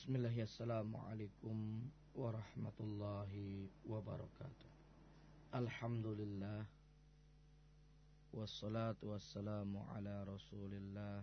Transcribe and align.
بسم 0.00 0.16
الله 0.16 0.32
السلام 0.48 0.96
عليكم 0.96 1.56
ورحمة 2.16 2.78
الله 2.80 3.32
وبركاته. 3.84 4.70
الحمد 5.52 6.06
لله 6.16 6.60
والصلاة 8.32 8.96
والسلام 9.04 9.76
على 9.76 10.24
رسول 10.24 10.72
الله 10.72 11.20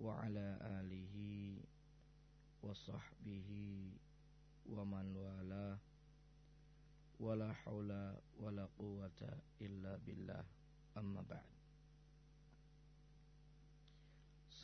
وعلى 0.00 0.48
آله 0.80 1.16
وصحبه 2.64 3.50
ومن 4.72 5.06
والاه. 5.16 5.76
ولا 7.20 7.52
حول 7.52 8.16
ولا 8.40 8.64
قوة 8.80 9.20
إلا 9.60 10.00
بالله. 10.08 10.44
أما 10.96 11.20
بعد. 11.20 11.52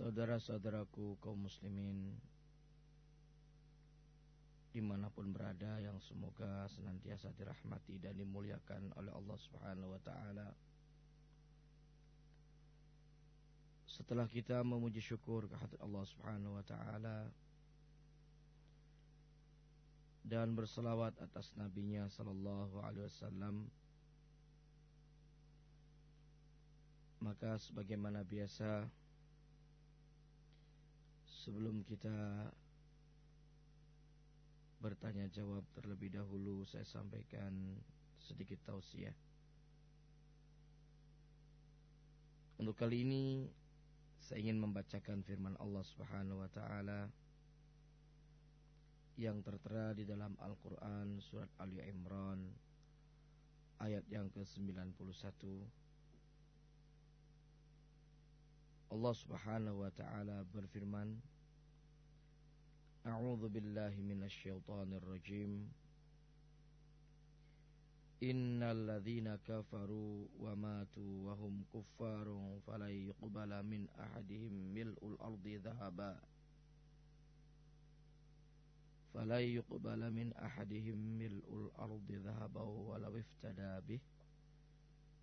Saudara-saudaraku 0.01 1.21
kaum 1.21 1.45
muslimin 1.45 2.17
di 4.71 4.79
mana 4.79 5.11
pun 5.11 5.35
berada 5.35 5.83
yang 5.83 5.99
semoga 5.99 6.71
senantiasa 6.71 7.35
dirahmati 7.35 7.99
dan 7.99 8.15
dimuliakan 8.15 8.95
oleh 8.95 9.11
Allah 9.11 9.39
Subhanahu 9.39 9.91
wa 9.91 10.01
taala. 10.03 10.49
Setelah 13.91 14.31
kita 14.31 14.63
memuji 14.63 15.03
syukur 15.03 15.51
kehadirat 15.51 15.83
Allah 15.83 16.05
Subhanahu 16.07 16.55
wa 16.55 16.65
taala 16.65 17.27
dan 20.23 20.55
berselawat 20.55 21.19
atas 21.19 21.51
nabinya 21.59 22.07
sallallahu 22.07 22.79
alaihi 22.87 23.11
wasallam 23.11 23.67
maka 27.19 27.59
sebagaimana 27.59 28.23
biasa 28.23 28.87
sebelum 31.27 31.83
kita 31.83 32.47
bertanya 34.81 35.29
jawab 35.29 35.61
terlebih 35.77 36.09
dahulu 36.09 36.65
saya 36.65 36.89
sampaikan 36.89 37.77
sedikit 38.17 38.57
tausiah. 38.65 39.13
Untuk 42.57 42.77
kali 42.77 43.05
ini 43.05 43.45
saya 44.21 44.41
ingin 44.41 44.61
membacakan 44.61 45.21
firman 45.25 45.57
Allah 45.61 45.85
Subhanahu 45.85 46.41
wa 46.41 46.51
taala 46.53 47.13
yang 49.21 49.45
tertera 49.45 49.93
di 49.93 50.09
dalam 50.09 50.33
Al-Qur'an 50.41 51.21
surat 51.21 51.49
Ali 51.61 51.81
Imran 51.85 52.41
ayat 53.85 54.05
yang 54.09 54.33
ke-91. 54.33 55.29
Allah 58.91 59.15
Subhanahu 59.17 59.85
wa 59.85 59.93
taala 59.93 60.45
berfirman 60.49 61.21
أعوذ 63.07 63.49
بالله 63.49 63.97
من 63.97 64.23
الشيطان 64.23 64.93
الرجيم. 64.93 65.73
إن 68.23 68.63
الذين 68.63 69.37
كفروا 69.37 70.29
وماتوا 70.39 71.13
وهم 71.27 71.65
كفار 71.75 72.59
فلن 72.67 72.93
يقبل 73.09 73.63
من 73.63 73.89
أحدهم 73.89 74.53
ملء 74.53 75.01
الأرض 75.07 75.47
ذهبا. 75.49 76.21
فلن 79.15 79.43
يقبل 79.43 80.11
من 80.11 80.33
أحدهم 80.33 80.99
ملء 81.19 81.49
الأرض 81.55 82.09
ذهبا 82.13 82.61
ولو 82.63 83.17
افتدى 83.17 83.81
به. 83.89 84.01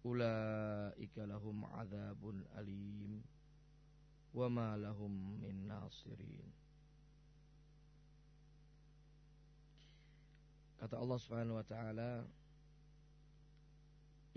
أولئك 0.05 1.17
لهم 1.17 1.65
عذاب 1.65 2.21
أليم. 2.57 3.23
وما 4.33 4.77
لهم 4.77 5.41
من 5.41 5.67
ناصرين. 5.67 6.66
Kata 10.77 10.95
Allah 11.01 11.17
Subhanahu 11.17 11.57
wa 11.57 11.65
taala, 11.65 12.21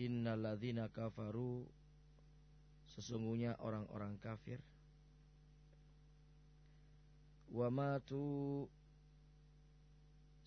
"Innalladzina 0.00 0.88
kafaru" 0.88 1.68
Sesungguhnya 2.90 3.54
orang-orang 3.62 4.18
kafir 4.18 4.58
wa 7.50 7.66
matu 7.70 8.66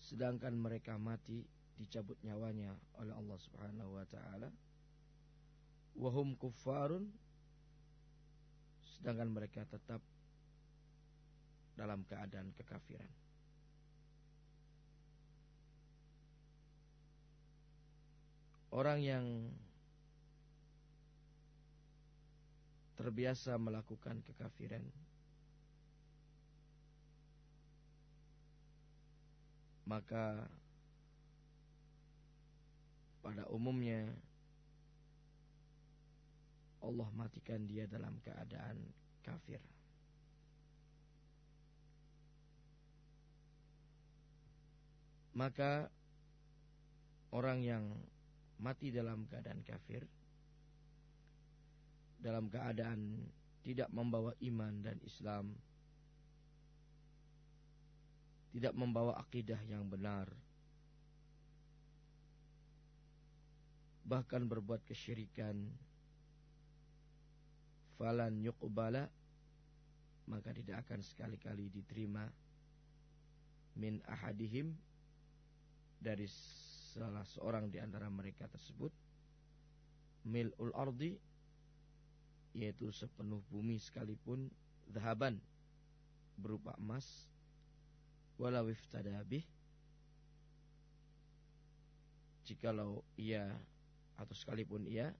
sedangkan 0.00 0.56
mereka 0.56 0.96
mati 0.96 1.44
dicabut 1.76 2.16
nyawanya 2.24 2.72
oleh 2.96 3.12
Allah 3.12 3.38
Subhanahu 3.40 3.90
wa 3.96 4.06
taala 4.08 4.48
wahum 6.00 6.32
kuffarun 6.36 7.12
sedangkan 8.96 9.28
mereka 9.28 9.68
tetap 9.68 10.00
dalam 11.76 12.04
keadaan 12.08 12.56
kekafiran 12.56 13.23
Orang 18.74 19.06
yang 19.06 19.54
terbiasa 22.98 23.54
melakukan 23.54 24.18
kekafiran 24.26 24.82
maka 29.86 30.48
pada 33.22 33.44
umumnya 33.52 34.10
Allah 36.84 37.08
matikan 37.16 37.64
dia 37.64 37.88
dalam 37.88 38.20
keadaan 38.20 38.76
kafir. 39.24 39.60
Maka 45.32 45.88
orang 47.32 47.64
yang 47.64 47.84
mati 48.64 48.88
dalam 48.88 49.28
keadaan 49.28 49.60
kafir, 49.60 50.00
dalam 52.16 52.48
keadaan 52.48 53.28
tidak 53.60 53.92
membawa 53.92 54.32
iman 54.40 54.72
dan 54.80 54.96
Islam, 55.04 55.52
tidak 58.56 58.72
membawa 58.72 59.20
akidah 59.20 59.60
yang 59.68 59.84
benar, 59.84 60.32
bahkan 64.08 64.48
berbuat 64.48 64.80
kesyirikan, 64.88 65.68
falan 68.00 68.40
yuqbala 68.40 69.06
maka 70.24 70.56
tidak 70.56 70.88
akan 70.88 71.00
sekali-kali 71.04 71.68
diterima 71.68 72.24
min 73.76 74.00
ahadihim 74.08 74.72
dari 76.00 76.24
salah 76.94 77.26
seorang 77.26 77.66
di 77.66 77.82
antara 77.82 78.06
mereka 78.06 78.46
tersebut 78.46 78.94
mil'ul 80.22 80.70
ardi 80.78 81.18
yaitu 82.54 82.94
sepenuh 82.94 83.42
bumi 83.50 83.82
sekalipun 83.82 84.46
zahaban 84.94 85.42
berupa 86.38 86.78
emas 86.78 87.26
walau 88.38 88.70
iftadabih 88.70 89.42
jikalau 92.46 93.02
ia 93.18 93.50
atau 94.14 94.34
sekalipun 94.38 94.86
ia 94.86 95.10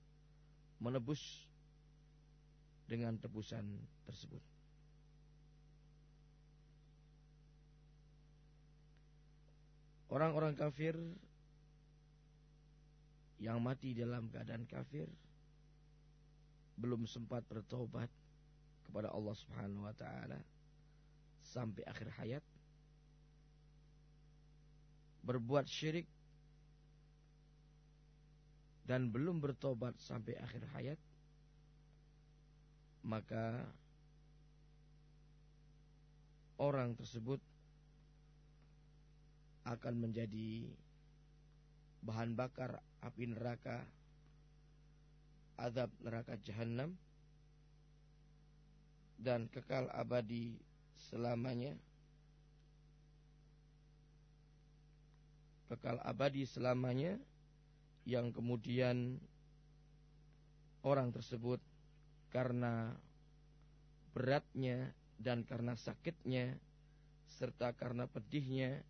menebus 0.78 1.50
dengan 2.84 3.16
tebusan 3.16 3.64
tersebut. 4.04 4.44
Orang-orang 10.12 10.54
kafir 10.54 10.94
yang 13.44 13.60
mati 13.60 13.92
dalam 13.92 14.32
keadaan 14.32 14.64
kafir 14.64 15.04
belum 16.80 17.04
sempat 17.04 17.44
bertobat 17.44 18.08
kepada 18.88 19.12
Allah 19.12 19.36
Subhanahu 19.36 19.84
wa 19.84 19.92
taala 19.92 20.40
sampai 21.44 21.84
akhir 21.84 22.08
hayat 22.16 22.44
berbuat 25.28 25.68
syirik 25.68 26.08
dan 28.88 29.12
belum 29.12 29.44
bertobat 29.44 29.92
sampai 30.00 30.40
akhir 30.40 30.64
hayat 30.72 31.00
maka 33.04 33.60
orang 36.56 36.96
tersebut 36.96 37.40
akan 39.68 39.94
menjadi 40.08 40.68
bahan 42.04 42.36
bakar 42.36 42.84
api 43.00 43.32
neraka 43.32 43.80
azab 45.56 45.88
neraka 46.04 46.36
jahanam 46.44 46.92
dan 49.16 49.48
kekal 49.48 49.88
abadi 49.88 50.60
selamanya. 51.08 51.72
Kekal 55.72 55.96
abadi 56.04 56.44
selamanya 56.44 57.16
yang 58.04 58.28
kemudian 58.36 59.16
orang 60.84 61.08
tersebut 61.08 61.56
karena 62.28 62.92
beratnya 64.12 64.92
dan 65.16 65.40
karena 65.48 65.72
sakitnya 65.72 66.60
serta 67.26 67.72
karena 67.72 68.04
pedihnya 68.04 68.84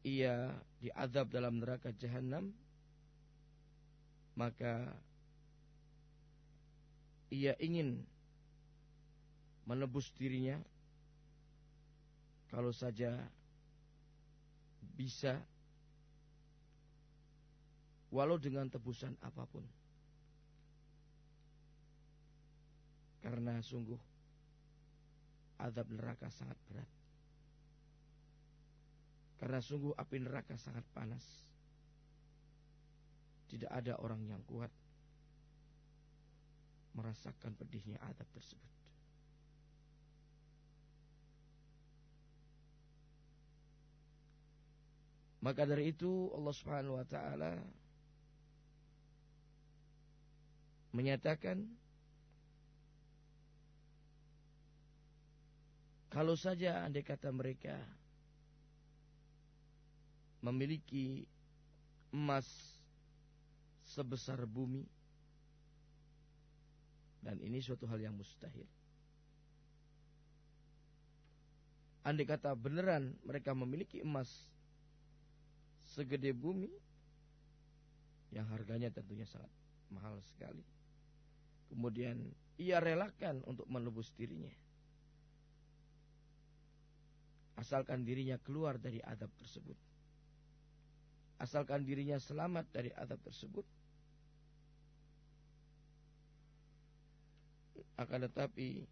ia 0.00 0.48
diadab 0.80 1.28
dalam 1.28 1.60
neraka 1.60 1.92
jahanam 1.92 2.48
maka 4.32 4.88
ia 7.28 7.52
ingin 7.60 8.00
menebus 9.68 10.10
dirinya 10.16 10.58
kalau 12.50 12.74
saja 12.74 13.14
bisa 14.98 15.38
walau 18.10 18.40
dengan 18.40 18.66
tebusan 18.66 19.14
apa 19.22 19.46
pun. 19.46 19.62
Karena 23.22 23.62
sungguh 23.62 24.00
azab 25.60 25.86
neraka 25.92 26.26
sangat 26.32 26.56
berat 26.66 26.99
karena 29.40 29.56
sungguh 29.64 29.96
api 29.96 30.20
neraka 30.20 30.52
sangat 30.60 30.84
panas 30.92 31.24
tidak 33.48 33.72
ada 33.72 33.96
orang 33.98 34.20
yang 34.28 34.38
kuat 34.44 34.68
merasakan 36.94 37.56
pedihnya 37.56 37.96
adab 38.04 38.28
tersebut. 38.36 38.70
Maka 45.40 45.64
dari 45.64 45.88
itu 45.88 46.28
Allah 46.36 46.52
Subhanahu 46.52 47.00
wa 47.00 47.06
taala 47.08 47.56
menyatakan 50.92 51.64
kalau 56.12 56.36
saja 56.36 56.84
andai 56.84 57.00
kata 57.00 57.32
mereka 57.32 57.80
memiliki 60.40 61.28
emas 62.10 62.48
sebesar 63.84 64.42
bumi 64.48 64.86
dan 67.20 67.36
ini 67.44 67.60
suatu 67.60 67.84
hal 67.84 68.00
yang 68.00 68.16
mustahil. 68.16 68.64
Andai 72.00 72.24
kata 72.24 72.56
beneran 72.56 73.12
mereka 73.28 73.52
memiliki 73.52 74.00
emas 74.00 74.32
segede 75.92 76.32
bumi 76.32 76.72
yang 78.32 78.48
harganya 78.48 78.88
tentunya 78.88 79.28
sangat 79.28 79.52
mahal 79.92 80.16
sekali. 80.24 80.64
Kemudian 81.68 82.16
ia 82.56 82.80
relakan 82.80 83.44
untuk 83.44 83.68
menebus 83.68 84.10
dirinya. 84.16 84.50
Asalkan 87.60 88.08
dirinya 88.08 88.40
keluar 88.40 88.80
dari 88.80 89.04
adab 89.04 89.28
tersebut. 89.36 89.89
Asalkan 91.40 91.88
dirinya 91.88 92.20
selamat 92.20 92.68
dari 92.68 92.92
adab 92.92 93.16
tersebut 93.24 93.64
akan 97.96 98.28
tetapi 98.28 98.84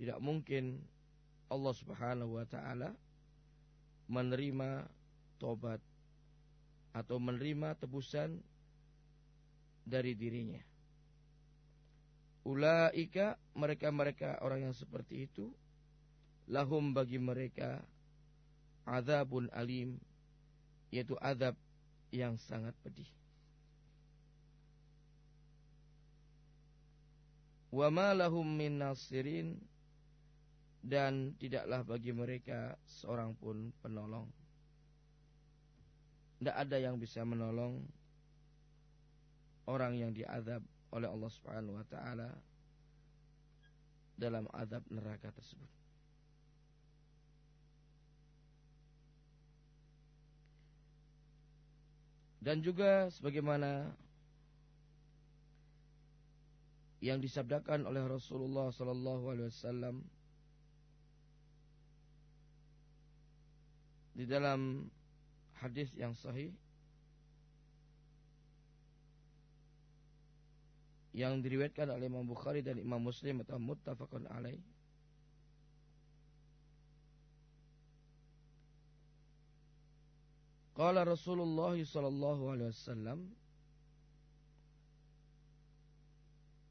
tidak 0.00 0.18
mungkin 0.24 0.80
Allah 1.52 1.74
Subhanahu 1.76 2.40
wa 2.40 2.46
taala 2.48 2.96
menerima 4.08 4.88
tobat 5.36 5.80
atau 6.96 7.16
menerima 7.16 7.76
tebusan 7.76 8.40
dari 9.84 10.16
dirinya. 10.16 10.60
Ulaika 12.44 13.36
mereka-mereka 13.52 14.40
orang 14.40 14.68
yang 14.68 14.76
seperti 14.76 15.28
itu 15.28 15.52
lahum 16.48 16.96
bagi 16.96 17.20
mereka 17.20 17.84
azabun 18.88 19.52
alim 19.52 20.00
yaitu 20.90 21.14
azab 21.22 21.54
yang 22.10 22.34
sangat 22.38 22.74
pedih. 22.82 23.08
wa 27.70 27.86
ma 27.88 28.10
lahum 28.10 28.42
min 28.42 28.82
nasirin 28.82 29.54
dan 30.82 31.38
tidaklah 31.38 31.86
bagi 31.86 32.10
mereka 32.10 32.74
seorang 32.82 33.36
pun 33.38 33.70
penolong. 33.78 34.26
Tidak 36.40 36.56
ada 36.56 36.76
yang 36.80 36.96
bisa 36.98 37.22
menolong 37.22 37.84
orang 39.68 39.94
yang 39.94 40.10
diadab 40.10 40.64
oleh 40.90 41.06
Allah 41.06 41.30
Subhanahu 41.30 41.78
wa 41.78 41.86
taala 41.86 42.32
dalam 44.18 44.48
adab 44.50 44.82
neraka 44.90 45.30
tersebut. 45.30 45.79
Dan 52.40 52.64
juga 52.64 53.12
sebagaimana 53.12 53.92
yang 57.04 57.20
disabdakan 57.20 57.84
oleh 57.88 58.04
Rasulullah 58.04 58.68
sallallahu 58.72 59.24
alaihi 59.32 59.48
wasallam 59.48 60.04
di 64.16 64.24
dalam 64.28 64.88
hadis 65.60 65.88
yang 65.96 66.12
sahih 66.12 66.52
yang 71.16 71.40
diriwayatkan 71.40 71.88
oleh 71.88 72.06
Imam 72.08 72.28
Bukhari 72.28 72.60
dan 72.60 72.76
Imam 72.76 73.00
Muslim 73.00 73.42
atau 73.44 73.56
muttafaqun 73.56 74.28
alaih 74.28 74.60
Qala 80.80 81.04
Rasulullah 81.04 81.76
sallallahu 81.76 82.56
alaihi 82.56 82.72
wasallam 82.72 83.28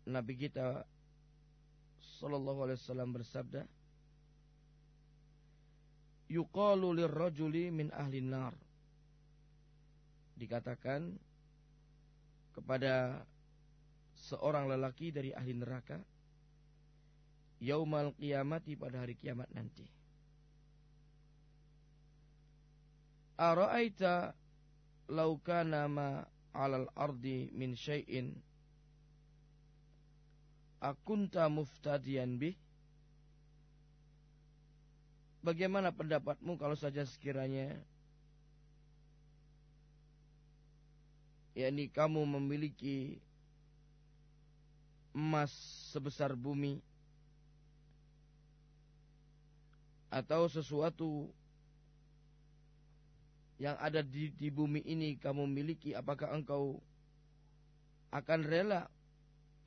Nabi 0.10 0.34
kita 0.34 0.82
sallallahu 2.18 2.66
alaihi 2.66 2.82
wasallam 2.82 3.14
bersabda 3.14 3.62
yuqalu 6.26 7.06
lirrajuli 7.06 7.70
min 7.70 7.94
ahli 7.94 8.26
nar. 8.26 8.58
Dikatakan 10.42 11.14
kepada 12.58 13.22
seorang 14.18 14.74
lelaki 14.74 15.14
dari 15.14 15.38
ahli 15.38 15.54
neraka 15.54 16.02
yaumal 17.62 18.18
qiyamati 18.18 18.74
pada 18.74 19.06
hari 19.06 19.14
kiamat 19.14 19.54
nanti 19.54 19.99
Ara'aita 23.40 24.36
law 25.16 25.40
kana 25.40 25.88
ma 25.88 26.28
'alal 26.52 26.92
ardi 26.92 27.48
min 27.56 27.72
syai'in 27.72 28.36
akunta 30.84 31.48
muftadiyan 31.48 32.36
bih? 32.36 32.60
Bagaimana 35.40 35.96
pendapatmu 35.96 36.60
kalau 36.60 36.76
saja 36.76 37.08
sekiranya 37.08 37.80
yakni 41.56 41.88
kamu 41.88 42.28
memiliki 42.28 43.24
emas 45.16 45.52
sebesar 45.96 46.36
bumi 46.36 46.84
atau 50.12 50.52
sesuatu 50.52 51.32
yang 53.60 53.76
ada 53.76 54.00
di, 54.00 54.32
di 54.32 54.48
bumi 54.48 54.80
ini 54.88 55.20
kamu 55.20 55.44
miliki 55.44 55.92
apakah 55.92 56.32
engkau 56.32 56.80
akan 58.16 58.40
rela 58.48 58.88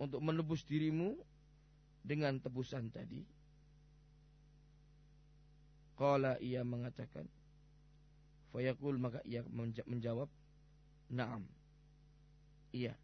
untuk 0.01 0.25
menebus 0.25 0.65
dirimu 0.65 1.15
dengan 2.01 2.41
tebusan 2.41 2.89
tadi? 2.89 3.21
Kala 5.93 6.41
ia 6.41 6.65
mengatakan, 6.65 7.29
Fayaqul 8.51 8.97
maka 8.97 9.21
ia 9.29 9.45
menjawab, 9.87 10.27
Naam. 11.13 11.45
Iya. 12.73 12.97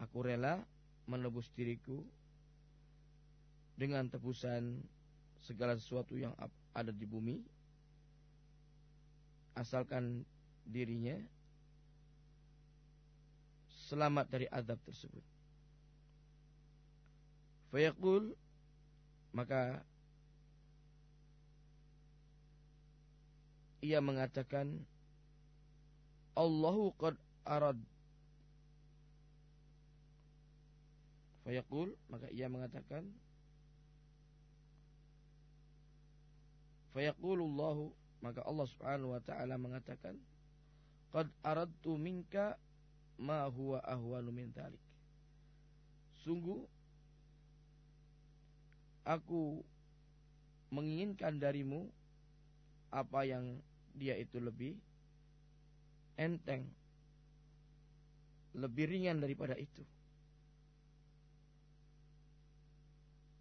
Aku 0.00 0.24
rela 0.24 0.64
menebus 1.04 1.52
diriku 1.52 2.00
dengan 3.76 4.08
tebusan 4.08 4.80
segala 5.44 5.76
sesuatu 5.76 6.16
yang 6.16 6.32
ada 6.72 6.88
di 6.88 7.04
bumi 7.04 7.44
asalkan 9.58 10.22
dirinya 10.62 11.18
selamat 13.90 14.26
dari 14.30 14.46
azab 14.46 14.78
tersebut. 14.86 15.24
Fayaqul 17.74 18.32
maka 19.34 19.82
ia 23.84 24.00
mengatakan 24.00 24.86
Allahu 26.38 26.94
qad 26.96 27.18
arad 27.44 27.76
Fayaqul 31.44 31.92
maka 32.08 32.28
ia 32.32 32.48
mengatakan 32.48 33.04
Fayaqulullahu 36.96 37.92
maka 38.18 38.42
Allah 38.42 38.66
Subhanahu 38.66 39.14
wa 39.14 39.22
taala 39.22 39.54
mengatakan 39.54 40.18
qad 41.14 41.30
aradtu 41.46 41.94
minka 41.94 42.58
ma 43.18 43.46
huwa 43.46 43.82
ahwanu 43.82 44.30
min 44.34 44.50
dhalik. 44.54 44.82
Sungguh 46.22 46.66
aku 49.06 49.62
menginginkan 50.68 51.40
darimu 51.40 51.88
apa 52.92 53.24
yang 53.24 53.60
dia 53.96 54.14
itu 54.20 54.36
lebih 54.36 54.76
enteng, 56.18 56.68
lebih 58.52 58.84
ringan 58.90 59.22
daripada 59.22 59.56
itu. 59.56 59.82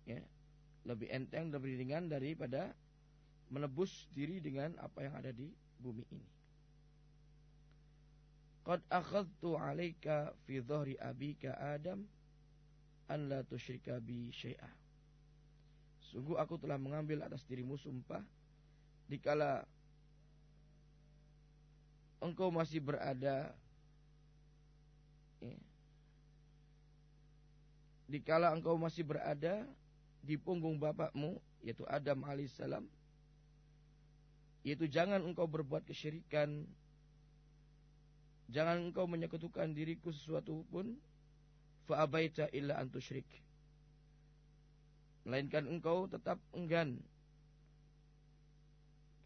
Ya, 0.07 0.23
lebih 0.87 1.11
enteng, 1.11 1.51
lebih 1.51 1.75
ringan 1.75 2.07
daripada 2.07 2.71
menebus 3.47 4.07
diri 4.11 4.43
dengan 4.43 4.75
apa 4.79 5.03
yang 5.07 5.15
ada 5.15 5.31
di 5.31 5.47
bumi 5.79 6.03
ini. 6.11 6.29
Qad 8.67 8.83
akhadtu 8.91 9.55
'alaika 9.55 10.35
fi 10.43 10.59
dhahri 10.59 10.99
abika 10.99 11.55
Adam 11.55 12.03
an 13.07 13.19
la 13.31 13.39
tusyrika 13.47 14.03
bi 14.03 14.27
syai'ah. 14.35 14.73
Sungguh 16.11 16.35
aku 16.35 16.59
telah 16.59 16.75
mengambil 16.75 17.23
atas 17.23 17.47
dirimu 17.47 17.79
sumpah 17.79 18.23
dikala 19.07 19.63
engkau 22.19 22.51
masih 22.51 22.83
berada 22.83 23.55
ya, 25.39 25.55
dikala 28.11 28.51
engkau 28.51 28.75
masih 28.75 29.07
berada 29.07 29.63
di 30.23 30.35
punggung 30.35 30.75
bapakmu 30.75 31.39
yaitu 31.63 31.87
Adam 31.87 32.23
alaihissalam 32.27 32.83
yaitu 34.67 34.91
jangan 34.91 35.23
engkau 35.23 35.47
berbuat 35.47 35.87
kesyirikan 35.87 36.67
jangan 38.51 38.91
engkau 38.91 39.07
menyekutukan 39.07 39.71
diriku 39.71 40.11
sesuatu 40.11 40.67
pun 40.67 40.91
fa'abaita 41.87 42.51
illa 42.51 42.75
antusyrik 42.75 43.27
Melainkan 45.27 45.67
engkau 45.67 46.07
tetap 46.07 46.39
enggan. 46.55 47.03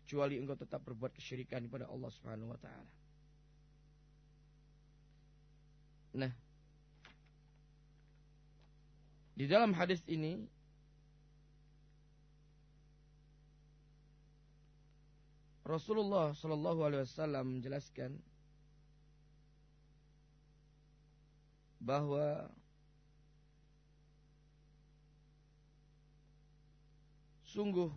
Kecuali 0.02 0.42
engkau 0.42 0.58
tetap 0.58 0.82
berbuat 0.82 1.14
kesyirikan 1.14 1.70
kepada 1.70 1.86
Allah 1.86 2.10
Subhanahu 2.10 2.50
wa 2.50 2.58
taala. 2.58 2.92
Nah, 6.18 6.34
di 9.38 9.46
dalam 9.46 9.78
hadis 9.78 10.02
ini 10.10 10.42
Rasulullah 15.62 16.34
Shallallahu 16.34 16.80
Alaihi 16.86 17.04
Wasallam 17.06 17.46
menjelaskan 17.60 18.18
bahwa 21.82 22.50
Sungguh 27.52 27.92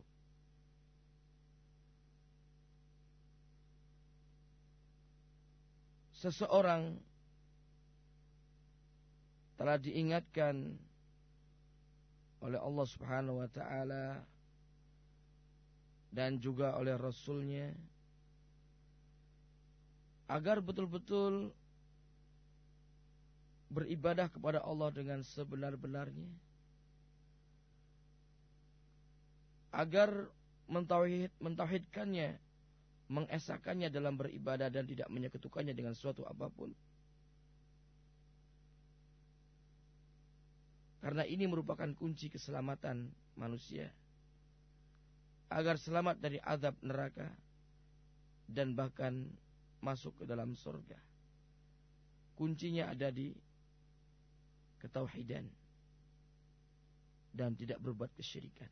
seseorang 6.11 6.99
telah 9.55 9.79
diingatkan 9.79 10.75
oleh 12.43 12.59
Allah 12.59 12.87
Subhanahu 12.91 13.47
wa 13.47 13.51
taala 13.55 14.27
dan 16.15 16.39
juga 16.39 16.79
oleh 16.79 16.95
rasulnya 16.95 17.75
agar 20.31 20.63
betul-betul 20.63 21.51
beribadah 23.75 24.31
kepada 24.31 24.63
Allah 24.63 24.95
dengan 24.95 25.27
sebenar-benarnya 25.27 26.31
agar 29.75 30.31
mentauhid, 30.71 31.35
mentauhidkannya, 31.43 32.39
mengesakannya 33.11 33.91
dalam 33.91 34.15
beribadah 34.15 34.71
dan 34.71 34.87
tidak 34.87 35.11
menyekutukannya 35.11 35.75
dengan 35.75 35.99
suatu 35.99 36.23
apa 36.23 36.47
pun. 36.47 36.71
Karena 41.03 41.27
ini 41.27 41.45
merupakan 41.45 41.91
kunci 41.93 42.31
keselamatan 42.33 43.11
manusia. 43.37 43.91
Agar 45.55 45.79
selamat 45.79 46.19
dari 46.19 46.43
azab 46.43 46.75
neraka 46.83 47.31
dan 48.51 48.75
bahkan 48.75 49.31
masuk 49.79 50.19
ke 50.19 50.25
dalam 50.27 50.59
surga. 50.59 50.99
Kuncinya 52.35 52.91
ada 52.91 53.15
di 53.15 53.31
ketauhidan 54.83 55.47
dan 57.31 57.55
tidak 57.55 57.79
berbuat 57.79 58.11
kesyirikan. 58.19 58.67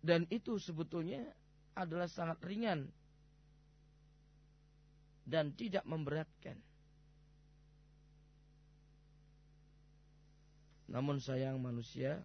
Dan 0.00 0.24
itu 0.32 0.56
sebetulnya 0.56 1.20
adalah 1.76 2.08
sangat 2.08 2.40
ringan 2.48 2.88
dan 5.28 5.52
tidak 5.52 5.84
memberatkan. 5.84 6.56
Namun 10.88 11.20
sayang 11.20 11.60
manusia 11.60 12.24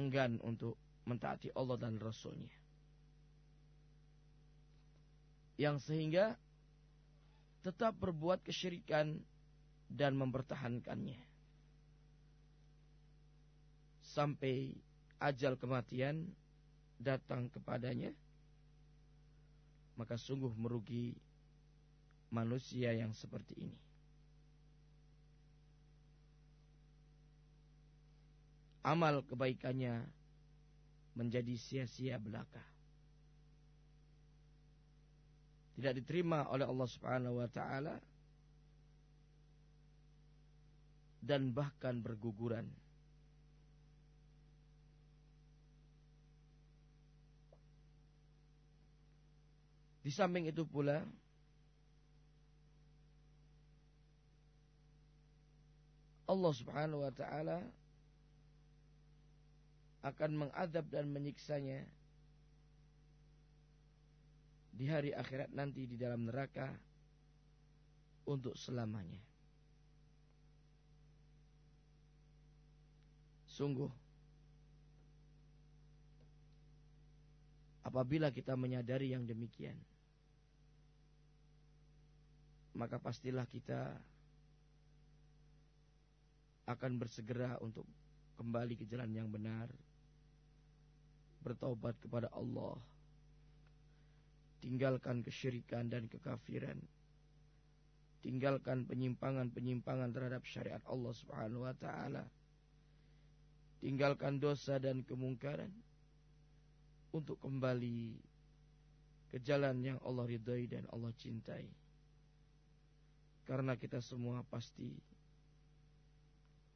enggan 0.00 0.40
untuk 0.42 0.76
mentaati 1.04 1.52
Allah 1.54 1.76
dan 1.78 2.00
Rasulnya. 2.00 2.50
Yang 5.54 5.86
sehingga 5.86 6.34
tetap 7.62 7.96
berbuat 7.96 8.42
kesyirikan 8.42 9.22
dan 9.86 10.18
mempertahankannya 10.18 11.20
sampai 14.02 14.74
ajal 15.22 15.58
kematian 15.58 16.30
datang 16.98 17.50
kepadanya, 17.50 18.14
maka 19.94 20.18
sungguh 20.18 20.50
merugi 20.54 21.14
manusia 22.34 22.90
yang 22.94 23.14
seperti 23.14 23.54
ini. 23.58 23.78
Amal 28.84 29.24
kebaikannya 29.24 30.04
menjadi 31.16 31.54
sia-sia 31.56 32.20
belaka. 32.20 32.60
Tidak 35.74 35.94
diterima 35.98 36.46
oleh 36.52 36.68
Allah 36.68 36.86
Subhanahu 36.86 37.40
wa 37.40 37.48
taala 37.50 37.96
dan 41.24 41.50
bahkan 41.50 41.98
berguguran. 41.98 42.68
Di 50.04 50.12
samping 50.12 50.44
itu 50.52 50.68
pula 50.68 51.00
Allah 56.28 56.52
Subhanahu 56.52 57.08
wa 57.08 57.12
taala 57.16 57.64
akan 60.04 60.46
mengadab 60.46 60.84
dan 60.92 61.08
menyiksanya 61.08 61.80
di 64.74 64.84
hari 64.84 65.16
akhirat 65.16 65.48
nanti 65.56 65.88
di 65.88 65.96
dalam 65.96 66.28
neraka 66.28 66.68
untuk 68.28 68.52
selamanya. 68.52 69.22
Sungguh 73.48 73.88
apabila 77.86 78.28
kita 78.34 78.58
menyadari 78.58 79.14
yang 79.14 79.22
demikian 79.22 79.78
maka 82.74 82.98
pastilah 82.98 83.46
kita 83.46 83.94
akan 86.66 86.98
bersegera 86.98 87.54
untuk 87.62 87.86
kembali 88.34 88.74
ke 88.74 88.84
jalan 88.90 89.14
yang 89.14 89.30
benar, 89.30 89.70
bertobat 91.44 91.92
kepada 92.00 92.32
Allah, 92.32 92.80
tinggalkan 94.64 95.20
kesyirikan 95.20 95.92
dan 95.92 96.08
kekafiran, 96.08 96.80
tinggalkan 98.24 98.88
penyimpangan-penyimpangan 98.88 100.08
terhadap 100.16 100.40
syariat 100.48 100.80
Allah 100.88 101.12
Subhanahu 101.12 101.68
wa 101.68 101.76
taala, 101.76 102.24
tinggalkan 103.84 104.40
dosa 104.40 104.80
dan 104.80 105.04
kemungkaran 105.04 105.68
untuk 107.12 107.36
kembali 107.44 108.16
ke 109.28 109.36
jalan 109.44 109.84
yang 109.84 110.00
Allah 110.00 110.24
ridhai 110.24 110.64
dan 110.64 110.88
Allah 110.88 111.12
cintai. 111.20 111.68
Karena 113.44 113.76
kita 113.76 114.00
semua 114.00 114.40
pasti 114.48 114.96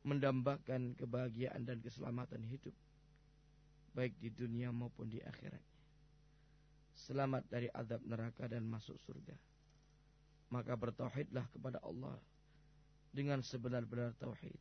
mendambakan 0.05 0.93
kebahagiaan 0.95 1.65
dan 1.65 1.81
keselamatan 1.81 2.45
hidup 2.45 2.77
baik 3.99 4.15
di 4.23 4.31
dunia 4.31 4.71
maupun 4.71 5.11
di 5.11 5.19
akhiratnya. 5.19 5.83
Selamat 6.95 7.43
dari 7.51 7.67
azab 7.75 7.99
neraka 8.07 8.47
dan 8.47 8.63
masuk 8.63 8.95
surga. 9.03 9.35
Maka 10.55 10.79
bertauhidlah 10.79 11.51
kepada 11.51 11.83
Allah 11.83 12.15
dengan 13.11 13.43
sebenar-benar 13.43 14.15
tauhid. 14.23 14.55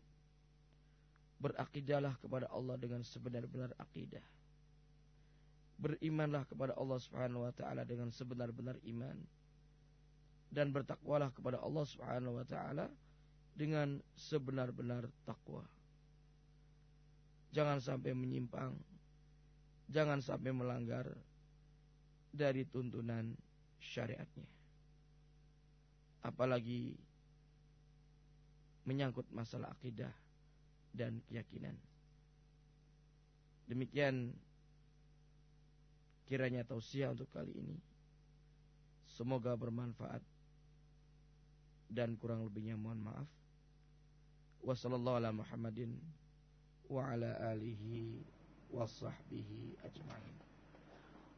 Berakidahlah 1.38 2.18
kepada 2.18 2.50
Allah 2.50 2.82
dengan 2.82 3.06
sebenar-benar 3.06 3.78
akidah. 3.78 4.26
Berimanlah 5.78 6.50
kepada 6.50 6.74
Allah 6.74 6.98
Subhanahu 6.98 7.46
wa 7.46 7.54
taala 7.54 7.86
dengan 7.86 8.10
sebenar-benar 8.10 8.82
iman 8.90 9.22
dan 10.50 10.74
bertakwalah 10.74 11.30
kepada 11.30 11.62
Allah 11.62 11.86
Subhanahu 11.86 12.42
wa 12.42 12.46
taala 12.50 12.90
dengan 13.54 14.02
sebenar-benar 14.18 15.06
takwa. 15.30 15.62
Jangan 17.54 17.78
sampai 17.78 18.18
menyimpang, 18.18 18.74
jangan 19.88 20.20
sampai 20.20 20.52
melanggar 20.52 21.08
dari 22.32 22.68
tuntunan 22.68 23.34
syariatnya. 23.80 24.48
Apalagi 26.24 26.96
menyangkut 28.84 29.28
masalah 29.32 29.72
akidah 29.72 30.12
dan 30.96 31.20
keyakinan. 31.28 31.76
Demikian 33.68 34.32
kiranya 36.28 36.64
tausiah 36.64 37.12
untuk 37.12 37.28
kali 37.32 37.52
ini. 37.52 37.78
Semoga 39.08 39.56
bermanfaat 39.56 40.24
dan 41.88 42.16
kurang 42.20 42.44
lebihnya 42.48 42.76
mohon 42.76 43.00
maaf. 43.00 43.28
Wassallallahu 44.64 45.20
ala 45.24 45.32
Muhammadin 45.32 45.96
ajma'in. 48.74 50.36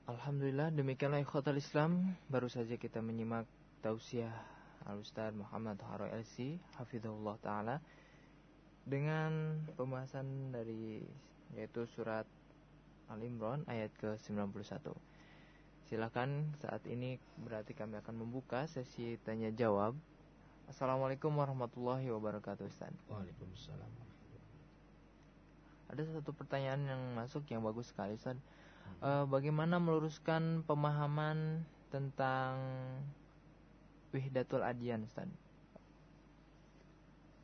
Alhamdulillah 0.09 0.73
demikianlah 0.73 1.21
ikhwatal 1.21 1.57
Islam 1.57 2.17
baru 2.33 2.49
saja 2.49 2.73
kita 2.81 2.97
menyimak 2.97 3.45
tausiah 3.85 4.33
Al 4.89 4.97
Ustaz 4.97 5.37
Muhammad 5.37 5.77
Haro 5.85 6.09
LC 6.09 6.57
hafizahullah 6.81 7.37
taala 7.45 7.77
dengan 8.89 9.61
pembahasan 9.77 10.49
dari 10.49 11.05
yaitu 11.53 11.85
surat 11.93 12.25
Al 13.09 13.21
Imran 13.21 13.61
ayat 13.69 13.93
ke-91. 14.01 14.89
Silakan 15.89 16.53
saat 16.61 16.85
ini 16.85 17.17
berarti 17.41 17.73
kami 17.73 17.97
akan 17.97 18.25
membuka 18.25 18.69
sesi 18.69 19.17
tanya 19.25 19.49
jawab 19.49 19.97
Assalamualaikum 20.69 21.33
warahmatullahi 21.33 22.13
wabarakatuh 22.13 22.69
Ustaz 22.69 22.93
Waalaikumsalam 23.09 24.08
Ada 25.89 26.21
satu 26.21 26.31
pertanyaan 26.31 26.81
yang 26.85 27.01
masuk 27.17 27.43
yang 27.49 27.65
bagus 27.65 27.89
sekali 27.89 28.13
Ustaz 28.13 28.37
hmm. 28.37 29.01
e, 29.01 29.09
Bagaimana 29.25 29.81
meluruskan 29.81 30.61
pemahaman 30.63 31.65
tentang 31.89 32.57
Wihdatul 34.13 34.61
Adian 34.61 35.05
Ustaz 35.05 35.29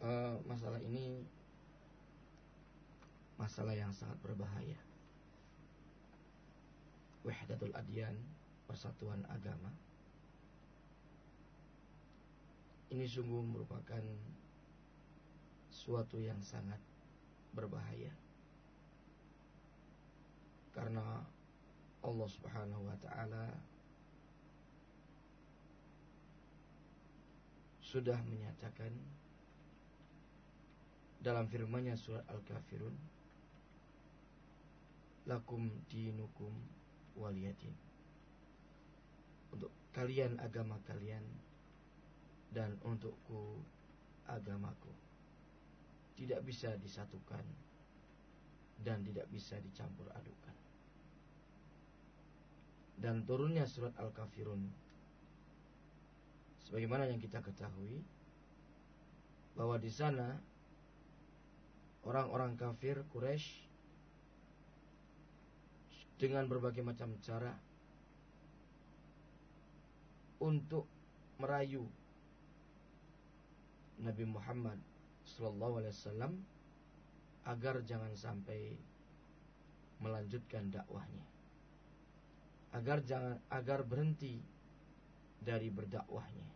e, 0.02 0.10
Masalah 0.46 0.80
ini 0.80 1.26
Masalah 3.36 3.74
yang 3.74 3.92
sangat 3.92 4.16
berbahaya 4.22 4.78
Wihdatul 7.26 7.74
Adian 7.74 8.14
Persatuan 8.70 9.26
agama 9.30 9.74
ini 12.96 13.04
sungguh 13.10 13.44
merupakan 13.44 14.04
suatu 15.68 16.16
yang 16.16 16.40
sangat 16.40 16.80
berbahaya. 17.52 18.14
Karena 20.76 21.24
Allah 22.04 22.28
Subhanahu 22.28 22.84
wa 22.84 22.98
taala 23.00 23.48
sudah 27.80 28.20
menyatakan 28.28 28.92
dalam 31.24 31.48
firman-Nya 31.48 31.96
surat 31.96 32.28
Al-Kafirun 32.28 32.92
lakum 35.26 35.72
dinukum 35.88 36.52
waliyadin 37.18 37.74
untuk 39.56 39.72
kalian 39.96 40.38
agama 40.44 40.76
kalian 40.86 41.24
dan 42.52 42.76
untukku 42.84 43.58
agamaku 44.28 44.92
tidak 46.16 46.44
bisa 46.44 46.76
disatukan 46.80 47.44
dan 48.84 49.04
tidak 49.04 49.28
bisa 49.32 49.60
dicampur 49.60 50.08
adukan. 50.16 50.55
Dan 53.00 53.28
turunnya 53.28 53.68
surat 53.68 53.94
Al-Kafirun. 54.00 54.66
Sebagaimana 56.66 57.06
yang 57.06 57.22
kita 57.22 57.44
ketahui 57.46 58.02
bahwa 59.56 59.80
di 59.80 59.92
sana 59.92 60.36
orang-orang 62.04 62.60
kafir 62.60 63.02
Quraisy 63.10 63.66
dengan 66.16 66.48
berbagai 66.48 66.82
macam 66.82 67.12
cara 67.20 67.52
untuk 70.40 70.88
merayu 71.40 71.84
Nabi 74.00 74.24
Muhammad 74.28 74.80
Wasallam 75.40 76.40
agar 77.48 77.82
jangan 77.84 78.12
sampai 78.16 78.76
melanjutkan 80.00 80.72
dakwahnya, 80.72 81.24
agar 82.76 83.00
jangan 83.08 83.40
agar 83.48 83.88
berhenti 83.88 84.44
dari 85.40 85.72
berdakwahnya. 85.72 86.50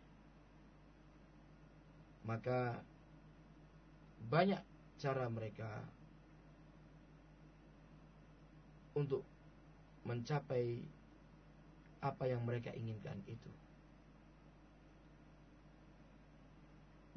Maka 2.28 2.84
banyak 4.28 4.60
cara 5.00 5.24
mereka 5.32 5.80
untuk 8.92 9.24
mencapai 10.04 10.84
apa 12.04 12.24
yang 12.28 12.44
mereka 12.44 12.68
inginkan 12.76 13.16
itu. 13.24 13.48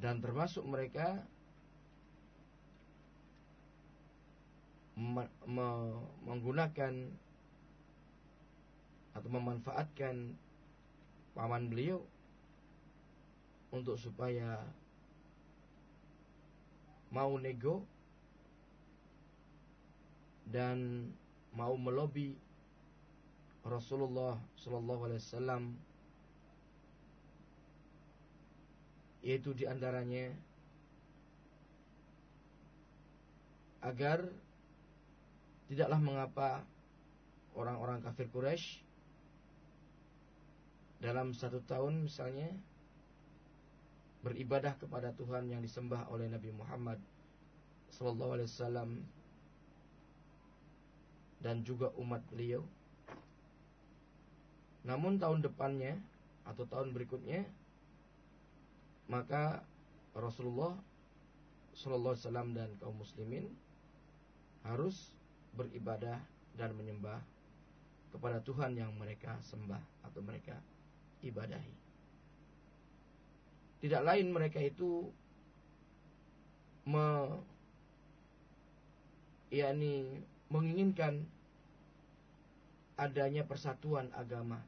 dan 0.03 0.19
termasuk 0.19 0.67
mereka 0.67 1.23
menggunakan 6.27 6.93
atau 9.13 9.30
memanfaatkan 9.30 10.34
paman 11.38 11.69
beliau 11.69 12.02
untuk 13.73 13.97
supaya 13.97 14.62
mau 17.10 17.38
nego 17.38 17.82
dan 20.49 21.10
mau 21.54 21.73
melobi 21.78 22.38
Rasulullah 23.63 24.38
Shallallahu 24.60 25.02
Alaihi 25.08 25.21
Wasallam 25.23 25.63
yaitu 29.23 29.56
di 29.56 29.63
antaranya 29.63 30.36
agar 33.80 34.28
tidaklah 35.71 35.99
mengapa 36.04 36.49
orang-orang 37.56 38.04
kafir 38.04 38.28
Quraisy 38.28 38.82
dalam 41.03 41.35
satu 41.35 41.59
tahun 41.67 42.07
misalnya 42.07 42.47
beribadah 44.23 44.79
kepada 44.79 45.11
Tuhan 45.19 45.51
yang 45.51 45.59
disembah 45.59 46.07
oleh 46.07 46.31
Nabi 46.31 46.55
Muhammad 46.55 46.95
wasallam 47.91 49.03
dan 51.43 51.59
juga 51.67 51.91
umat 51.99 52.23
beliau. 52.31 52.63
Namun 54.87 55.19
tahun 55.19 55.43
depannya 55.43 55.99
atau 56.47 56.63
tahun 56.63 56.95
berikutnya 56.95 57.43
maka 59.11 59.63
Rasulullah 60.15 60.79
Wasallam 61.75 62.55
dan 62.55 62.71
kaum 62.79 62.95
muslimin 62.95 63.51
harus 64.63 65.11
beribadah 65.55 66.19
dan 66.55 66.71
menyembah 66.75 67.19
kepada 68.15 68.39
Tuhan 68.45 68.79
yang 68.79 68.95
mereka 68.95 69.35
sembah 69.43 69.81
atau 70.07 70.21
mereka 70.23 70.55
ibadahi. 71.23 71.73
Tidak 73.83 74.01
lain 74.03 74.27
mereka 74.31 74.59
itu 74.63 75.07
me, 76.88 77.27
yakni 79.51 80.23
menginginkan 80.47 81.23
adanya 82.99 83.43
persatuan 83.43 84.07
agama 84.15 84.62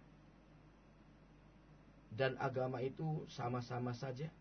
dan 2.16 2.40
agama 2.40 2.80
itu 2.80 3.24
sama-sama 3.28 3.92
saja. 3.92 4.32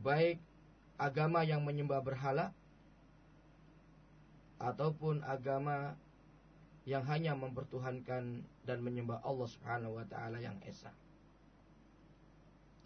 Baik 0.00 0.38
agama 1.00 1.44
yang 1.44 1.64
menyembah 1.64 2.00
berhala 2.04 2.52
ataupun 4.56 5.20
agama 5.24 5.96
yang 6.86 7.02
hanya 7.10 7.34
mempertuhankan 7.34 8.46
dan 8.62 8.78
menyembah 8.78 9.18
Allah 9.26 9.48
Subhanahu 9.50 9.98
wa 9.98 10.06
taala 10.06 10.38
yang 10.38 10.54
esa. 10.62 10.94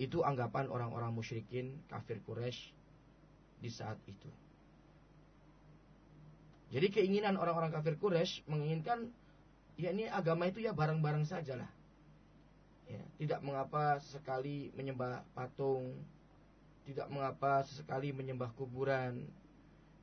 Itu 0.01 0.25
anggapan 0.25 0.73
orang-orang 0.73 1.13
musyrikin 1.13 1.77
kafir 1.93 2.17
Quraisy 2.25 2.73
di 3.61 3.69
saat 3.69 4.01
itu. 4.09 4.33
Jadi 6.73 6.89
keinginan 6.89 7.37
orang-orang 7.37 7.69
kafir 7.69 8.01
Quraisy 8.01 8.49
menginginkan 8.49 9.13
ya 9.77 9.93
ini 9.93 10.09
agama 10.09 10.49
itu 10.49 10.65
ya 10.65 10.73
bareng-bareng 10.73 11.29
sajalah. 11.29 11.69
Ya, 12.89 13.05
tidak 13.21 13.45
mengapa 13.45 14.01
sekali 14.01 14.73
menyembah 14.75 15.23
patung, 15.37 15.95
tidak 16.89 17.07
mengapa 17.13 17.63
sesekali 17.69 18.11
menyembah 18.11 18.51
kuburan, 18.57 19.29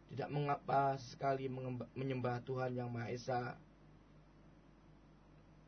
tidak 0.07 0.29
mengapa 0.31 0.95
sekali 1.01 1.51
menyembah 1.97 2.39
Tuhan 2.47 2.79
yang 2.79 2.87
Maha 2.87 3.11
Esa, 3.11 3.59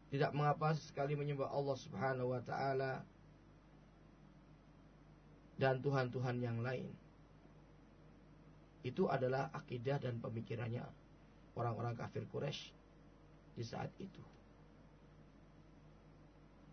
tidak 0.09 0.33
mengapa 0.33 0.73
sekali 0.73 1.13
menyembah 1.13 1.53
Allah 1.53 1.77
Subhanahu 1.77 2.33
wa 2.33 2.41
taala 2.41 3.05
dan 5.59 5.77
tuhan-tuhan 5.83 6.41
yang 6.41 6.63
lain 6.65 6.89
itu 8.81 9.05
adalah 9.11 9.51
akidah 9.51 9.99
dan 9.99 10.17
pemikirannya 10.23 10.81
orang-orang 11.59 11.93
kafir 11.99 12.23
Quraisy 12.31 12.71
di 13.59 13.63
saat 13.67 13.91
itu. 13.99 14.23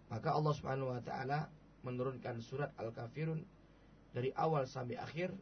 Maka 0.06 0.38
Allah 0.38 0.54
Subhanahu 0.54 0.94
wa 0.94 1.02
taala 1.02 1.50
menurunkan 1.82 2.38
surat 2.38 2.70
Al-Kafirun 2.78 3.42
dari 4.14 4.30
awal 4.38 4.70
sampai 4.70 4.94
akhir 5.02 5.34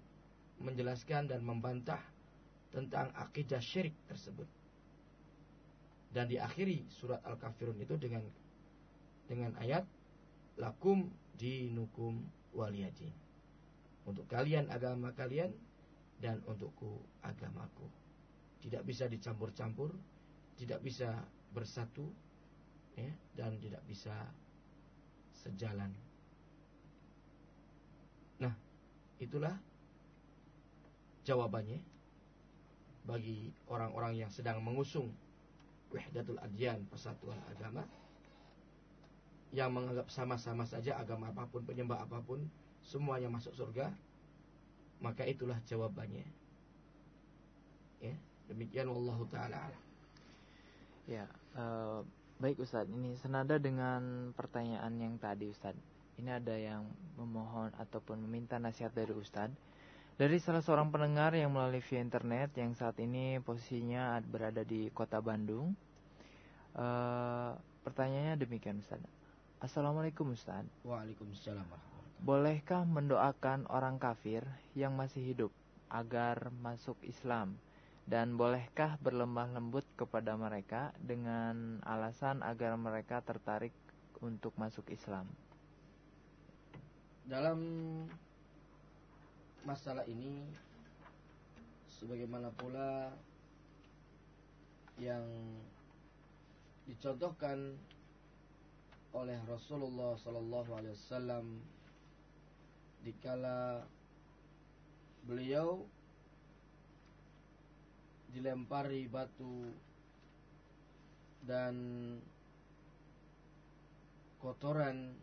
menjelaskan 0.64 1.28
dan 1.28 1.44
membantah 1.44 2.00
tentang 2.72 3.12
akidah 3.12 3.61
syirik 3.61 3.92
tersebut. 4.09 4.48
Dan 6.14 6.31
diakhiri 6.31 6.87
surat 6.94 7.18
Al-Kafirun 7.27 7.83
itu 7.83 7.98
dengan 7.98 8.22
dengan 9.27 9.50
ayat 9.59 9.83
lakum 10.62 11.11
dinukum 11.35 12.22
waliyadin. 12.55 13.11
Untuk 14.07 14.31
kalian 14.31 14.70
agama 14.70 15.11
kalian 15.16 15.50
dan 16.22 16.38
untukku 16.46 17.03
agamaku. 17.24 17.88
Tidak 18.62 18.81
bisa 18.87 19.11
dicampur-campur, 19.11 19.92
tidak 20.57 20.81
bisa 20.81 21.20
bersatu, 21.53 22.07
ya, 22.96 23.11
dan 23.35 23.59
tidak 23.61 23.83
bisa 23.85 24.14
sejalan. 25.35 25.92
Nah, 28.40 28.55
itulah 29.20 29.53
jawabannya 31.29 31.81
bagi 33.05 33.53
orang-orang 33.68 34.24
yang 34.24 34.31
sedang 34.33 34.64
mengusung 34.64 35.12
wahdatul 35.92 36.40
adyan, 36.40 36.85
persatuan 36.88 37.38
agama 37.51 37.85
yang 39.55 39.70
menganggap 39.70 40.11
sama-sama 40.11 40.66
saja 40.66 40.99
agama 40.99 41.31
apa 41.31 41.47
pun, 41.47 41.62
penyembah 41.62 42.03
apa 42.03 42.18
pun, 42.25 42.42
semuanya 42.83 43.31
masuk 43.31 43.55
surga 43.55 43.94
maka 45.05 45.29
itulah 45.29 45.61
jawabannya. 45.68 46.25
Ya, 48.01 48.16
demikian 48.49 48.88
wallahu 48.88 49.29
taala. 49.29 49.68
Ya, 51.05 51.29
uh, 51.57 52.01
baik 52.40 52.61
Ustadz, 52.64 52.88
ini 52.88 53.12
senada 53.20 53.61
dengan 53.61 54.33
pertanyaan 54.33 54.97
yang 54.97 55.20
tadi 55.20 55.53
Ustadz. 55.53 55.92
Ini 56.16 56.40
ada 56.40 56.57
yang 56.57 56.88
memohon 57.20 57.75
ataupun 57.77 58.23
meminta 58.25 58.57
nasihat 58.57 58.94
dari 58.97 59.12
Ustadz 59.12 59.59
dari 60.14 60.38
salah 60.38 60.62
seorang 60.62 60.94
pendengar 60.94 61.35
yang 61.35 61.50
melalui 61.50 61.83
via 61.83 61.98
internet 61.98 62.55
yang 62.55 62.70
saat 62.79 62.94
ini 63.03 63.42
posisinya 63.42 64.22
berada 64.22 64.62
di 64.62 64.87
kota 64.94 65.18
Bandung. 65.18 65.74
Uh, 66.74 67.55
pertanyaannya 67.83 68.38
demikian 68.38 68.79
Ustaz. 68.79 69.03
Assalamualaikum 69.59 70.31
Ustaz. 70.31 70.62
Waalaikumsalam 70.87 71.66
Bolehkah 72.22 72.87
mendoakan 72.87 73.66
orang 73.66 73.98
kafir 73.98 74.46
yang 74.79 74.94
masih 74.94 75.35
hidup 75.35 75.50
agar 75.90 76.55
masuk 76.62 76.98
Islam? 77.03 77.59
Dan 78.05 78.37
bolehkah 78.38 79.00
berlemah 79.00 79.50
lembut 79.50 79.83
kepada 79.98 80.37
mereka 80.38 80.92
dengan 81.00 81.81
alasan 81.83 82.44
agar 82.44 82.77
mereka 82.79 83.24
tertarik 83.24 83.72
untuk 84.22 84.55
masuk 84.61 84.85
Islam? 84.92 85.27
Dalam 87.24 87.59
masalah 89.64 90.05
ini 90.05 90.44
sebagaimana 91.88 92.53
pula 92.53 93.09
yang 95.00 95.24
dicontohkan 96.85 97.72
oleh 99.16 99.40
Rasulullah 99.48 100.20
sallallahu 100.20 100.70
alaihi 100.77 100.92
wasallam 100.92 101.64
dikala 103.09 103.88
beliau 105.24 105.88
dilempari 108.37 109.09
batu 109.09 109.72
dan 111.48 111.74
kotoran 114.44 115.16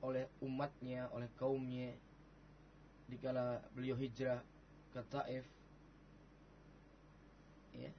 oleh 0.00 0.24
umatnya, 0.40 1.12
oleh 1.12 1.28
kaumnya 1.36 1.92
dikala 3.06 3.62
beliau 3.72 3.94
hijrah 3.94 4.42
ke 4.90 5.00
Taif 5.10 5.44
ya 7.76 7.90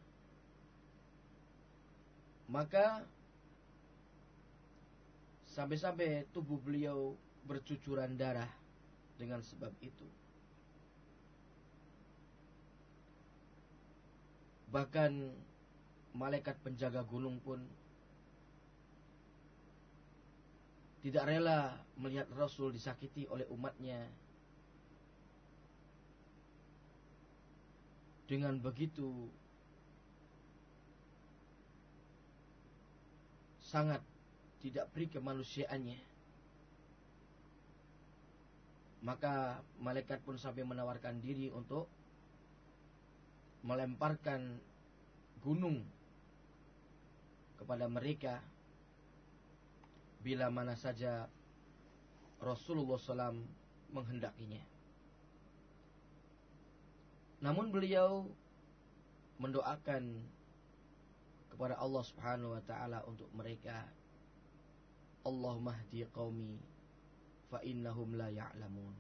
maka 2.48 3.04
sampai-sampai 5.58 6.30
tubuh 6.30 6.62
beliau 6.62 7.18
bercucuran 7.50 8.14
darah 8.14 8.48
dengan 9.18 9.42
sebab 9.42 9.74
itu. 9.82 10.06
Bahkan 14.70 15.12
malaikat 16.14 16.60
penjaga 16.62 17.02
gunung 17.02 17.42
pun 17.42 17.58
tidak 21.02 21.26
rela 21.26 21.74
melihat 21.98 22.30
Rasul 22.38 22.70
disakiti 22.70 23.26
oleh 23.32 23.50
umatnya. 23.50 24.06
Dengan 28.28 28.60
begitu 28.60 29.32
sangat 33.64 34.04
tidak 34.64 34.88
beri 34.92 35.08
kemanusiaannya 35.12 36.00
maka 39.08 39.62
malaikat 39.80 40.20
pun 40.26 40.36
sampai 40.36 40.68
menawarkan 40.68 41.22
diri 41.22 41.48
untuk 41.54 41.88
melemparkan 43.64 44.58
gunung 45.44 45.86
kepada 47.60 47.86
mereka 47.88 48.42
bila 50.24 50.50
mana 50.52 50.76
saja 50.76 51.30
Rasulullah 52.42 53.00
SAW 53.00 53.38
menghendakinya. 53.96 54.77
Namun 57.38 57.70
beliau 57.70 58.26
mendoakan 59.38 60.26
kepada 61.54 61.78
Allah 61.78 62.04
Subhanahu 62.06 62.58
wa 62.58 62.64
taala 62.66 63.06
untuk 63.06 63.30
mereka 63.34 63.86
Allahumma 65.22 65.78
hdi 65.86 66.06
qaumi 66.10 66.58
fa 67.50 67.62
innahum 67.62 68.18
la 68.18 68.30
ya'lamun. 68.34 68.94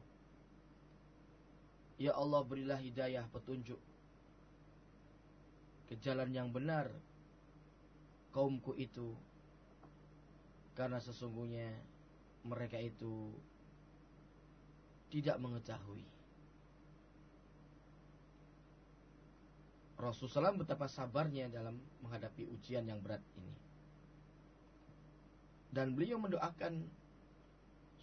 Ya 1.97 2.13
Allah 2.13 2.45
berilah 2.45 2.77
hidayah 2.77 3.25
petunjuk 3.33 3.81
ke 5.89 5.95
jalan 5.97 6.29
yang 6.29 6.53
benar 6.53 6.91
kaumku 8.35 8.75
itu 8.77 9.17
karena 10.77 11.01
sesungguhnya 11.01 11.73
mereka 12.45 12.77
itu 12.77 13.33
tidak 15.09 15.41
mengetahui. 15.41 16.16
Rasulullah 20.07 20.55
SAW 20.55 20.63
betapa 20.63 20.87
sabarnya 20.87 21.51
dalam 21.51 21.75
menghadapi 22.03 22.47
ujian 22.47 22.87
yang 22.87 23.03
berat 23.03 23.19
ini. 23.35 23.55
Dan 25.71 25.93
beliau 25.93 26.15
mendoakan 26.17 26.87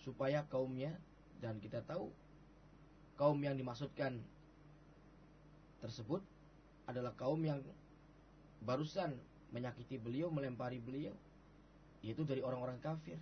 supaya 0.05 0.45
kaumnya 0.53 0.93
dan 1.41 1.57
kita 1.65 1.81
tahu 1.83 2.13
kaum 3.17 3.41
yang 3.41 3.57
dimaksudkan 3.57 4.21
tersebut 5.81 6.21
adalah 6.85 7.17
kaum 7.17 7.41
yang 7.41 7.65
barusan 8.61 9.17
menyakiti 9.53 9.97
beliau, 9.97 10.29
melempari 10.29 10.77
beliau, 10.81 11.17
yaitu 12.05 12.25
dari 12.29 12.45
orang-orang 12.45 12.77
kafir. 12.85 13.17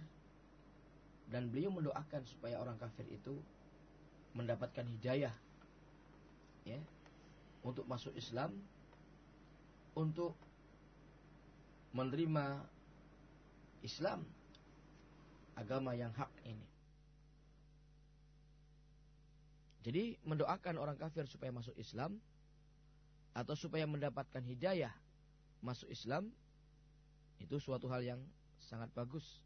Dan 1.31 1.49
beliau 1.49 1.71
mendoakan 1.71 2.27
supaya 2.27 2.59
orang 2.59 2.77
kafir 2.77 3.07
itu 3.09 3.39
mendapatkan 4.35 4.85
hidayah 4.85 5.33
ya 6.65 6.79
untuk 7.63 7.87
masuk 7.87 8.13
Islam 8.19 8.53
untuk 9.99 10.37
menerima 11.93 12.65
Islam 13.85 14.25
agama 15.59 15.93
yang 15.93 16.11
hak 16.17 16.33
ini. 16.49 16.69
Jadi 19.83 20.15
mendoakan 20.23 20.79
orang 20.79 20.97
kafir 20.97 21.27
supaya 21.27 21.51
masuk 21.51 21.75
Islam 21.75 22.17
atau 23.35 23.59
supaya 23.59 23.83
mendapatkan 23.85 24.41
hidayah 24.47 24.95
masuk 25.59 25.91
Islam 25.91 26.31
itu 27.43 27.59
suatu 27.59 27.91
hal 27.91 28.07
yang 28.07 28.21
sangat 28.63 28.95
bagus 28.95 29.43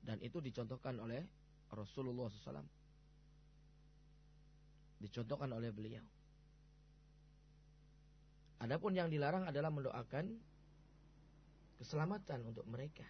dan 0.00 0.16
itu 0.24 0.40
dicontohkan 0.40 0.96
oleh 0.96 1.20
Rasulullah 1.68 2.32
SAW. 2.32 2.64
Dicontohkan 4.98 5.52
oleh 5.52 5.68
beliau. 5.68 6.17
Adapun 8.58 8.94
yang 8.98 9.06
dilarang 9.06 9.46
adalah 9.46 9.70
mendoakan 9.70 10.34
keselamatan 11.78 12.42
untuk 12.42 12.66
mereka. 12.66 13.06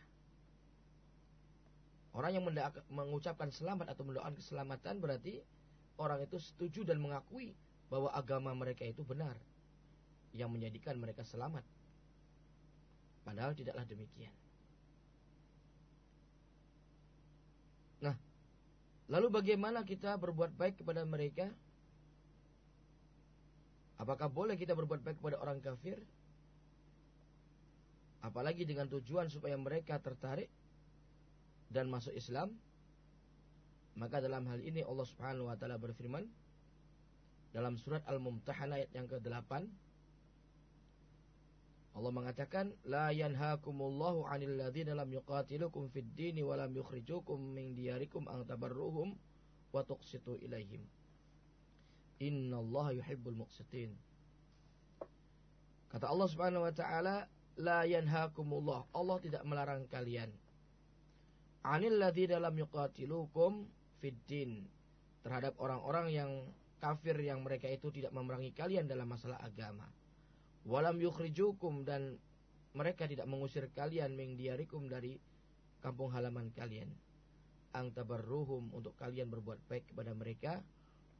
Orang 2.12 2.36
yang 2.36 2.44
mengucapkan 2.92 3.48
selamat 3.48 3.94
atau 3.96 4.04
mendoakan 4.04 4.36
keselamatan 4.36 5.00
berarti 5.00 5.40
orang 5.96 6.24
itu 6.24 6.36
setuju 6.36 6.84
dan 6.84 7.00
mengakui 7.00 7.56
bahwa 7.88 8.12
agama 8.12 8.52
mereka 8.52 8.84
itu 8.84 9.00
benar 9.00 9.36
yang 10.36 10.52
menjadikan 10.52 11.00
mereka 11.00 11.24
selamat. 11.24 11.64
Padahal 13.24 13.56
tidaklah 13.56 13.84
demikian. 13.88 14.32
Nah, 18.04 18.16
lalu 19.08 19.28
bagaimana 19.32 19.84
kita 19.84 20.16
berbuat 20.20 20.52
baik 20.54 20.84
kepada 20.84 21.04
mereka? 21.08 21.48
Apakah 23.98 24.30
boleh 24.30 24.54
kita 24.54 24.78
berbuat 24.78 25.02
baik 25.02 25.18
kepada 25.18 25.42
orang 25.42 25.58
kafir? 25.58 25.98
Apalagi 28.22 28.62
dengan 28.66 28.86
tujuan 28.86 29.30
supaya 29.30 29.58
mereka 29.58 29.98
tertarik 29.98 30.50
dan 31.70 31.90
masuk 31.90 32.14
Islam? 32.14 32.54
Maka 33.98 34.22
dalam 34.22 34.46
hal 34.46 34.62
ini 34.62 34.86
Allah 34.86 35.06
Subhanahu 35.06 35.50
wa 35.50 35.58
taala 35.58 35.74
berfirman 35.74 36.22
dalam 37.50 37.74
surat 37.74 38.06
Al-Mumtahanah 38.06 38.78
ayat 38.78 38.90
yang 38.94 39.10
ke-8 39.10 39.50
Allah 41.98 42.12
mengatakan 42.14 42.70
la 42.86 43.10
yanhaakumullahu 43.10 44.30
'anil 44.30 44.54
ladzina 44.54 44.94
lam 44.94 45.10
yuqatilukum 45.10 45.90
fid 45.90 46.06
dini 46.14 46.46
wa 46.46 46.54
lam 46.54 46.70
yukhrijukum 46.70 47.42
min 47.42 47.74
diyarikum 47.74 48.30
an 48.30 48.46
tabarruhum 48.46 49.18
wa 49.74 49.82
tuqsitu 49.82 50.38
ilaihim. 50.38 50.86
Innallaha 52.18 52.94
yuhibbul 52.98 53.38
muqsitin. 53.38 53.94
Kata 55.88 56.10
Allah 56.10 56.28
Subhanahu 56.28 56.66
wa 56.66 56.74
taala, 56.74 57.30
la 57.56 57.86
yanhaakumullah. 57.86 58.90
Allah 58.92 59.18
tidak 59.22 59.42
melarang 59.46 59.86
kalian. 59.88 60.28
'Anil 61.62 61.96
ladzina 61.98 62.42
lam 62.42 62.54
yuqatilukum 62.58 63.66
fid 64.02 64.18
din. 64.26 64.66
Terhadap 65.22 65.58
orang-orang 65.58 66.06
yang 66.10 66.30
kafir 66.78 67.18
yang 67.18 67.42
mereka 67.42 67.66
itu 67.66 67.90
tidak 67.90 68.14
memerangi 68.14 68.54
kalian 68.54 68.86
dalam 68.86 69.10
masalah 69.10 69.38
agama 69.42 69.86
walam 70.68 70.98
yukhrijukum 71.02 71.82
dan 71.82 72.18
mereka 72.74 73.10
tidak 73.10 73.26
mengusir 73.26 73.66
kalian 73.74 74.14
ming 74.14 74.38
diarikum 74.38 74.86
dari 74.86 75.18
kampung 75.82 76.14
halaman 76.14 76.52
kalian 76.54 76.90
ang 77.74 77.92
untuk 77.92 78.94
kalian 78.96 79.28
berbuat 79.28 79.60
baik 79.68 79.92
kepada 79.92 80.14
mereka 80.14 80.60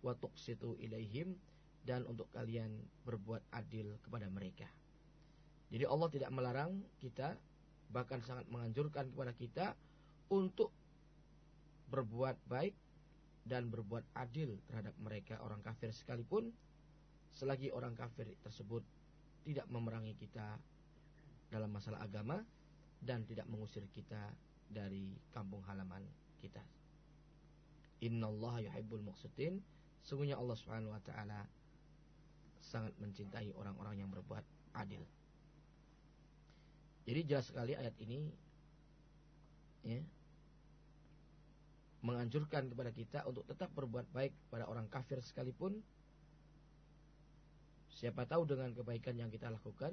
wa 0.04 0.14
tuqsitu 0.14 0.78
ilaihim 0.78 1.34
dan 1.82 2.04
untuk 2.06 2.28
kalian 2.34 2.70
berbuat 3.08 3.42
adil 3.54 3.96
kepada 4.04 4.28
mereka. 4.28 4.68
Jadi 5.68 5.84
Allah 5.84 6.08
tidak 6.12 6.30
melarang 6.32 6.72
kita 7.00 7.37
bahkan 7.88 8.20
sangat 8.20 8.44
menganjurkan 8.52 9.08
kepada 9.08 9.32
kita 9.32 9.66
untuk 10.28 10.72
berbuat 11.88 12.37
baik 12.44 12.76
dan 13.48 13.72
berbuat 13.72 14.04
adil 14.12 14.61
terhadap 14.68 14.92
mereka 15.00 15.40
orang 15.40 15.64
kafir 15.64 15.88
sekalipun 15.88 16.52
selagi 17.32 17.72
orang 17.72 17.96
kafir 17.96 18.28
tersebut 18.44 18.84
tidak 19.48 19.64
memerangi 19.72 20.12
kita 20.20 20.61
dalam 21.48 21.72
masalah 21.72 22.04
agama 22.04 22.44
dan 23.00 23.24
tidak 23.24 23.48
mengusir 23.48 23.88
kita 23.88 24.20
dari 24.68 25.16
kampung 25.32 25.64
halaman 25.64 26.04
kita. 26.44 26.61
Innallaha 28.04 28.61
yuhibbul 28.68 29.00
muqsitin. 29.00 29.58
Sungguhnya 30.08 30.40
Allah 30.40 30.56
Subhanahu 30.56 30.96
wa 30.96 31.02
taala 31.04 31.44
sangat 32.64 32.96
mencintai 32.96 33.52
orang-orang 33.52 34.00
yang 34.00 34.08
berbuat 34.08 34.40
adil. 34.80 35.04
Jadi 37.04 37.20
jelas 37.28 37.52
sekali 37.52 37.76
ayat 37.76 37.92
ini 38.00 38.32
ya 39.84 40.00
menganjurkan 42.00 42.72
kepada 42.72 42.88
kita 42.88 43.18
untuk 43.28 43.44
tetap 43.44 43.68
berbuat 43.76 44.08
baik 44.16 44.32
pada 44.48 44.64
orang 44.64 44.88
kafir 44.88 45.20
sekalipun 45.20 45.76
Siapa 47.98 48.30
tahu 48.30 48.46
dengan 48.46 48.70
kebaikan 48.70 49.18
yang 49.18 49.26
kita 49.26 49.50
lakukan 49.50 49.90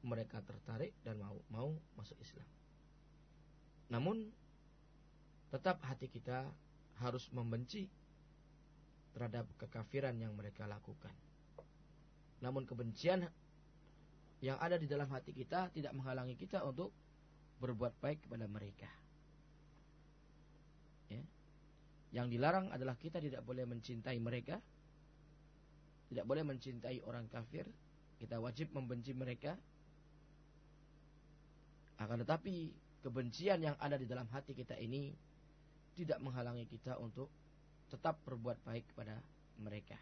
mereka 0.00 0.40
tertarik 0.40 0.96
dan 1.04 1.20
mau 1.20 1.36
mau 1.52 1.68
masuk 1.92 2.16
Islam. 2.16 2.48
Namun 3.92 4.32
tetap 5.52 5.76
hati 5.84 6.08
kita 6.08 6.48
harus 6.96 7.28
membenci 7.36 7.92
terhadap 9.16 9.48
kekafiran 9.56 10.12
yang 10.20 10.36
mereka 10.36 10.68
lakukan. 10.68 11.12
Namun 12.44 12.68
kebencian 12.68 13.24
yang 14.44 14.60
ada 14.60 14.76
di 14.76 14.84
dalam 14.84 15.08
hati 15.08 15.32
kita 15.32 15.72
tidak 15.72 15.96
menghalangi 15.96 16.36
kita 16.36 16.60
untuk 16.60 16.92
berbuat 17.64 17.96
baik 18.04 18.28
kepada 18.28 18.44
mereka. 18.44 18.92
Ya. 21.08 21.24
Yang 22.12 22.36
dilarang 22.36 22.68
adalah 22.68 23.00
kita 23.00 23.16
tidak 23.24 23.40
boleh 23.40 23.64
mencintai 23.64 24.20
mereka 24.20 24.60
tidak 26.06 26.24
boleh 26.26 26.46
mencintai 26.46 27.02
orang 27.02 27.26
kafir. 27.26 27.66
Kita 28.16 28.38
wajib 28.38 28.72
membenci 28.72 29.12
mereka. 29.12 29.58
Akan 32.00 32.22
tetapi 32.22 32.72
kebencian 33.02 33.60
yang 33.60 33.76
ada 33.80 33.98
di 33.98 34.06
dalam 34.06 34.28
hati 34.30 34.54
kita 34.54 34.76
ini 34.78 35.12
tidak 35.96 36.20
menghalangi 36.20 36.68
kita 36.68 37.00
untuk 37.00 37.32
tetap 37.90 38.18
berbuat 38.26 38.58
baik 38.66 38.84
kepada 38.94 39.20
mereka. 39.60 39.96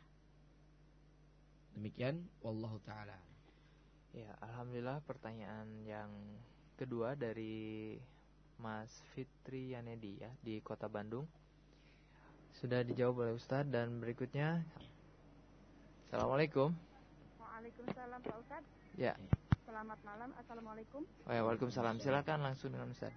Demikian 1.75 2.23
wallahu 2.41 2.79
taala. 2.87 3.19
Ya, 4.15 4.31
alhamdulillah 4.39 5.03
pertanyaan 5.03 5.67
yang 5.83 6.11
kedua 6.79 7.19
dari 7.19 7.99
Mas 8.63 8.91
Fitri 9.13 9.75
Yanedi 9.75 10.23
ya 10.23 10.31
di 10.39 10.63
Kota 10.63 10.87
Bandung 10.87 11.27
sudah 12.55 12.87
dijawab 12.87 13.27
oleh 13.27 13.35
Ustadz 13.35 13.71
dan 13.75 13.99
berikutnya 13.99 14.63
Assalamualaikum. 16.15 16.71
Waalaikumsalam 17.43 18.23
Pak 18.23 18.37
Ustaz. 18.39 18.63
Ya. 18.95 19.19
Selamat 19.67 19.99
malam. 20.07 20.31
Assalamualaikum. 20.39 21.03
Oh 21.27 21.33
ya, 21.35 21.43
Waalaikumsalam. 21.43 21.99
Silakan 21.99 22.39
langsung 22.47 22.71
dengan 22.71 22.95
Ustaz. 22.95 23.11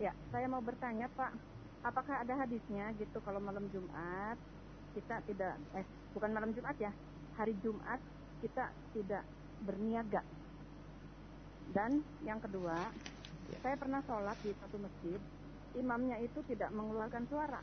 Ya, 0.00 0.16
saya 0.32 0.48
mau 0.48 0.64
bertanya 0.64 1.12
Pak, 1.12 1.36
apakah 1.86 2.22
ada 2.22 2.34
hadisnya 2.34 2.90
gitu 2.98 3.18
kalau 3.22 3.38
malam 3.38 3.66
Jumat 3.70 4.38
kita 4.96 5.22
tidak 5.30 5.54
eh 5.78 5.86
bukan 6.16 6.30
malam 6.34 6.50
Jumat 6.56 6.74
ya, 6.80 6.90
hari 7.38 7.54
Jumat 7.62 8.00
kita 8.42 8.70
tidak 8.94 9.22
berniaga. 9.62 10.22
Dan 11.68 12.00
yang 12.24 12.40
kedua, 12.40 12.88
ya. 13.52 13.58
saya 13.60 13.76
pernah 13.76 14.00
sholat 14.08 14.38
di 14.40 14.56
satu 14.56 14.80
masjid, 14.80 15.20
imamnya 15.76 16.16
itu 16.24 16.40
tidak 16.48 16.72
mengeluarkan 16.72 17.28
suara 17.28 17.60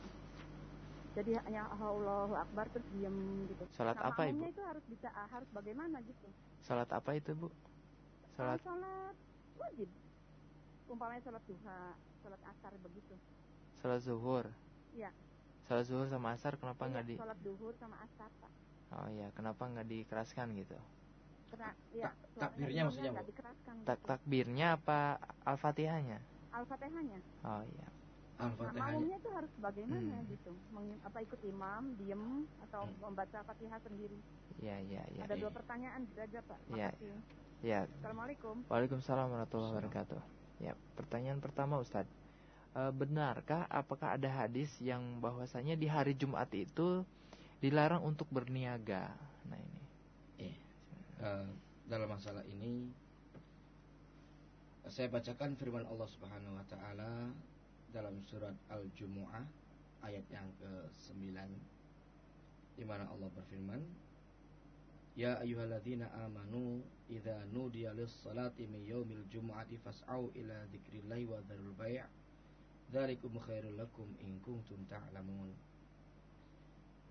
jadi 1.16 1.32
hanya 1.48 1.64
Allahu 1.80 2.36
Akbar 2.36 2.68
terus 2.76 2.84
diam 2.92 3.16
gitu. 3.48 3.64
Salat 3.72 3.96
nah, 3.96 4.12
apa 4.12 4.28
ibu? 4.28 4.44
itu 4.44 4.60
harus 4.60 4.84
bisa 4.84 5.08
harus 5.08 5.48
bagaimana 5.48 6.04
gitu. 6.04 6.28
Salat 6.60 6.92
apa 6.92 7.16
itu 7.16 7.32
bu? 7.32 7.48
Salat. 8.36 8.60
Salat 8.60 9.16
wajib. 9.56 9.88
Umpamanya 10.92 11.24
salat 11.24 11.40
duha, 11.48 11.96
salat 12.20 12.42
asar 12.44 12.76
begitu. 12.84 13.16
Salat 13.86 14.02
zuhur. 14.02 14.50
Iya. 14.98 15.14
Salat 15.70 15.86
zuhur 15.86 16.10
sama 16.10 16.34
asar 16.34 16.58
kenapa 16.58 16.82
iya, 16.82 16.90
nggak 16.90 17.06
di? 17.06 17.14
Salat 17.22 17.38
zuhur 17.38 17.70
sama 17.78 18.02
asar 18.02 18.26
pak. 18.42 18.50
Oh 18.98 19.06
iya, 19.14 19.30
kenapa 19.30 19.62
nggak 19.62 19.86
dikeraskan 19.86 20.58
gitu? 20.58 20.74
Karena, 21.54 21.70
ya, 21.94 22.10
takbirnya 22.34 22.82
maksudnya 22.90 23.14
bu? 23.14 23.22
Tak 23.22 23.98
gitu. 24.02 24.06
takbirnya 24.10 24.66
apa 24.74 25.22
al-fatihahnya? 25.46 26.18
Al-fatihahnya. 26.50 27.18
Oh 27.46 27.62
iya. 27.62 27.88
Al-Fatihah. 28.42 28.90
Nah, 28.90 29.16
itu 29.22 29.30
harus 29.30 29.52
bagaimana 29.62 30.14
hmm. 30.18 30.34
gitu? 30.34 30.52
Meng, 30.74 30.90
apa 31.06 31.18
ikut 31.22 31.40
imam, 31.46 31.82
diem 31.94 32.42
atau 32.66 32.90
hmm. 32.90 33.06
membaca 33.06 33.38
Fatihah 33.46 33.78
sendiri? 33.86 34.18
Iya, 34.66 34.82
iya, 34.82 35.02
iya. 35.14 35.22
Ada 35.30 35.38
ya. 35.38 35.42
dua 35.46 35.50
pertanyaan 35.54 36.02
saja, 36.10 36.42
Pak. 36.42 36.58
Iya. 36.74 36.90
Ya. 37.62 37.80
Assalamualaikum. 38.02 38.66
Waalaikumsalam 38.66 39.30
warahmatullahi 39.30 39.78
wabarakatuh. 39.78 40.20
Ya, 40.58 40.74
pertanyaan 40.98 41.38
pertama 41.38 41.78
Ustadz. 41.78 42.25
E, 42.76 42.80
benarkah 42.92 43.64
apakah 43.72 44.20
ada 44.20 44.28
hadis 44.28 44.68
yang 44.84 45.00
bahwasanya 45.24 45.80
di 45.80 45.88
hari 45.88 46.12
Jumat 46.12 46.52
itu 46.52 47.00
dilarang 47.64 48.04
untuk 48.04 48.28
berniaga? 48.28 49.16
Nah, 49.48 49.56
ini. 49.56 49.82
uh, 51.24 51.48
dalam 51.88 52.12
masalah 52.12 52.44
ini 52.44 52.92
saya 54.86 55.08
bacakan 55.08 55.56
firman 55.56 55.88
Allah 55.88 56.06
Subhanahu 56.06 56.54
wa 56.54 56.66
taala 56.68 57.32
dalam 57.90 58.20
surat 58.28 58.54
Al-Jumu'ah 58.70 59.42
ayat 60.04 60.22
yang 60.30 60.46
ke-9 60.60 61.32
di 62.76 62.84
mana 62.84 63.08
Allah 63.08 63.32
berfirman 63.32 63.80
Ya 65.16 65.40
ayyuhalladzina 65.40 66.12
amanu 66.28 66.84
idza 67.08 67.40
nudiya 67.48 67.96
lis-salati 67.96 68.68
min 68.68 68.84
yaumil 68.84 69.24
jumu'ati 69.32 69.80
fas'au 69.80 70.28
ila 70.36 70.68
dzikrillahi 70.68 71.24
wa 71.24 71.40
dzarul 71.40 71.72
bai' 71.72 72.04
dzalikum 72.92 73.38
khairul 73.42 73.76
lakum 73.76 74.08
in 74.22 74.40
kuntum 74.40 74.86
ta'lamun. 74.86 75.50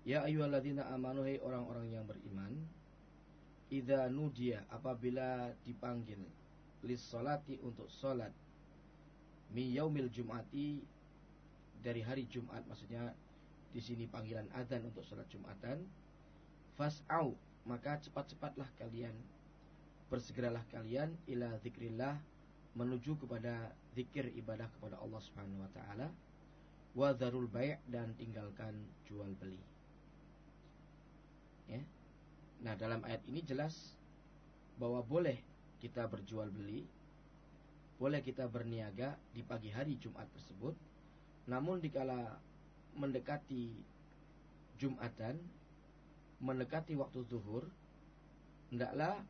Ya 0.06 0.22
ayyuhalladzina 0.22 0.86
amanu 0.94 1.26
hai 1.26 1.42
orang-orang 1.42 1.90
yang 1.90 2.06
beriman 2.06 2.54
idza 3.70 4.06
nudiya 4.06 4.62
apabila 4.70 5.50
dipanggil 5.66 6.22
lis-salati 6.86 7.58
untuk 7.66 7.90
salat 7.90 8.30
min 9.50 9.74
yaumil 9.74 10.06
jumu'ati 10.06 10.78
dari 11.82 12.02
hari 12.02 12.30
Jumat 12.30 12.62
maksudnya 12.70 13.10
di 13.74 13.82
sini 13.82 14.06
panggilan 14.06 14.46
adzan 14.54 14.86
untuk 14.86 15.02
salat 15.02 15.26
Jumatan 15.26 15.82
fas'au 16.78 17.34
maka 17.66 17.98
cepat-cepatlah 17.98 18.70
kalian 18.78 19.14
bersegeralah 20.06 20.62
kalian 20.70 21.10
ila 21.26 21.50
zikrillah 21.58 22.14
menuju 22.76 23.16
kepada 23.16 23.72
zikir 23.96 24.28
ibadah 24.36 24.68
kepada 24.78 25.00
Allah 25.00 25.20
Subhanahu 25.24 25.64
wa 25.64 25.70
taala 25.72 26.08
wa 26.96 27.08
dzarul 27.12 27.48
bai' 27.48 27.80
dan 27.88 28.12
tinggalkan 28.16 28.72
jual 29.08 29.28
beli. 29.36 29.60
Ya. 31.68 31.80
Nah, 32.64 32.76
dalam 32.76 33.04
ayat 33.04 33.20
ini 33.28 33.44
jelas 33.44 33.96
bahwa 34.80 35.04
boleh 35.04 35.36
kita 35.80 36.08
berjual 36.08 36.48
beli, 36.52 36.84
boleh 37.96 38.20
kita 38.20 38.48
berniaga 38.48 39.16
di 39.32 39.44
pagi 39.44 39.72
hari 39.72 39.96
Jumat 40.00 40.28
tersebut. 40.36 40.76
Namun 41.48 41.80
dikala 41.80 42.40
mendekati 42.96 43.76
Jumatan 44.76 45.40
mendekati 46.40 46.92
waktu 47.00 47.24
zuhur, 47.24 47.64
hendaklah 48.68 49.24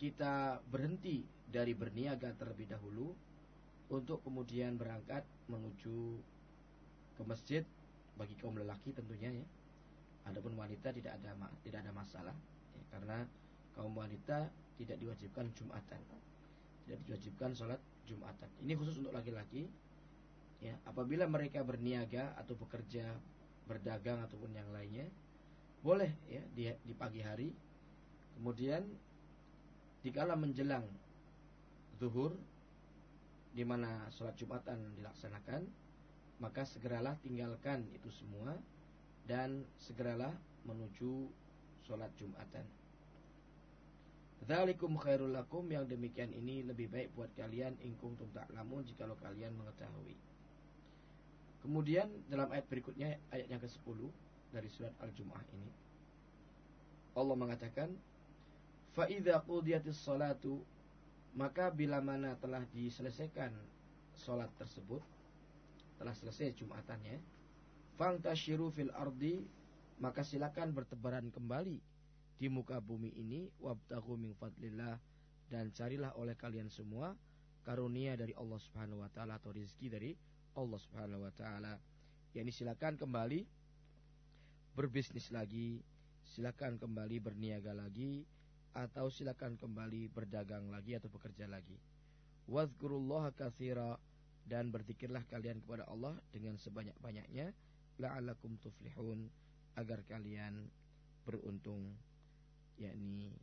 kita 0.00 0.64
berhenti 0.72 1.28
dari 1.50 1.74
berniaga 1.74 2.30
terlebih 2.38 2.70
dahulu 2.70 3.12
untuk 3.90 4.22
kemudian 4.22 4.78
berangkat 4.78 5.26
menuju 5.50 6.22
ke 7.18 7.22
masjid 7.26 7.66
bagi 8.14 8.38
kaum 8.38 8.54
lelaki 8.54 8.94
tentunya 8.94 9.34
ya. 9.34 9.46
Adapun 10.30 10.54
wanita 10.54 10.94
tidak 10.94 11.18
ada 11.18 11.34
tidak 11.66 11.82
ada 11.82 11.92
masalah 11.92 12.36
ya, 12.72 12.82
karena 12.94 13.18
kaum 13.74 13.90
wanita 13.98 14.46
tidak 14.78 14.96
diwajibkan 15.02 15.50
jumatan. 15.58 16.00
Tidak 16.86 16.98
diwajibkan 17.10 17.50
sholat 17.52 17.80
jumatan. 18.06 18.48
Ini 18.62 18.72
khusus 18.78 19.02
untuk 19.02 19.12
laki-laki. 19.12 19.66
Ya, 20.60 20.76
apabila 20.84 21.24
mereka 21.24 21.64
berniaga 21.64 22.36
atau 22.36 22.52
bekerja, 22.52 23.16
berdagang 23.64 24.20
ataupun 24.28 24.52
yang 24.52 24.68
lainnya, 24.76 25.08
boleh 25.80 26.12
ya 26.28 26.42
di, 26.52 26.68
di 26.84 26.94
pagi 26.94 27.24
hari. 27.24 27.48
Kemudian 28.36 28.84
dikala 30.04 30.36
menjelang 30.36 30.84
zuhur 32.00 32.32
di 33.52 33.60
mana 33.60 34.08
sholat 34.16 34.32
Jumatan 34.40 34.80
dilaksanakan, 34.96 35.68
maka 36.40 36.64
segeralah 36.64 37.12
tinggalkan 37.20 37.84
itu 37.92 38.08
semua 38.08 38.56
dan 39.28 39.68
segeralah 39.76 40.32
menuju 40.64 41.28
sholat 41.84 42.08
Jumatan. 42.16 42.64
Dzalikum 44.40 44.96
khairul 44.96 45.36
lakum 45.36 45.68
yang 45.68 45.84
demikian 45.84 46.32
ini 46.32 46.64
lebih 46.64 46.88
baik 46.88 47.12
buat 47.12 47.28
kalian 47.36 47.76
ingkung 47.84 48.16
tak 48.32 48.48
lamun 48.56 48.80
jikalau 48.88 49.12
kalian 49.20 49.52
mengetahui. 49.52 50.16
Kemudian 51.60 52.08
dalam 52.32 52.48
ayat 52.48 52.64
berikutnya 52.72 53.20
ayat 53.28 53.52
yang 53.52 53.60
ke-10 53.60 54.00
dari 54.48 54.68
surat 54.72 54.96
Al-Jumu'ah 55.04 55.44
ini. 55.52 55.70
Allah 57.12 57.36
mengatakan, 57.36 57.92
"Fa 58.96 59.04
idza 59.12 59.36
qudiyatis 59.44 60.00
salatu" 60.00 60.64
maka 61.34 61.70
bila 61.70 62.02
mana 62.02 62.34
telah 62.38 62.66
diselesaikan 62.74 63.54
salat 64.14 64.50
tersebut, 64.58 65.02
telah 66.00 66.14
selesai 66.16 66.56
Jumatannya, 66.58 67.20
fangtashiru 67.94 68.72
fil 68.74 68.90
ardi, 68.96 69.44
maka 70.00 70.24
silakan 70.24 70.72
bertebaran 70.72 71.28
kembali 71.28 71.78
di 72.40 72.48
muka 72.48 72.80
bumi 72.80 73.12
ini 73.20 73.52
wabtaghu 73.60 74.16
min 74.16 74.32
fadlillah 74.32 74.96
dan 75.52 75.68
carilah 75.76 76.16
oleh 76.16 76.32
kalian 76.32 76.72
semua 76.72 77.12
karunia 77.60 78.16
dari 78.16 78.32
Allah 78.32 78.56
Subhanahu 78.56 79.04
wa 79.04 79.10
taala 79.12 79.36
atau 79.36 79.52
rezeki 79.52 79.86
dari 79.92 80.10
Allah 80.56 80.80
Subhanahu 80.80 81.28
wa 81.28 81.32
taala. 81.36 81.76
Yani 82.32 82.48
silakan 82.48 82.96
kembali 82.96 83.44
berbisnis 84.72 85.28
lagi, 85.28 85.84
silakan 86.24 86.80
kembali 86.80 87.20
berniaga 87.20 87.76
lagi, 87.76 88.24
atau 88.74 89.10
silakan 89.10 89.58
kembali 89.58 90.10
berdagang 90.10 90.70
lagi 90.70 90.94
atau 90.94 91.10
bekerja 91.10 91.50
lagi. 91.50 91.76
Wazkurullah 92.46 93.34
katsira 93.34 93.98
dan 94.46 94.70
berzikirlah 94.74 95.22
kalian 95.30 95.62
kepada 95.62 95.86
Allah 95.86 96.18
dengan 96.34 96.58
sebanyak-banyaknya 96.58 97.54
la'allakum 98.02 98.58
tuflihun 98.58 99.30
agar 99.78 100.02
kalian 100.06 100.66
beruntung 101.22 101.94
yakni 102.80 103.36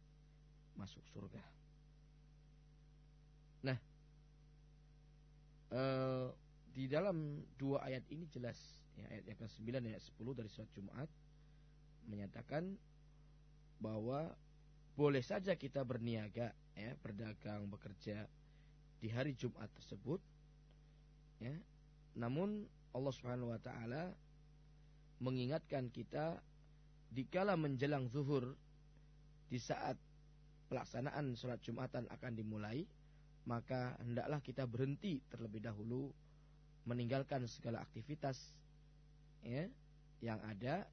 masuk 0.76 1.04
surga. 1.14 1.44
Nah, 3.64 3.78
uh, 5.74 6.30
di 6.74 6.86
dalam 6.86 7.42
dua 7.58 7.86
ayat 7.86 8.06
ini 8.14 8.30
jelas 8.30 8.58
ya, 8.94 9.06
ayat 9.10 9.26
yang 9.34 9.40
ke-9 9.42 9.62
dan 9.74 9.84
ayat 9.90 10.04
10 10.04 10.38
dari 10.38 10.50
surat 10.50 10.70
Jumat 10.78 11.10
menyatakan 12.06 12.78
bahwa 13.82 14.34
boleh 14.98 15.22
saja 15.22 15.54
kita 15.54 15.86
berniaga 15.86 16.50
ya, 16.74 16.92
berdagang, 16.98 17.70
bekerja 17.70 18.26
di 18.98 19.14
hari 19.14 19.38
Jumat 19.38 19.70
tersebut 19.78 20.18
ya. 21.38 21.54
Namun 22.18 22.66
Allah 22.98 23.14
Subhanahu 23.14 23.54
wa 23.54 23.62
taala 23.62 24.10
mengingatkan 25.22 25.94
kita 25.94 26.42
dikala 27.14 27.54
menjelang 27.54 28.10
zuhur 28.10 28.58
di 29.48 29.62
saat 29.62 29.96
pelaksanaan 30.68 31.38
sholat 31.38 31.62
Jumatan 31.62 32.10
akan 32.12 32.34
dimulai 32.34 32.84
maka 33.48 33.96
hendaklah 34.04 34.44
kita 34.44 34.68
berhenti 34.68 35.24
terlebih 35.32 35.64
dahulu 35.64 36.12
meninggalkan 36.84 37.48
segala 37.48 37.80
aktivitas 37.80 38.52
ya 39.40 39.72
yang 40.20 40.42
ada 40.44 40.84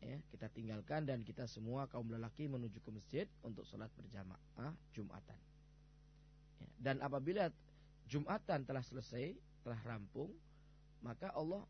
ya 0.00 0.16
kita 0.32 0.48
tinggalkan 0.48 1.04
dan 1.04 1.20
kita 1.20 1.44
semua 1.44 1.84
kaum 1.88 2.08
lelaki 2.08 2.48
menuju 2.48 2.80
ke 2.80 2.90
masjid 2.92 3.26
untuk 3.44 3.68
sholat 3.68 3.92
berjamaah 3.96 4.72
Jumatan. 4.96 5.40
Ya, 6.60 6.68
dan 6.80 6.96
apabila 7.04 7.52
Jumatan 8.10 8.66
telah 8.66 8.82
selesai, 8.82 9.36
telah 9.62 9.78
rampung, 9.86 10.32
maka 11.04 11.30
Allah 11.30 11.62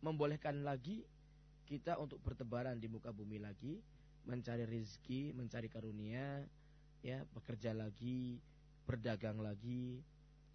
membolehkan 0.00 0.62
lagi 0.62 1.02
kita 1.66 1.98
untuk 1.98 2.20
bertebaran 2.22 2.78
di 2.78 2.86
muka 2.86 3.10
bumi 3.10 3.40
lagi, 3.42 3.80
mencari 4.28 4.66
rezeki, 4.68 5.34
mencari 5.34 5.66
karunia, 5.66 6.44
ya 7.00 7.24
bekerja 7.32 7.72
lagi, 7.72 8.38
berdagang 8.84 9.40
lagi, 9.40 10.02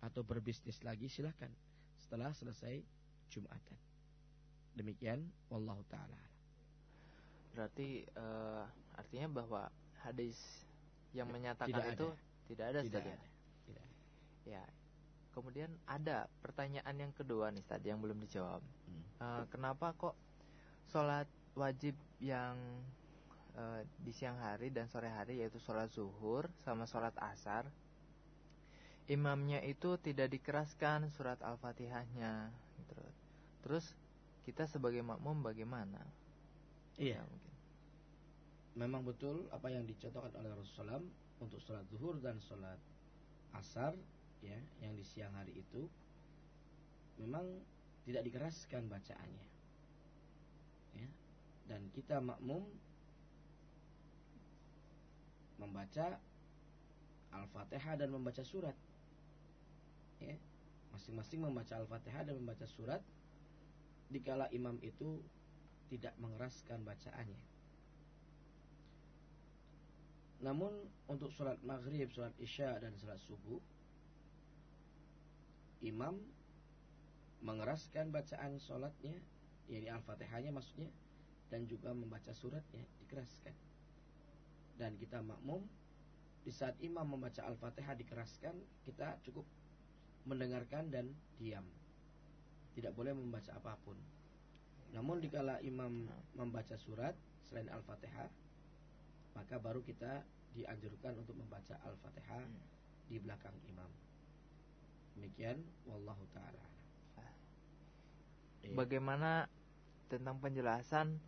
atau 0.04 0.22
berbisnis 0.22 0.78
lagi 0.86 1.10
silahkan 1.10 1.50
setelah 1.98 2.30
selesai 2.36 2.84
Jumatan. 3.34 3.80
Demikian 4.78 5.24
wallahu 5.50 5.82
taala. 5.90 6.35
Berarti 7.56 8.04
uh, 8.20 8.68
artinya 9.00 9.28
bahwa 9.32 9.62
hadis 10.04 10.38
yang 11.16 11.32
ya, 11.32 11.34
menyatakan 11.34 11.72
tidak 11.72 11.96
itu 11.96 12.08
ada. 12.12 12.46
tidak 12.52 12.66
ada 12.68 12.80
tidak 12.84 13.02
ada. 13.02 13.16
Tidak. 13.66 13.88
Ya. 14.46 14.64
Kemudian 15.32 15.72
ada 15.88 16.28
pertanyaan 16.44 16.96
yang 16.96 17.14
kedua 17.16 17.52
nih 17.52 17.64
tadi 17.64 17.92
yang 17.92 18.04
belum 18.04 18.20
dijawab. 18.20 18.60
Hmm. 18.62 19.04
Uh, 19.24 19.44
kenapa 19.48 19.96
kok 19.96 20.16
sholat 20.92 21.28
wajib 21.56 21.96
yang 22.20 22.60
uh, 23.56 23.82
di 24.04 24.12
siang 24.12 24.36
hari 24.38 24.70
dan 24.70 24.92
sore 24.92 25.08
hari 25.08 25.40
yaitu 25.40 25.58
sholat 25.64 25.88
zuhur 25.92 26.52
sama 26.68 26.84
sholat 26.84 27.16
asar 27.20 27.72
imamnya 29.06 29.62
itu 29.62 29.98
tidak 30.02 30.34
dikeraskan 30.34 31.14
surat 31.14 31.38
Al-Fatihahnya 31.46 32.50
gitu. 32.82 32.98
Terus 33.62 33.86
kita 34.46 34.66
sebagai 34.66 35.02
makmum 35.06 35.46
bagaimana? 35.46 36.02
Iya, 36.98 37.22
ya. 37.22 37.45
Memang 38.76 39.08
betul 39.08 39.48
apa 39.56 39.72
yang 39.72 39.88
dicontohkan 39.88 40.36
oleh 40.36 40.52
Rasulullah 40.52 41.00
untuk 41.40 41.64
sholat 41.64 41.88
zuhur 41.88 42.20
dan 42.20 42.44
sholat 42.44 42.76
asar 43.56 43.96
ya 44.44 44.60
yang 44.84 44.94
di 45.00 45.04
siang 45.08 45.32
hari 45.32 45.56
itu 45.56 45.88
memang 47.16 47.48
tidak 48.04 48.28
dikeraskan 48.28 48.92
bacaannya. 48.92 49.48
Ya. 51.00 51.08
Dan 51.72 51.88
kita 51.96 52.20
makmum 52.20 52.68
membaca 55.56 56.20
Al-Fatihah 57.32 57.96
dan 57.96 58.12
membaca 58.12 58.44
surat. 58.44 58.76
Ya, 60.20 60.36
masing-masing 60.92 61.44
membaca 61.44 61.80
Al-Fatihah 61.80 62.28
dan 62.28 62.36
membaca 62.40 62.68
surat 62.68 63.00
dikala 64.12 64.52
imam 64.54 64.78
itu 64.86 65.20
tidak 65.90 66.14
mengeraskan 66.22 66.86
bacaannya. 66.86 67.55
Namun 70.44 70.72
untuk 71.08 71.32
sholat 71.32 71.62
maghrib, 71.64 72.12
sholat 72.12 72.36
isya 72.42 72.76
dan 72.84 72.92
sholat 73.00 73.20
subuh 73.24 73.62
Imam 75.86 76.18
mengeraskan 77.46 78.10
bacaan 78.10 78.58
sholatnya 78.58 79.16
yakni 79.70 79.88
Al-Fatihahnya 79.92 80.52
maksudnya 80.52 80.90
Dan 81.48 81.70
juga 81.70 81.94
membaca 81.94 82.34
suratnya 82.34 82.84
dikeraskan. 83.06 83.54
Dan 84.76 84.98
kita 85.00 85.22
makmum 85.24 85.64
Di 86.44 86.52
saat 86.52 86.76
imam 86.84 87.06
membaca 87.06 87.46
Al-Fatihah 87.46 87.96
dikeraskan 87.96 88.56
Kita 88.84 89.22
cukup 89.24 89.46
mendengarkan 90.26 90.90
dan 90.90 91.14
diam. 91.38 91.64
Tidak 92.74 92.92
boleh 92.92 93.14
membaca 93.14 93.56
apa 93.56 93.78
pun. 93.86 93.96
Namun 94.92 95.22
dikala 95.22 95.62
imam 95.62 96.10
membaca 96.34 96.76
surat 96.76 97.14
Selain 97.46 97.70
Al-Fatihah 97.70 98.45
maka 99.36 99.60
baru 99.60 99.84
kita 99.84 100.24
dianjurkan 100.56 101.20
untuk 101.20 101.36
membaca 101.36 101.76
Al-Fatihah 101.84 102.42
hmm. 102.42 102.64
di 103.12 103.20
belakang 103.20 103.56
imam. 103.68 103.92
Demikian 105.16 105.60
wallahu 105.88 106.24
taala. 106.32 106.64
Iya. 108.66 108.74
Bagaimana 108.74 109.46
tentang 110.10 110.42
penjelasan 110.42 111.22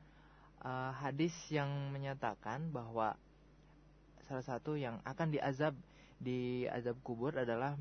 uh, 0.65 0.91
hadis 0.97 1.33
yang 1.53 1.69
menyatakan 1.93 2.73
bahwa 2.73 3.13
salah 4.25 4.43
satu 4.43 4.75
yang 4.75 4.99
akan 5.05 5.31
diazab 5.31 5.77
di 6.17 6.65
azab 6.67 6.97
kubur 7.05 7.37
adalah 7.37 7.77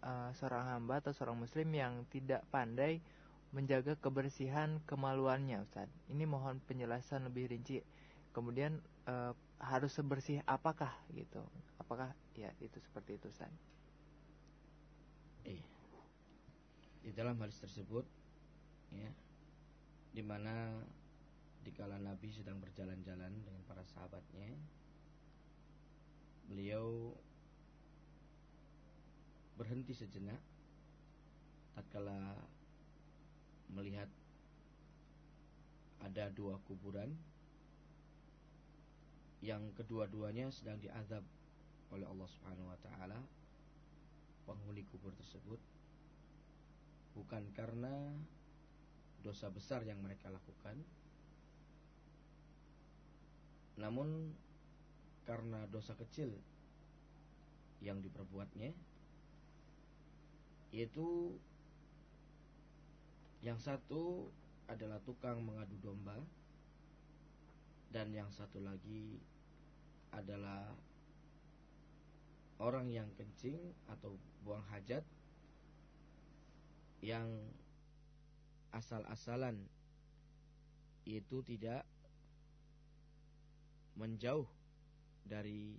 uh, 0.00 0.32
seorang 0.40 0.64
hamba 0.72 1.04
atau 1.04 1.12
seorang 1.12 1.36
muslim 1.36 1.68
yang 1.76 2.08
tidak 2.08 2.42
pandai 2.48 3.04
menjaga 3.52 3.96
kebersihan 3.96 4.80
kemaluannya 4.84 5.64
Ustaz. 5.64 5.88
Ini 6.12 6.24
mohon 6.28 6.60
penjelasan 6.64 7.28
lebih 7.28 7.48
rinci. 7.52 7.80
Kemudian 8.32 8.80
uh, 9.08 9.32
harus 9.58 9.90
sebersih 9.94 10.42
apakah 10.46 10.90
gitu? 11.14 11.42
Apakah 11.82 12.14
ya 12.34 12.50
itu 12.62 12.78
seperti 12.78 13.18
itu 13.18 13.28
San? 13.34 13.50
Eh 15.46 15.62
di 17.02 17.10
dalam 17.16 17.40
hadis 17.40 17.56
tersebut 17.62 18.04
ya 18.92 19.08
di 20.12 20.20
mana 20.20 20.76
dikala 21.64 21.96
Nabi 21.96 22.28
sedang 22.28 22.60
berjalan-jalan 22.60 23.32
dengan 23.32 23.62
para 23.64 23.80
sahabatnya 23.84 24.52
beliau 26.52 27.16
berhenti 29.56 29.96
sejenak 29.96 30.40
tatkala 31.76 32.36
melihat 33.72 34.08
ada 36.04 36.28
dua 36.32 36.60
kuburan 36.68 37.12
yang 39.38 39.62
kedua-duanya 39.78 40.50
sedang 40.50 40.82
diazab 40.82 41.22
oleh 41.94 42.04
Allah 42.04 42.28
Subhanahu 42.28 42.68
wa 42.68 42.78
taala 42.82 43.20
penghuni 44.44 44.82
kubur 44.90 45.14
tersebut 45.14 45.60
bukan 47.14 47.44
karena 47.54 48.14
dosa 49.22 49.50
besar 49.50 49.82
yang 49.86 49.98
mereka 50.02 50.30
lakukan 50.30 50.78
namun 53.78 54.34
karena 55.22 55.68
dosa 55.70 55.94
kecil 55.94 56.34
yang 57.78 58.02
diperbuatnya 58.02 58.74
yaitu 60.74 61.38
yang 63.40 63.56
satu 63.62 64.28
adalah 64.66 64.98
tukang 65.06 65.40
mengadu 65.46 65.78
domba 65.78 66.18
dan 67.88 68.12
yang 68.12 68.28
satu 68.28 68.60
lagi 68.60 69.16
adalah 70.12 70.68
orang 72.60 72.90
yang 72.90 73.08
kencing 73.16 73.56
atau 73.88 74.18
buang 74.42 74.64
hajat 74.68 75.04
yang 77.00 77.28
asal-asalan 78.74 79.56
itu 81.08 81.40
tidak 81.46 81.86
menjauh 83.96 84.46
dari 85.24 85.78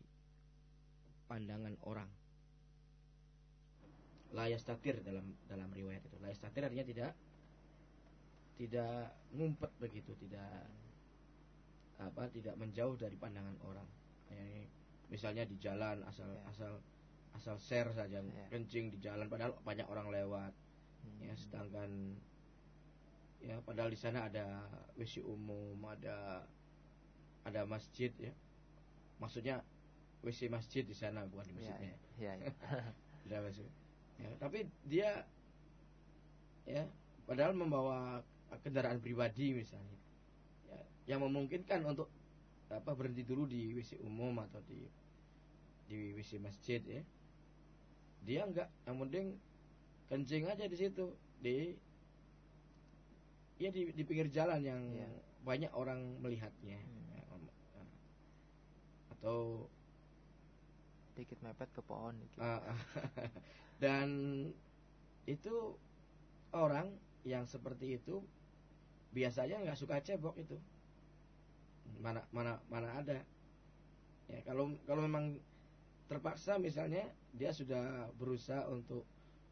pandangan 1.29 1.77
orang. 1.85 2.09
Layastatir 4.33 5.01
dalam 5.05 5.37
dalam 5.45 5.69
riwayat 5.73 6.05
itu. 6.05 6.17
Layastatir 6.21 6.65
artinya 6.65 6.85
tidak 6.85 7.11
tidak 8.59 9.15
ngumpet 9.33 9.71
begitu, 9.79 10.11
tidak 10.19 10.67
apa 11.99 12.31
tidak 12.31 12.55
menjauh 12.55 12.95
dari 12.95 13.19
pandangan 13.19 13.55
orang. 13.67 13.87
Ya, 14.31 14.63
misalnya 15.11 15.43
di 15.43 15.59
jalan 15.59 15.99
asal 16.07 16.31
ya. 16.31 16.41
asal 16.47 16.73
asal 17.35 17.55
share 17.61 17.91
saja 17.93 18.23
ya. 18.23 18.45
kencing 18.49 18.89
di 18.89 18.97
jalan 19.03 19.27
padahal 19.27 19.53
banyak 19.67 19.85
orang 19.85 20.07
lewat. 20.09 20.53
Hmm. 21.03 21.19
Ya 21.27 21.33
sedangkan 21.35 21.91
ya 23.39 23.55
padahal 23.63 23.91
di 23.91 23.99
sana 23.99 24.31
ada 24.31 24.63
WC 24.95 25.23
umum, 25.27 25.75
ada 25.85 26.47
ada 27.43 27.61
masjid 27.67 28.11
ya. 28.15 28.31
Maksudnya 29.19 29.59
WC 30.23 30.47
masjid 30.47 30.83
di 30.87 30.95
sana 30.95 31.27
bukan 31.27 31.51
di 31.51 31.53
masjidnya. 31.59 31.95
Ya, 32.19 32.33
ya. 32.39 32.51
ya, 33.31 33.39
ya. 33.43 33.67
ya, 34.19 34.29
tapi 34.39 34.67
dia 34.87 35.27
ya 36.63 36.83
padahal 37.27 37.55
membawa 37.55 38.21
kendaraan 38.63 38.99
pribadi 38.99 39.53
misalnya 39.53 39.99
yang 41.09 41.25
memungkinkan 41.25 41.81
untuk 41.89 42.05
apa 42.69 42.93
berhenti 42.93 43.25
dulu 43.25 43.49
di 43.49 43.73
WC 43.73 43.97
umum 44.05 44.45
atau 44.45 44.61
di 44.69 44.85
di 45.89 46.13
WC 46.13 46.37
masjid 46.37 46.77
ya 46.85 47.01
dia 48.21 48.45
enggak 48.45 48.69
yang 48.85 49.01
penting 49.01 49.25
kencing 50.05 50.45
aja 50.45 50.69
di 50.69 50.77
situ 50.77 51.09
di 51.41 51.73
ya 53.57 53.73
di, 53.73 53.89
di 53.89 54.03
pinggir 54.05 54.29
jalan 54.29 54.61
yang 54.61 54.81
ya. 54.93 55.09
banyak 55.41 55.73
orang 55.73 56.21
melihatnya 56.21 56.77
hmm. 56.77 57.09
Ya, 57.17 57.25
atau 59.17 59.65
dikit 61.19 61.41
mepet 61.43 61.67
ke 61.75 61.81
pohon 61.83 62.15
dikit. 62.15 62.39
Uh, 62.39 62.63
dan 63.83 64.07
itu 65.27 65.75
orang 66.55 66.95
yang 67.27 67.43
seperti 67.43 67.99
itu 67.99 68.23
biasanya 69.11 69.59
nggak 69.65 69.79
suka 69.79 69.99
cebok 69.99 70.39
itu 70.39 70.55
mana 71.97 72.21
mana 72.29 72.61
mana 72.69 72.89
ada. 73.01 73.19
Ya 74.29 74.39
kalau 74.45 74.77
kalau 74.85 75.01
memang 75.05 75.41
terpaksa 76.09 76.57
misalnya 76.61 77.05
dia 77.33 77.53
sudah 77.53 78.09
berusaha 78.17 78.65
untuk 78.69 79.05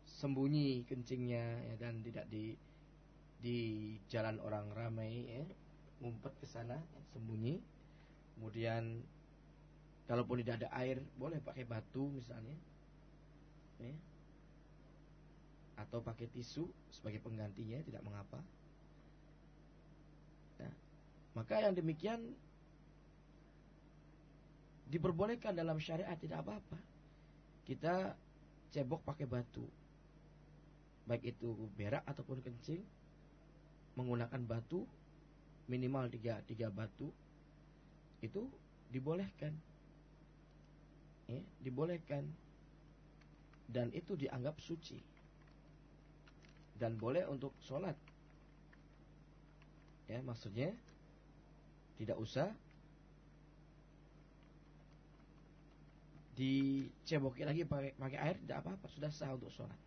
sembunyi 0.07 0.87
kencingnya 0.87 1.43
ya 1.67 1.75
dan 1.77 2.01
tidak 2.01 2.25
di 2.31 2.57
di 3.37 3.57
jalan 4.09 4.41
orang 4.41 4.65
ramai 4.73 5.29
ya 5.29 5.45
ngumpet 6.01 6.33
ke 6.41 6.45
sana 6.49 6.77
ya, 6.77 7.01
sembunyi. 7.13 7.61
Kemudian 8.37 9.01
kalaupun 10.05 10.41
tidak 10.45 10.61
ada 10.61 10.69
air 10.77 11.01
boleh 11.17 11.41
pakai 11.41 11.65
batu 11.65 12.09
misalnya 12.13 12.53
ya. 13.81 13.93
Atau 15.77 16.01
pakai 16.01 16.29
tisu 16.33 16.65
sebagai 16.89 17.21
penggantinya 17.21 17.77
tidak 17.85 18.01
mengapa 18.01 18.41
maka 21.37 21.61
yang 21.61 21.77
demikian 21.77 22.33
diperbolehkan 24.89 25.53
dalam 25.53 25.77
syariat 25.77 26.17
tidak 26.17 26.41
apa-apa. 26.41 26.81
Kita 27.61 28.17
cebok 28.73 29.05
pakai 29.05 29.29
batu. 29.29 29.61
Baik 31.05 31.37
itu 31.37 31.53
berak 31.77 32.01
ataupun 32.09 32.41
kencing 32.41 32.81
menggunakan 33.93 34.41
batu 34.49 34.81
minimal 35.69 36.09
tiga, 36.09 36.41
tiga 36.49 36.73
batu 36.73 37.13
itu 38.25 38.49
dibolehkan. 38.89 39.53
Ya, 41.29 41.43
dibolehkan 41.61 42.25
dan 43.69 43.93
itu 43.93 44.17
dianggap 44.17 44.57
suci 44.63 44.97
dan 46.79 46.95
boleh 46.95 47.27
untuk 47.27 47.51
sholat 47.59 47.99
ya 50.07 50.23
maksudnya 50.23 50.71
tidak 51.97 52.17
usah 52.17 52.49
diceboki 56.37 57.41
lagi 57.41 57.65
pakai 57.65 57.97
pakai 57.97 58.19
air 58.21 58.35
tidak 58.45 58.61
apa-apa 58.61 58.85
sudah 58.93 59.09
sah 59.09 59.33
untuk 59.33 59.49
sholat. 59.49 59.79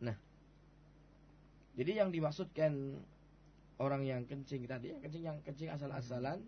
Nah, 0.00 0.16
jadi 1.76 2.00
yang 2.00 2.08
dimaksudkan 2.08 2.72
orang 3.76 4.02
yang 4.08 4.24
kencing 4.24 4.64
tadi, 4.64 4.96
yang 4.96 5.00
kencing 5.04 5.24
yang 5.28 5.36
kencing 5.44 5.68
asal-asalan, 5.68 6.40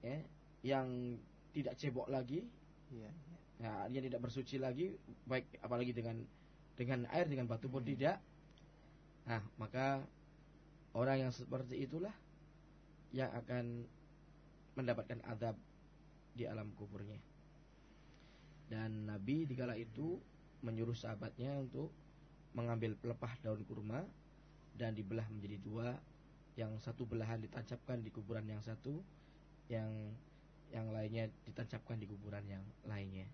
ya 0.00 0.24
yang 0.64 0.88
tidak 1.52 1.76
cebok 1.76 2.08
lagi 2.08 2.48
Iya. 2.92 3.10
Nah, 3.58 3.74
dia 3.90 4.00
tidak 4.00 4.20
bersuci 4.22 4.56
lagi, 4.56 4.94
baik 5.28 5.60
apalagi 5.60 5.92
dengan 5.92 6.22
dengan 6.78 7.04
air 7.10 7.26
dengan 7.26 7.50
batu 7.50 7.66
pun 7.66 7.82
tidak. 7.82 8.22
Nah, 9.28 9.42
maka 9.60 10.00
orang 10.98 11.22
yang 11.22 11.32
seperti 11.32 11.86
itulah 11.86 12.12
yang 13.14 13.30
akan 13.30 13.86
mendapatkan 14.74 15.22
adab 15.30 15.54
di 16.34 16.44
alam 16.44 16.74
kuburnya. 16.74 17.18
Dan 18.68 19.08
Nabi 19.08 19.46
dikala 19.48 19.78
itu 19.78 20.18
menyuruh 20.60 20.94
sahabatnya 20.94 21.56
untuk 21.56 21.94
mengambil 22.52 22.98
pelepah 22.98 23.32
daun 23.40 23.62
kurma 23.64 24.02
dan 24.74 24.92
dibelah 24.92 25.24
menjadi 25.30 25.56
dua. 25.62 25.88
Yang 26.58 26.82
satu 26.82 27.06
belahan 27.06 27.38
ditancapkan 27.38 28.02
di 28.02 28.10
kuburan 28.10 28.42
yang 28.50 28.58
satu, 28.58 28.98
yang 29.70 29.90
yang 30.74 30.90
lainnya 30.90 31.30
ditancapkan 31.46 31.96
di 31.96 32.06
kuburan 32.10 32.42
yang 32.50 32.66
lainnya. 32.84 33.30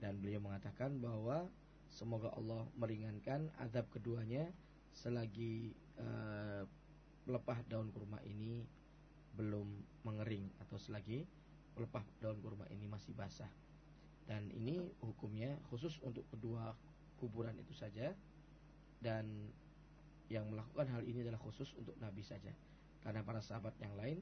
Dan 0.00 0.16
beliau 0.18 0.40
mengatakan 0.40 0.96
bahwa 0.98 1.46
semoga 1.92 2.32
Allah 2.32 2.64
meringankan 2.74 3.52
adab 3.60 3.86
keduanya 3.92 4.48
selagi 4.96 5.76
uh, 6.00 6.64
pelepah 7.26 7.58
daun 7.66 7.90
kurma 7.90 8.22
ini 8.22 8.62
belum 9.36 9.66
mengering 10.06 10.48
atau 10.64 10.78
selagi 10.78 11.26
pelepah 11.74 12.06
daun 12.22 12.38
kurma 12.40 12.64
ini 12.70 12.86
masih 12.86 13.12
basah. 13.12 13.50
Dan 14.26 14.50
ini 14.54 14.80
hukumnya 15.02 15.58
khusus 15.70 15.98
untuk 16.02 16.26
kedua 16.30 16.74
kuburan 17.18 17.54
itu 17.58 17.74
saja 17.74 18.14
dan 19.02 19.26
yang 20.26 20.50
melakukan 20.50 20.90
hal 20.90 21.02
ini 21.06 21.22
adalah 21.22 21.38
khusus 21.38 21.70
untuk 21.78 21.94
Nabi 21.98 22.22
saja. 22.22 22.50
Karena 23.02 23.22
para 23.22 23.38
sahabat 23.38 23.74
yang 23.78 23.94
lain 23.94 24.18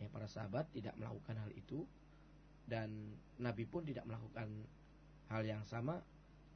ya 0.00 0.08
para 0.08 0.24
sahabat 0.24 0.64
tidak 0.72 0.96
melakukan 0.96 1.36
hal 1.36 1.50
itu 1.52 1.84
dan 2.64 2.88
Nabi 3.36 3.68
pun 3.68 3.84
tidak 3.84 4.08
melakukan 4.08 4.48
hal 5.28 5.42
yang 5.44 5.60
sama 5.68 6.00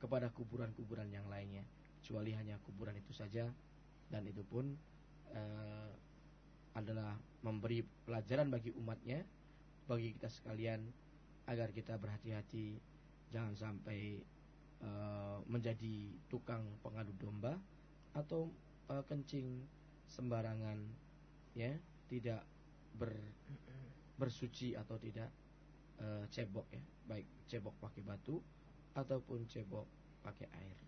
kepada 0.00 0.32
kuburan-kuburan 0.32 1.12
yang 1.12 1.28
lainnya 1.28 1.62
kecuali 2.00 2.32
hanya 2.32 2.56
kuburan 2.64 2.96
itu 2.96 3.12
saja 3.12 3.48
dan 4.08 4.22
itu 4.24 4.40
pun 4.48 4.76
uh, 5.32 5.90
adalah 6.74 7.16
memberi 7.40 7.86
pelajaran 8.04 8.50
bagi 8.50 8.74
umatnya 8.74 9.22
bagi 9.84 10.16
kita 10.16 10.28
sekalian 10.28 10.80
agar 11.44 11.70
kita 11.70 12.00
berhati-hati 12.00 12.80
jangan 13.32 13.54
sampai 13.54 14.20
uh, 14.80 15.40
menjadi 15.48 16.12
tukang 16.28 16.64
pengadu 16.80 17.12
domba 17.20 17.56
atau 18.16 18.48
uh, 18.88 19.04
kencing 19.04 19.64
sembarangan 20.08 20.80
ya 21.54 21.72
tidak 22.08 22.42
ber, 22.94 23.12
bersuci 24.14 24.78
atau 24.78 24.94
tidak 24.98 25.30
e, 25.98 26.06
cebok 26.30 26.66
ya, 26.70 26.82
baik 27.10 27.26
cebok 27.50 27.74
pakai 27.82 28.02
batu 28.06 28.38
ataupun 28.94 29.46
cebok 29.50 29.86
pakai 30.22 30.46
air. 30.54 30.78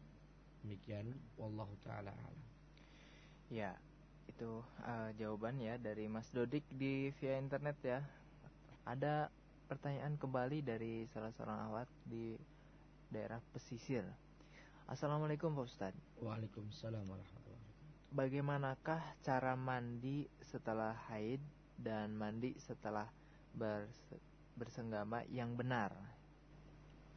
Demikian 0.62 1.11
wallahu 1.39 1.74
taala 1.82 2.14
alam. 2.14 2.47
Ya, 3.51 3.74
itu 4.27 4.61
uh, 4.85 5.11
jawaban 5.16 5.57
ya 5.62 5.79
dari 5.81 6.11
Mas 6.11 6.29
Dodik 6.35 6.66
di 6.70 7.11
via 7.18 7.39
internet 7.39 7.77
ya. 7.83 8.01
Ada 8.87 9.31
pertanyaan 9.66 10.14
kembali 10.14 10.62
dari 10.62 11.07
salah 11.11 11.35
seorang 11.35 11.59
awat 11.70 11.89
di 12.07 12.39
daerah 13.11 13.43
pesisir. 13.55 14.07
Assalamualaikum 14.87 15.51
Pak 15.51 15.66
Ustadz 15.66 16.05
Waalaikumsalam 16.22 17.03
warahmatullahi 17.03 17.74
Bagaimanakah 18.14 19.03
cara 19.27 19.59
mandi 19.59 20.31
setelah 20.39 20.95
haid 21.11 21.43
dan 21.74 22.14
mandi 22.14 22.55
setelah 22.62 23.11
bersenggama 24.55 25.27
yang 25.27 25.59
benar. 25.59 25.91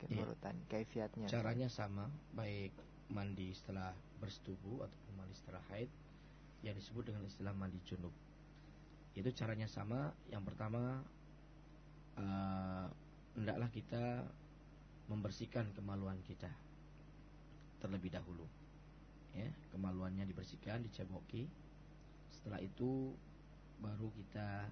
Keturutan 0.01 0.57
ya. 0.57 0.65
kaifiatnya. 0.65 1.27
Caranya 1.29 1.69
sama, 1.69 2.09
baik 2.33 2.73
mandi 3.13 3.53
setelah 3.53 3.93
bersetubuh 4.17 4.89
ataupun 4.89 5.13
mandi 5.13 5.35
setelah 5.37 5.61
haid 5.69 5.89
yang 6.65 6.75
disebut 6.75 7.07
dengan 7.07 7.23
istilah 7.25 7.55
mandi 7.55 7.79
junub. 7.87 8.11
Itu 9.15 9.29
caranya 9.35 9.67
sama. 9.67 10.11
Yang 10.31 10.53
pertama 10.53 11.03
uh, 12.19 12.87
hendaklah 13.35 13.69
kita 13.71 14.27
membersihkan 15.09 15.71
kemaluan 15.73 16.19
kita 16.27 16.51
terlebih 17.79 18.11
dahulu. 18.13 18.45
Ya, 19.33 19.47
kemaluannya 19.71 20.25
dibersihkan, 20.25 20.83
diceboki. 20.83 21.45
Setelah 22.33 22.59
itu 22.59 23.13
baru 23.79 24.11
kita 24.11 24.67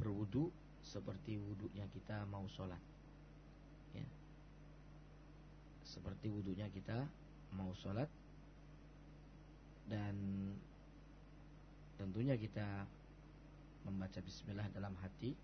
berwudu 0.00 0.48
seperti 0.84 1.40
wudhunya 1.40 1.88
kita 1.92 2.28
mau 2.28 2.44
sholat 2.52 2.80
ya 3.96 4.04
seperti 5.84 6.28
wudhunya 6.28 6.68
kita 6.72 7.08
mau 7.56 7.72
sholat 7.78 8.08
dan 9.88 10.16
tentunya 12.00 12.34
kita 12.36 12.88
membaca 13.84 14.18
bismillah 14.24 14.64
dalam 14.72 14.96
hati 15.04 15.36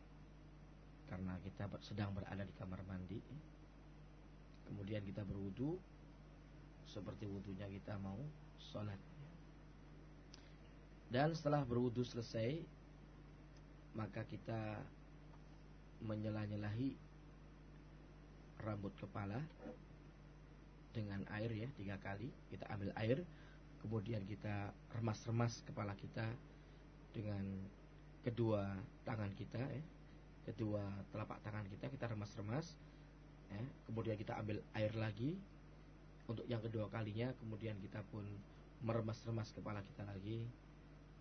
karena 1.11 1.37
kita 1.43 1.67
sedang 1.83 2.15
berada 2.15 2.41
di 2.41 2.55
kamar 2.57 2.81
mandi. 2.87 3.21
Kemudian 4.71 5.03
kita 5.03 5.27
berwudu 5.27 5.75
seperti 6.87 7.27
wudhunya 7.27 7.67
kita 7.67 7.99
mau 7.99 8.19
sholat. 8.71 8.99
Dan 11.11 11.35
setelah 11.35 11.67
berwudu 11.67 12.07
selesai 12.07 12.63
Maka 13.99 14.23
kita 14.31 14.79
Menyela-nyelahi 16.07 16.95
Rambut 18.63 18.95
kepala 18.95 19.43
Dengan 20.95 21.27
air 21.35 21.51
ya 21.51 21.69
Tiga 21.75 21.99
kali. 21.99 22.31
Kita 22.55 22.71
ambil 22.71 22.95
air 22.95 23.27
Kemudian 23.81 24.23
kita 24.29 24.73
remas-remas 24.95 25.65
kepala 25.65 25.97
kita 25.97 26.25
Dengan 27.17 27.45
Kedua 28.21 28.77
tangan 29.09 29.33
kita 29.33 29.61
ya 29.61 29.85
Kedua 30.45 30.85
telapak 31.13 31.41
tangan 31.41 31.65
kita 31.69 31.89
Kita 31.89 32.09
remas-remas 32.13 32.77
ya. 33.49 33.65
Kemudian 33.89 34.17
kita 34.21 34.37
ambil 34.37 34.61
air 34.77 34.93
lagi 34.97 35.37
Untuk 36.29 36.45
yang 36.47 36.61
kedua 36.61 36.93
kalinya 36.93 37.33
Kemudian 37.41 37.81
kita 37.81 38.05
pun 38.13 38.25
Meremas-remas 38.81 39.53
kepala 39.53 39.85
kita 39.85 40.05
lagi 40.09 40.45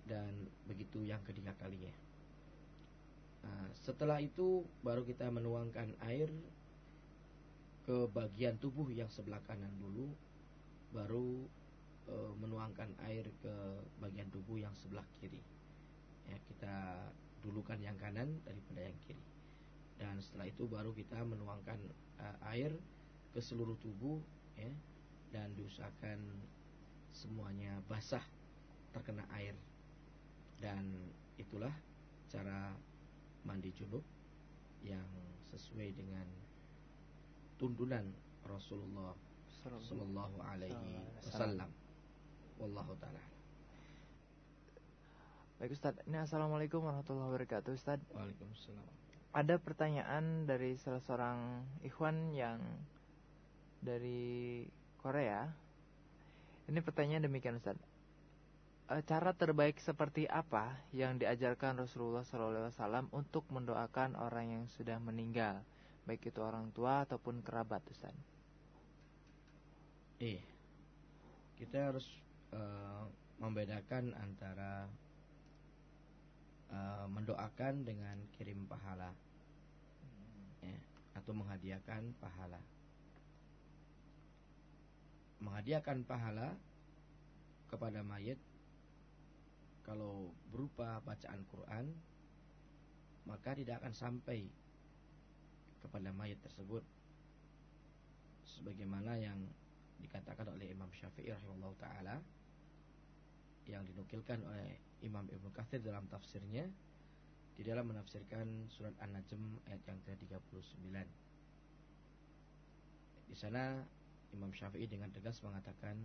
dan 0.10 0.34
begitu 0.66 1.05
yang 1.05 1.22
ketiga 1.22 1.53
kalinya. 1.62 1.93
Nah, 3.45 3.70
setelah 3.78 4.18
itu 4.18 4.66
baru 4.82 5.05
kita 5.05 5.30
menuangkan 5.30 5.93
air 6.10 6.34
ke 7.86 8.10
bagian 8.10 8.57
tubuh 8.57 8.89
yang 8.89 9.07
sebelah 9.14 9.39
kanan 9.45 9.72
dulu, 9.78 10.10
baru 10.89 11.45
e, 12.10 12.16
menuangkan 12.41 12.89
air 13.05 13.30
ke 13.39 13.53
bagian 14.01 14.26
tubuh 14.34 14.57
yang 14.57 14.74
sebelah 14.74 15.05
kiri. 15.22 15.45
Ya, 16.26 16.38
kita 16.49 16.76
dulukan 17.45 17.78
yang 17.78 17.95
kanan 18.01 18.41
daripada 18.43 18.89
yang 18.89 18.97
kiri. 19.05 19.22
Dan 20.01 20.18
setelah 20.20 20.49
itu 20.49 20.66
baru 20.66 20.89
kita 20.97 21.22
menuangkan 21.22 21.80
e, 22.18 22.26
air 22.57 22.74
ke 23.30 23.39
seluruh 23.39 23.78
tubuh, 23.78 24.18
ya, 24.57 24.74
dan 25.30 25.53
diusahakan 25.53 26.18
semuanya 27.14 27.78
basah 27.86 28.26
terkena 28.89 29.26
air 29.38 29.53
dan 30.60 30.84
itulah 31.38 31.72
cara 32.30 32.76
mandi 33.47 33.72
junub 33.74 34.03
yang 34.84 35.05
sesuai 35.49 35.95
dengan 35.95 36.28
tuntunan 37.60 38.05
Rasulullah 38.45 39.16
sallallahu 39.64 40.38
alaihi 40.39 41.03
wasallam. 41.20 41.70
Wallahu 42.60 42.91
taala. 42.99 43.24
Baik 45.60 45.76
Ustaz, 45.76 45.95
ini 46.07 46.20
Assalamualaikum 46.20 46.84
warahmatullahi 46.84 47.32
wabarakatuh 47.32 47.72
Ustaz. 47.72 47.99
Waalaikumsalam. 48.12 48.84
Ada 49.32 49.55
pertanyaan 49.60 50.43
dari 50.43 50.76
salah 50.76 50.99
seorang 51.03 51.64
ikhwan 51.88 52.36
yang 52.36 52.60
dari 53.80 54.64
Korea. 54.99 55.47
Ini 56.68 56.80
pertanyaan 56.84 57.28
demikian 57.28 57.55
Ustaz. 57.55 57.80
Eh, 58.89 59.03
cara 59.07 59.32
terbaik 59.32 59.80
seperti 59.80 60.28
apa 60.28 60.76
yang 60.91 61.16
diajarkan 61.16 61.80
Rasulullah 61.80 62.26
SAW 62.28 63.07
untuk 63.16 63.47
mendoakan 63.53 64.20
orang 64.20 64.49
yang 64.49 64.64
sudah 64.76 64.97
meninggal, 64.99 65.64
baik 66.10 66.28
itu 66.28 66.41
orang 66.41 66.74
tua 66.76 67.05
ataupun 67.05 67.45
kerabat, 67.45 67.86
Ustaz? 67.93 68.16
Eh, 70.20 70.41
kita 71.62 71.93
harus 71.93 72.10
uh, 72.54 73.06
membedakan 73.39 74.14
antara 74.18 74.88
uh, 76.74 77.06
mendoakan 77.10 77.86
dengan 77.88 78.18
kirim 78.36 78.66
pahala, 78.70 79.14
ya, 80.62 80.78
atau 81.18 81.32
menghadiahkan 81.34 82.14
pahala. 82.20 82.62
Menghadiahkan 85.39 86.04
pahala 86.04 86.52
kepada 87.70 88.04
mayat 88.04 88.38
kalau 89.86 90.34
berupa 90.52 91.00
bacaan 91.06 91.41
Quran 91.50 91.86
maka 93.30 93.54
tidak 93.54 93.82
akan 93.82 93.93
sampai 93.93 94.50
kepada 95.86 96.10
mayat 96.14 96.41
tersebut 96.41 96.82
sebagaimana 98.43 99.16
yang 99.22 99.38
dikatakan 100.02 100.50
oleh 100.50 100.74
Imam 100.74 100.89
Syafi'i 100.91 101.30
rahimahullah 101.30 101.74
taala 101.78 102.16
yang 103.70 103.86
dinukilkan 103.86 104.42
oleh 104.42 104.82
Imam 105.06 105.30
Ibnu 105.30 105.54
Katsir 105.54 105.80
dalam 105.80 106.10
tafsirnya 106.10 106.66
di 107.54 107.62
dalam 107.62 107.92
menafsirkan 107.94 108.72
surat 108.74 108.96
An-Najm 108.98 109.62
ayat 109.70 109.84
yang 109.86 110.00
ke-39. 110.08 110.96
Di 113.30 113.36
sana 113.38 113.78
Imam 114.34 114.50
Syafi'i 114.50 114.90
dengan 114.90 115.14
tegas 115.14 115.38
mengatakan 115.46 115.96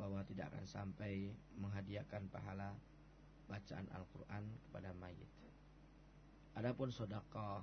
bahwa 0.00 0.24
tidak 0.24 0.50
akan 0.50 0.64
sampai 0.64 1.30
menghadiahkan 1.60 2.32
pahala 2.32 2.72
bacaan 3.44 3.86
Al-Qur'an 3.92 4.44
kepada 4.68 4.90
mayit. 4.96 5.28
Adapun 6.56 6.88
sedekah 6.88 7.60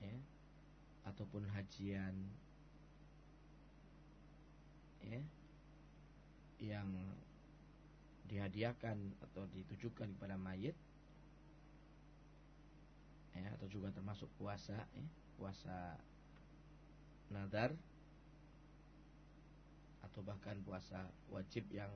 ya 0.00 0.16
ataupun 1.06 1.46
hajian 1.54 2.14
ya 5.06 5.22
yang 6.58 6.88
dihadiahkan 8.26 8.96
atau 9.30 9.46
ditujukan 9.54 10.10
kepada 10.18 10.34
mayit 10.36 10.74
ya 13.36 13.52
atau 13.52 13.68
juga 13.68 13.92
termasuk 13.92 14.26
puasa 14.40 14.74
ya, 14.74 15.06
puasa 15.36 16.00
nadar 17.28 17.70
atau 20.02 20.20
bahkan 20.24 20.56
puasa 20.64 21.04
wajib 21.28 21.68
yang 21.68 21.92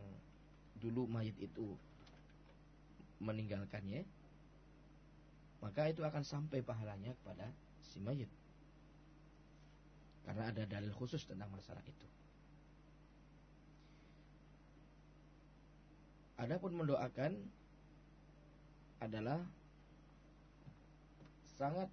dulu 0.79 1.09
mayit 1.09 1.35
itu 1.41 1.75
meninggalkannya 3.21 4.05
maka 5.61 5.93
itu 5.93 6.01
akan 6.01 6.25
sampai 6.25 6.65
pahalanya 6.65 7.13
kepada 7.21 7.45
si 7.85 8.01
mayit. 8.01 8.29
Karena 10.25 10.49
ada 10.49 10.65
dalil 10.65 10.89
khusus 10.97 11.21
tentang 11.29 11.53
masalah 11.53 11.85
itu 11.85 12.07
Adapun 16.41 16.73
mendoakan 16.73 17.37
adalah 19.05 19.45
sangat 21.61 21.93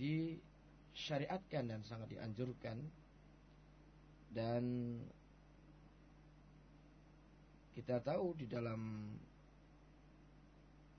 disyariatkan 0.00 1.68
dan 1.68 1.80
sangat 1.84 2.16
dianjurkan 2.16 2.80
dan 4.32 4.64
kita 7.76 8.00
tahu 8.00 8.32
di 8.40 8.48
dalam 8.48 9.12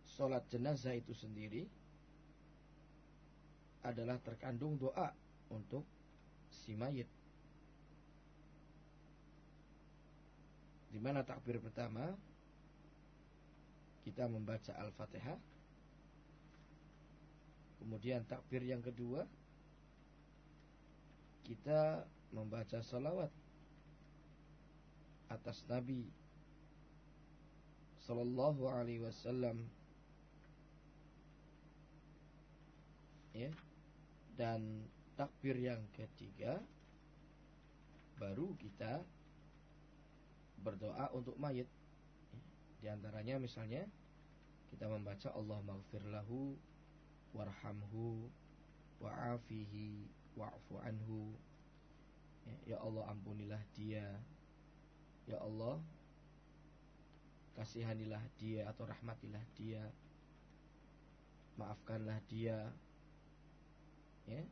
sholat 0.05 0.45
jenazah 0.53 0.93
itu 0.93 1.17
sendiri 1.17 1.65
adalah 3.81 4.21
terkandung 4.21 4.77
doa 4.77 5.09
untuk 5.49 5.81
si 6.53 6.77
mayit 6.77 7.09
di 10.97 11.05
mana 11.05 11.21
takbir 11.21 11.61
pertama? 11.61 12.09
Kita 14.01 14.25
membaca 14.25 14.73
Al-Fatihah. 14.81 15.37
Kemudian 17.77 18.25
takbir 18.25 18.65
yang 18.65 18.81
kedua 18.81 19.21
kita 21.45 22.01
membaca 22.33 22.81
salawat 22.81 23.29
atas 25.29 25.61
Nabi 25.69 26.09
sallallahu 28.01 28.65
alaihi 28.65 29.05
wasallam. 29.05 29.69
Ya. 33.37 33.53
Dan 34.33 34.81
takbir 35.13 35.61
yang 35.61 35.85
ketiga 35.93 36.57
baru 38.17 38.57
kita 38.57 39.05
berdoa 40.67 41.07
untuk 41.15 41.39
mayit. 41.39 41.71
Di 42.83 42.91
antaranya 42.91 43.39
misalnya 43.39 43.87
kita 44.67 44.91
membaca 44.91 45.31
Allah 45.31 45.63
maghfir 45.63 46.03
lahu 46.11 46.59
warhamhu 47.31 48.27
wa'afihi 48.99 50.11
wa'fu 50.35 50.75
anhu. 50.83 51.31
Ya, 52.43 52.75
ya 52.75 52.77
Allah 52.83 53.07
ampunilah 53.07 53.63
dia. 53.71 54.19
Ya 55.27 55.39
Allah 55.39 55.79
kasihanilah 57.55 58.21
dia 58.35 58.67
atau 58.67 58.83
rahmatilah 58.83 59.43
dia. 59.55 59.83
Maafkanlah 61.55 62.19
dia. 62.27 62.69
Ya. 64.27 64.43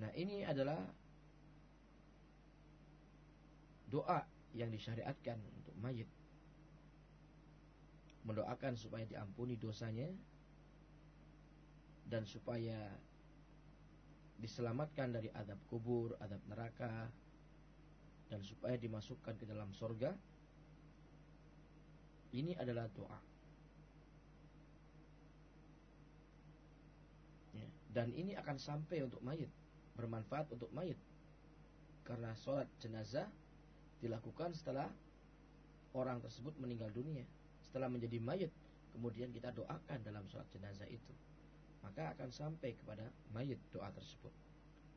Nah, 0.00 0.10
ini 0.16 0.42
adalah 0.48 0.80
doa 3.90 4.22
yang 4.54 4.70
disyariatkan 4.70 5.38
untuk 5.58 5.74
mayit. 5.82 6.06
Mendoakan 8.22 8.78
supaya 8.78 9.04
diampuni 9.04 9.58
dosanya 9.58 10.06
dan 12.06 12.22
supaya 12.26 12.90
diselamatkan 14.40 15.12
dari 15.12 15.28
adab 15.34 15.58
kubur, 15.68 16.16
adab 16.22 16.40
neraka 16.48 17.10
dan 18.30 18.40
supaya 18.46 18.78
dimasukkan 18.78 19.34
ke 19.34 19.44
dalam 19.44 19.74
sorga. 19.74 20.14
Ini 22.30 22.54
adalah 22.56 22.86
doa. 22.94 23.18
Ya. 27.50 27.66
dan 27.90 28.14
ini 28.14 28.38
akan 28.38 28.54
sampai 28.54 29.02
untuk 29.02 29.18
mayit 29.26 29.50
bermanfaat 30.00 30.48
untuk 30.56 30.72
mayit. 30.72 30.96
Karena 32.08 32.32
sholat 32.32 32.64
jenazah 32.80 33.28
dilakukan 34.00 34.56
setelah 34.56 34.88
orang 35.92 36.18
tersebut 36.24 36.56
meninggal 36.58 36.88
dunia. 36.92 37.24
Setelah 37.60 37.86
menjadi 37.92 38.18
mayat, 38.18 38.52
kemudian 38.96 39.30
kita 39.30 39.54
doakan 39.54 39.98
dalam 40.02 40.24
sholat 40.26 40.48
jenazah 40.50 40.88
itu. 40.88 41.14
Maka 41.80 42.12
akan 42.16 42.28
sampai 42.32 42.76
kepada 42.76 43.06
mayat 43.32 43.60
doa 43.72 43.88
tersebut. 43.92 44.32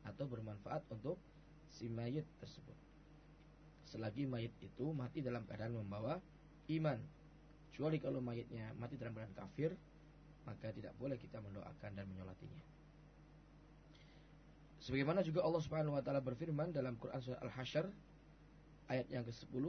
Atau 0.04 0.28
bermanfaat 0.28 0.84
untuk 0.92 1.16
si 1.72 1.88
mayat 1.88 2.26
tersebut. 2.40 2.76
Selagi 3.88 4.26
mayat 4.26 4.52
itu 4.60 4.90
mati 4.92 5.20
dalam 5.20 5.44
keadaan 5.46 5.76
membawa 5.76 6.18
iman. 6.72 6.98
Kecuali 7.70 7.98
kalau 8.00 8.20
mayatnya 8.20 8.72
mati 8.76 8.96
dalam 8.96 9.16
keadaan 9.16 9.36
kafir, 9.36 9.70
maka 10.44 10.70
tidak 10.72 10.92
boleh 11.00 11.16
kita 11.16 11.40
mendoakan 11.40 11.90
dan 11.96 12.04
menyolatinya. 12.08 12.62
Sebagaimana 14.84 15.24
juga 15.24 15.40
Allah 15.40 15.62
Subhanahu 15.64 15.96
wa 15.96 16.02
taala 16.04 16.20
berfirman 16.20 16.68
dalam 16.68 17.00
Quran 17.00 17.16
surah 17.16 17.40
Al-Hasyr 17.40 17.88
ayat 18.88 19.06
yang 19.08 19.24
ke-10 19.24 19.64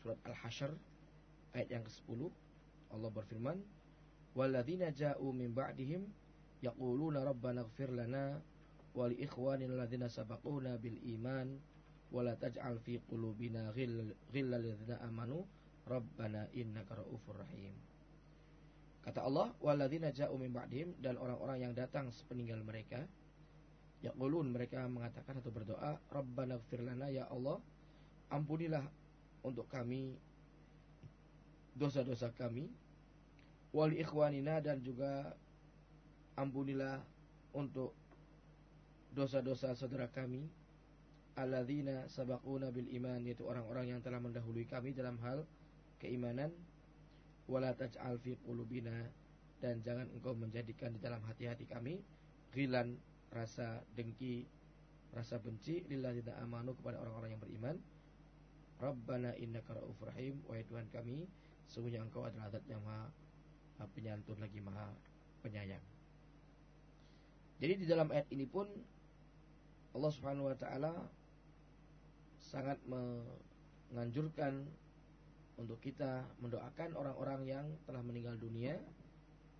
surat 0.00 0.18
Al-Hasyr 0.24 0.72
ayat 1.56 1.68
yang 1.68 1.84
ke-10 1.84 2.20
Allah 2.92 3.10
berfirman 3.12 3.58
walladzina 4.32 4.92
ja'u 4.92 5.32
min 5.32 5.52
ba'dihim 5.52 6.04
yaquluna 6.64 7.24
rabbana 7.24 7.64
ighfir 7.64 7.92
lana 7.92 8.40
wa 8.92 9.08
li 9.08 9.20
ikhwanina 9.24 9.72
alladzina 9.72 10.08
sabaquna 10.08 10.76
bil 10.80 10.96
iman 11.16 11.56
wa 12.12 12.20
la 12.20 12.36
taj'al 12.36 12.76
fi 12.80 13.00
qulubina 13.08 13.72
ghillal 13.72 14.12
ladzina 14.32 15.00
amanu 15.04 15.44
rabbana 15.88 16.46
innaka 16.54 16.94
raufur 16.94 17.34
rahim. 17.40 17.74
Kata 19.02 19.26
Allah, 19.26 19.50
walladzina 19.58 20.14
ja'u 20.14 20.38
min 20.38 20.54
ba'dihim 20.54 20.94
dan 21.02 21.18
orang-orang 21.18 21.58
yang 21.58 21.72
datang 21.74 22.12
sepeninggal 22.14 22.62
mereka 22.62 23.02
yaqulun 24.02 24.50
mereka 24.50 24.82
mengatakan 24.90 25.38
atau 25.38 25.54
berdoa 25.54 25.98
rabbana 26.10 26.58
ighfir 26.58 26.82
lana 26.82 27.06
ya 27.06 27.30
Allah 27.30 27.62
ampunilah 28.32 28.82
untuk 29.44 29.68
kami 29.68 30.16
dosa-dosa 31.76 32.32
kami. 32.32 32.72
Wali 33.72 34.00
ikhwanina 34.00 34.60
dan 34.60 34.80
juga 34.80 35.36
ampunilah 36.36 37.00
untuk 37.52 37.92
dosa-dosa 39.12 39.76
saudara 39.76 40.08
kami. 40.08 40.48
Alladzina 41.32 42.08
sabaquna 42.12 42.68
bil 42.68 42.92
iman 42.92 43.20
yaitu 43.24 43.48
orang-orang 43.48 43.96
yang 43.96 44.00
telah 44.04 44.20
mendahului 44.20 44.68
kami 44.68 44.92
dalam 44.92 45.16
hal 45.24 45.44
keimanan. 46.00 46.52
Wala 47.48 47.72
taj'al 47.72 48.20
fi 48.20 48.36
qulubina 48.44 48.92
dan 49.62 49.78
jangan 49.78 50.10
engkau 50.10 50.34
menjadikan 50.34 50.90
di 50.90 50.98
dalam 50.98 51.22
hati-hati 51.22 51.70
kami 51.70 52.02
ghilan 52.50 52.98
rasa 53.30 53.78
dengki 53.94 54.42
rasa 55.14 55.38
benci 55.38 55.86
lilladzina 55.86 56.34
amanu 56.42 56.74
kepada 56.74 56.98
orang-orang 56.98 57.38
yang 57.38 57.42
beriman 57.42 57.76
Rabbana 58.82 59.38
innaka 59.38 59.78
ra'ufur 59.78 60.10
rahim 60.10 60.42
Wahai 60.50 60.66
Tuhan 60.66 60.90
kami 60.90 61.30
Sungguhnya 61.70 62.02
engkau 62.02 62.26
adalah 62.26 62.50
adat 62.50 62.66
yang 62.66 62.82
maha 62.82 63.06
penyantun 63.94 64.42
lagi 64.42 64.58
maha 64.58 64.90
penyayang 65.46 65.82
Jadi 67.62 67.74
di 67.78 67.86
dalam 67.86 68.10
ayat 68.10 68.26
ini 68.34 68.42
pun 68.50 68.66
Allah 69.94 70.10
subhanahu 70.10 70.50
wa 70.50 70.56
ta'ala 70.58 70.92
Sangat 72.42 72.82
menganjurkan 72.90 74.66
untuk 75.62 75.78
kita 75.78 76.26
mendoakan 76.42 76.98
orang-orang 76.98 77.40
yang 77.46 77.66
telah 77.86 78.02
meninggal 78.02 78.34
dunia 78.34 78.74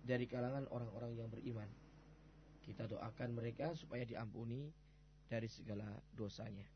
dari 0.03 0.27
kalangan 0.27 0.67
orang-orang 0.67 1.15
yang 1.15 1.29
beriman. 1.31 1.69
Kita 2.63 2.87
doakan 2.91 3.35
mereka 3.35 3.71
supaya 3.75 4.03
diampuni 4.03 4.67
dari 5.31 5.47
segala 5.47 5.87
dosanya. 6.11 6.67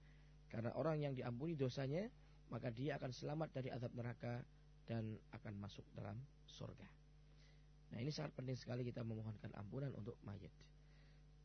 Karena 0.48 0.72
orang 0.80 1.04
yang 1.04 1.14
diampuni 1.16 1.60
dosanya, 1.60 2.08
maka 2.48 2.72
dia 2.72 2.96
akan 2.96 3.12
selamat 3.12 3.50
dari 3.52 3.70
azab 3.72 3.92
neraka 3.96 4.44
dan 4.88 5.20
akan 5.36 5.54
masuk 5.60 5.84
dalam 5.92 6.16
surga. 6.48 6.88
Nah 7.92 8.00
ini 8.00 8.12
sangat 8.12 8.36
penting 8.36 8.56
sekali 8.56 8.84
kita 8.88 9.04
memohonkan 9.04 9.52
ampunan 9.56 9.92
untuk 9.96 10.16
mayat. 10.24 10.52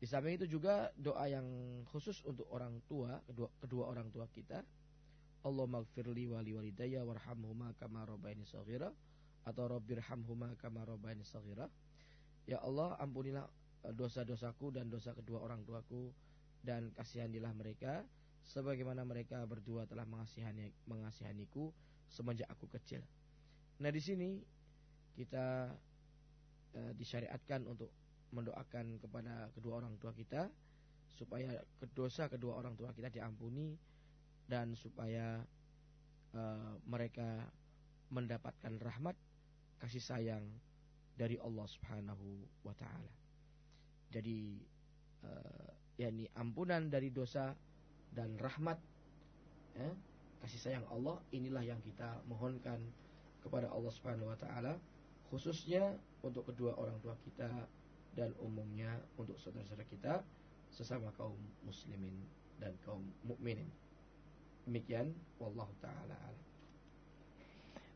Di 0.02 0.10
samping 0.10 0.34
itu 0.34 0.58
juga 0.58 0.90
doa 0.98 1.30
yang 1.30 1.46
khusus 1.86 2.26
untuk 2.26 2.50
orang 2.50 2.82
tua, 2.90 3.22
kedua, 3.22 3.46
kedua 3.62 3.84
orang 3.86 4.10
tua 4.10 4.26
kita. 4.26 4.58
Allah 5.42 5.66
magfirli 5.66 6.26
wali 6.30 6.54
walidayya 6.54 7.06
warhamhuma 7.06 7.74
kama 7.78 8.06
rabbayani 8.06 8.46
saghira 8.46 8.90
atau 9.42 9.64
rabbirhamhuma 9.70 10.58
kama 10.58 10.86
rabbayani 10.86 11.22
saghira. 11.22 11.70
Ya 12.46 12.58
Allah, 12.62 12.98
ampunilah 12.98 13.46
e, 13.86 13.94
dosa-dosaku 13.94 14.74
dan 14.74 14.90
dosa 14.90 15.14
kedua 15.14 15.42
orang 15.42 15.62
tuaku 15.62 16.10
dan 16.62 16.90
kasihanilah 16.94 17.54
mereka 17.54 18.02
sebagaimana 18.42 19.06
mereka 19.06 19.42
berdua 19.46 19.86
telah 19.86 20.06
mengasihani 20.06 20.74
mengasihaniku 20.86 21.70
semenjak 22.10 22.50
aku 22.50 22.66
kecil. 22.68 23.00
Nah, 23.80 23.90
di 23.90 24.02
sini 24.02 24.38
kita 25.16 25.72
e, 26.74 26.80
disyariatkan 26.96 27.64
untuk 27.68 27.88
mendoakan 28.32 28.96
kepada 28.98 29.52
kedua 29.52 29.84
orang 29.84 29.94
tua 30.00 30.12
kita 30.16 30.48
supaya 31.12 31.60
dosa 31.92 32.26
kedua 32.26 32.56
orang 32.56 32.72
tua 32.72 32.90
kita 32.96 33.12
diampuni 33.12 33.76
dan 34.48 34.72
supaya 34.72 35.44
uh, 36.32 36.74
mereka 36.88 37.44
mendapatkan 38.12 38.76
rahmat 38.80 39.16
kasih 39.80 40.02
sayang 40.02 40.44
dari 41.16 41.36
Allah 41.40 41.66
Subhanahu 41.68 42.26
wa 42.64 42.74
taala. 42.76 43.12
Jadi 44.12 44.60
uh, 45.24 45.68
yakni 46.00 46.28
ampunan 46.36 46.88
dari 46.88 47.12
dosa 47.12 47.52
dan 48.12 48.36
rahmat 48.40 48.78
ya, 49.76 49.90
kasih 50.44 50.60
sayang 50.60 50.86
Allah 50.92 51.16
inilah 51.32 51.64
yang 51.64 51.80
kita 51.80 52.20
mohonkan 52.28 52.78
kepada 53.42 53.72
Allah 53.72 53.92
Subhanahu 53.92 54.30
wa 54.30 54.38
taala 54.38 54.76
khususnya 55.32 55.96
untuk 56.20 56.46
kedua 56.52 56.76
orang 56.76 57.00
tua 57.00 57.16
kita 57.24 57.48
dan 58.12 58.30
umumnya 58.44 59.00
untuk 59.16 59.40
saudara-saudara 59.40 59.88
kita 59.88 60.14
sesama 60.68 61.08
kaum 61.16 61.36
muslimin 61.64 62.12
dan 62.60 62.76
kaum 62.84 63.02
mukminin. 63.24 63.68
Demikian 64.68 65.10
wallahu 65.40 65.72
taala. 65.80 66.16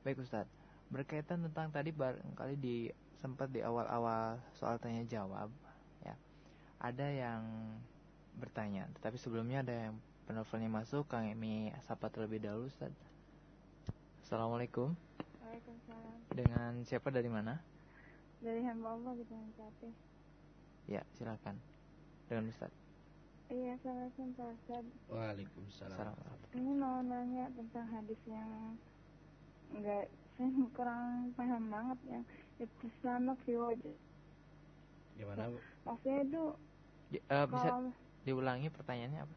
Baik 0.03 0.25
Ustaz. 0.25 0.49
Berkaitan 0.89 1.43
tentang 1.43 1.69
tadi 1.71 1.91
barangkali 1.91 2.57
di 2.57 2.77
sempat 3.19 3.51
di 3.51 3.59
awal-awal 3.59 4.39
soal 4.55 4.79
tanya 4.79 5.03
jawab 5.05 5.51
ya. 6.03 6.14
Ada 6.79 7.07
yang 7.11 7.43
bertanya, 8.37 8.84
tetapi 9.01 9.16
sebelumnya 9.16 9.64
ada 9.64 9.74
yang 9.89 9.95
penelponnya 10.28 10.68
masuk 10.68 11.09
kami 11.09 11.72
sapa 11.84 12.12
terlebih 12.12 12.43
dahulu 12.43 12.68
Ustaz. 12.68 12.93
Assalamualaikum. 14.26 14.93
Waalaikumsalam. 15.41 16.16
Dengan 16.34 16.72
siapa 16.82 17.09
dari 17.14 17.30
mana? 17.30 17.62
Dari 18.43 18.61
hamba 18.66 18.99
Allah 18.99 19.12
gitu 19.16 19.32
mencapai. 19.32 19.91
Ya, 20.91 21.03
silakan. 21.14 21.57
Dengan 22.26 22.51
Ustaz. 22.51 22.74
Iya, 23.47 23.78
assalamualaikum 23.78 24.26
Pak 24.34 24.49
Ustaz. 24.59 24.84
Waalaikumsalam. 25.07 26.14
Ini 26.59 26.72
mau 26.74 26.99
nanya 27.07 27.47
tentang 27.55 27.87
hadis 27.95 28.18
yang 28.26 28.74
enggak 29.70 30.11
saya 30.37 30.51
kurang 30.76 31.32
paham 31.39 31.64
banget 31.70 31.99
yang 32.11 32.24
itu 32.59 32.87
sama. 33.01 33.32
Gimana 35.16 35.49
Bu? 35.49 35.59
Maksudnya 35.89 36.18
itu 36.26 36.45
Di, 37.07 37.18
uh, 37.30 37.47
bisa 37.47 37.68
kalau 37.70 37.95
diulangi 38.27 38.68
pertanyaannya 38.74 39.22
apa? 39.22 39.37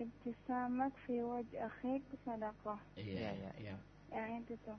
ibtisamak 0.00 0.96
fi 1.04 1.20
wajh 1.20 1.52
akhik 1.60 2.00
sadaqah. 2.24 2.80
Iya, 2.96 3.36
Iya, 3.36 3.50
iya. 3.60 3.76
Yang 4.08 4.48
itu 4.48 4.54
tuh. 4.64 4.78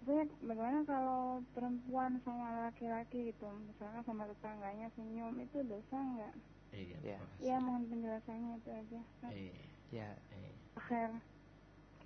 Maksudnya 0.00 0.24
bagaimana 0.40 0.80
kalau 0.88 1.44
perempuan 1.52 2.16
sama 2.24 2.68
laki-laki 2.68 3.32
gitu, 3.32 3.44
misalnya 3.68 4.00
sama 4.08 4.24
tetangganya 4.28 4.88
senyum 4.96 5.36
itu 5.36 5.60
dosa 5.68 5.96
enggak? 5.96 6.34
Iya. 6.72 6.96
Iya. 7.04 7.16
kasih. 7.20 7.40
Iya, 7.44 7.56
mohon 7.60 7.84
penjelasannya 7.92 8.50
itu 8.56 8.70
aja. 8.72 9.00
Iya. 9.28 9.54
Ya, 9.92 10.08
iya. 10.32 10.50
Akhir. 10.80 11.10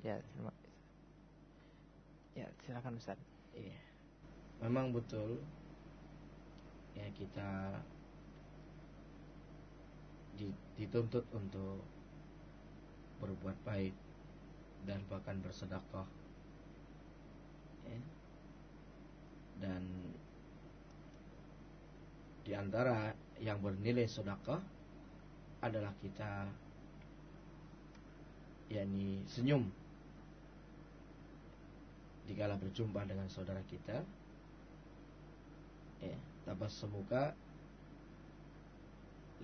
ya, 0.03 0.15
terima 0.19 0.53
Ya, 2.39 2.47
silakan 2.63 2.95
Ustaz. 2.99 3.19
Iya. 3.55 3.83
Memang 4.63 4.91
betul 4.95 5.43
ya 6.99 7.07
kita 7.15 7.83
dituntut 10.79 11.27
untuk 11.35 11.83
berbuat 13.19 13.59
baik 13.67 13.95
dan 14.87 15.03
bahkan 15.11 15.39
bersedekah. 15.43 16.07
Ya. 17.89 18.01
Dan 19.59 19.83
di 22.47 22.53
antara 22.55 23.13
yang 23.43 23.59
bernilai 23.59 24.07
sedekah 24.07 24.63
adalah 25.61 25.91
kita 25.99 26.47
yakni 28.71 29.25
senyum 29.27 29.67
dikala 32.29 32.61
berjumpa 32.61 33.09
dengan 33.09 33.25
saudara 33.33 33.65
kita 33.65 34.05
ya 36.05 36.19
tabassamuka 36.45 37.33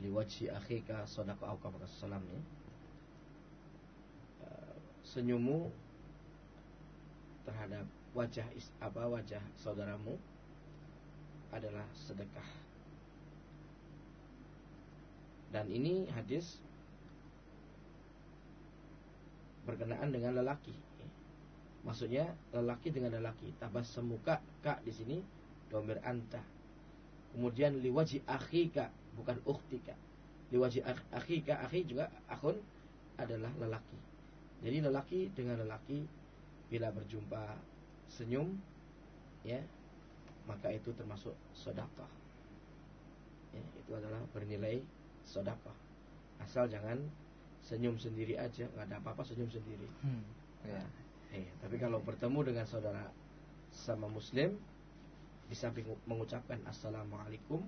liwajhi 0.03 0.51
akhika 0.51 1.07
sadaqa 1.07 1.47
au 1.47 1.59
kama 1.59 1.79
salam 1.87 2.23
ya 2.31 2.41
Eh, 4.45 4.77
senyummu 5.05 5.73
terhadap 7.45 7.85
wajah 8.17 8.45
is, 8.57 8.69
apa 8.81 9.05
wajah 9.09 9.41
saudaramu 9.57 10.17
adalah 11.53 11.85
sedekah 11.95 12.47
dan 15.55 15.71
ini 15.71 16.11
hadis 16.11 16.59
berkenaan 19.65 20.11
dengan 20.11 20.35
lelaki 20.35 20.75
Maksudnya 21.85 22.33
lelaki 22.57 22.89
dengan 22.89 23.21
lelaki. 23.21 23.53
Tabas 23.61 23.93
semuka 23.93 24.41
kak 24.65 24.81
di 24.89 24.93
sini 24.93 25.21
domir 25.69 26.01
anta. 26.01 26.41
Kemudian 27.37 27.77
liwaji 27.77 28.25
akhika 28.25 28.89
bukan 29.17 29.39
uktika. 29.47 29.95
Liwaji 30.53 30.85
akh- 30.85 31.09
akhika 31.11 31.65
akhi 31.67 31.87
juga 31.89 32.11
akhun 32.31 32.59
adalah 33.19 33.51
lelaki. 33.59 33.99
Jadi 34.65 34.77
lelaki 34.81 35.21
dengan 35.35 35.61
lelaki 35.65 36.07
bila 36.71 36.91
berjumpa 36.91 37.59
senyum 38.09 38.57
ya 39.45 39.61
maka 40.45 40.69
itu 40.73 40.93
termasuk 40.93 41.33
sedekah. 41.57 42.11
Ya, 43.55 43.65
itu 43.81 43.93
adalah 43.97 44.21
bernilai 44.35 44.83
sedekah. 45.25 45.77
Asal 46.43 46.69
jangan 46.69 47.01
senyum 47.65 47.97
sendiri 47.97 48.37
aja, 48.37 48.69
nggak 48.77 48.85
ada 48.93 48.97
apa-apa 49.01 49.25
senyum 49.25 49.49
sendiri. 49.49 49.89
Hmm. 50.05 50.25
Ya. 50.69 50.85
Iya, 51.35 51.51
tapi 51.65 51.81
kalau 51.83 51.99
bertemu 51.99 52.53
dengan 52.53 52.67
saudara 52.69 53.11
sama 53.75 54.07
muslim 54.07 54.55
di 55.51 55.57
samping 55.57 55.85
mengucapkan 56.07 56.63
assalamualaikum 56.71 57.59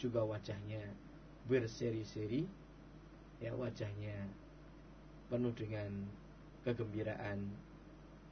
juga 0.00 0.24
wajahnya 0.24 0.80
berseri-seri 1.44 2.48
ya 3.36 3.52
wajahnya 3.52 4.16
penuh 5.28 5.52
dengan 5.52 6.08
kegembiraan 6.64 7.52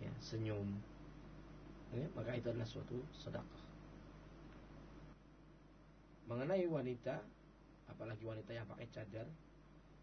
ya 0.01 0.13
senyum. 0.21 0.81
Ya, 1.93 2.05
maka 2.13 2.37
itu 2.37 2.49
adalah 2.53 2.69
suatu 2.69 3.01
sedekah. 3.17 3.65
Mengenai 6.29 6.69
wanita 6.69 7.25
apalagi 7.89 8.25
wanita 8.25 8.53
yang 8.53 8.69
pakai 8.69 8.89
cadar 8.93 9.25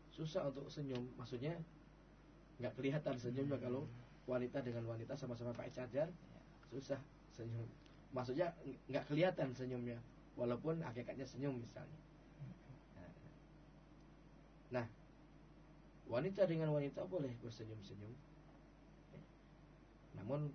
susah 0.09 0.49
untuk 0.49 0.69
senyum. 0.69 1.05
Maksudnya 1.17 1.53
nggak 2.57 2.73
kelihatan 2.77 3.17
senyumnya 3.17 3.61
kalau 3.61 3.85
wanita 4.25 4.61
dengan 4.65 4.89
wanita 4.89 5.13
sama-sama 5.13 5.53
pakai 5.53 5.73
cadar 5.73 6.09
susah 6.73 6.97
senyum. 7.29 7.69
Maksudnya 8.09 8.49
nggak 8.89 9.05
kelihatan 9.05 9.53
senyumnya 9.53 10.01
walaupun 10.35 10.83
hakikatnya 10.83 11.27
senyum 11.27 11.55
misalnya 11.59 11.99
nah 14.71 14.85
wanita 16.11 16.43
dengan 16.45 16.69
wanita 16.75 17.07
boleh 17.07 17.31
bersenyum-senyum 17.39 18.13
namun 20.15 20.51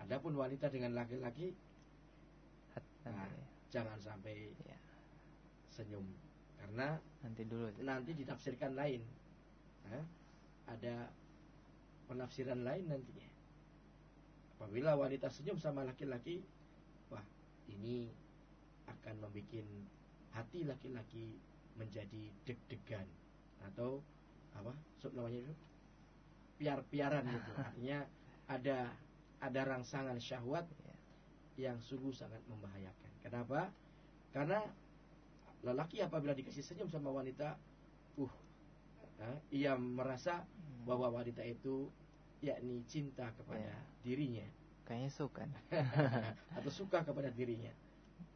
adapun 0.00 0.36
wanita 0.36 0.68
dengan 0.68 0.96
laki-laki 0.96 1.56
nah, 3.04 3.28
jangan 3.72 3.98
sampai 4.00 4.52
ya. 4.64 4.78
senyum 5.72 6.04
karena 6.64 6.96
nanti 7.20 7.44
dulu. 7.44 7.68
Nanti 7.84 8.16
ditafsirkan 8.16 8.72
lain 8.72 9.04
Hah? 9.84 10.04
ada 10.64 11.12
penafsiran 12.08 12.64
lain 12.64 12.88
nantinya 12.88 13.28
apabila 14.56 14.96
wanita 14.96 15.28
senyum 15.28 15.60
sama 15.60 15.84
laki-laki 15.84 16.40
ini 17.68 18.10
akan 18.88 19.24
membuat 19.24 19.64
hati 20.34 20.66
laki-laki 20.66 21.38
menjadi 21.78 22.30
deg-degan. 22.44 23.06
Atau 23.64 24.02
apa? 24.54 24.74
Sub 25.00 25.14
namanya 25.16 25.42
itu? 25.44 25.54
Piar-piaran 26.60 27.24
gitu. 27.26 27.50
Artinya 27.64 27.98
ada 28.50 28.92
ada 29.40 29.60
rangsangan 29.64 30.16
syahwat 30.20 30.64
yang 31.54 31.78
sungguh 31.78 32.10
sangat 32.10 32.42
membahayakan. 32.50 33.12
Kenapa? 33.22 33.70
Karena 34.34 34.60
lelaki 35.64 36.02
apabila 36.02 36.36
dikasih 36.36 36.60
senyum 36.60 36.90
sama 36.90 37.08
wanita 37.08 37.56
uh 38.20 38.34
eh, 39.22 39.38
ia 39.62 39.78
merasa 39.78 40.42
hmm. 40.42 40.84
bahwa 40.84 41.08
wanita 41.14 41.40
itu 41.46 41.88
yakni 42.44 42.84
cinta 42.84 43.30
kepada 43.38 43.72
yeah. 43.72 43.82
dirinya. 44.04 44.46
Kayaknya 44.84 45.10
suka. 45.12 45.44
Atau 46.60 46.70
suka 46.72 47.00
kepada 47.00 47.32
dirinya. 47.32 47.72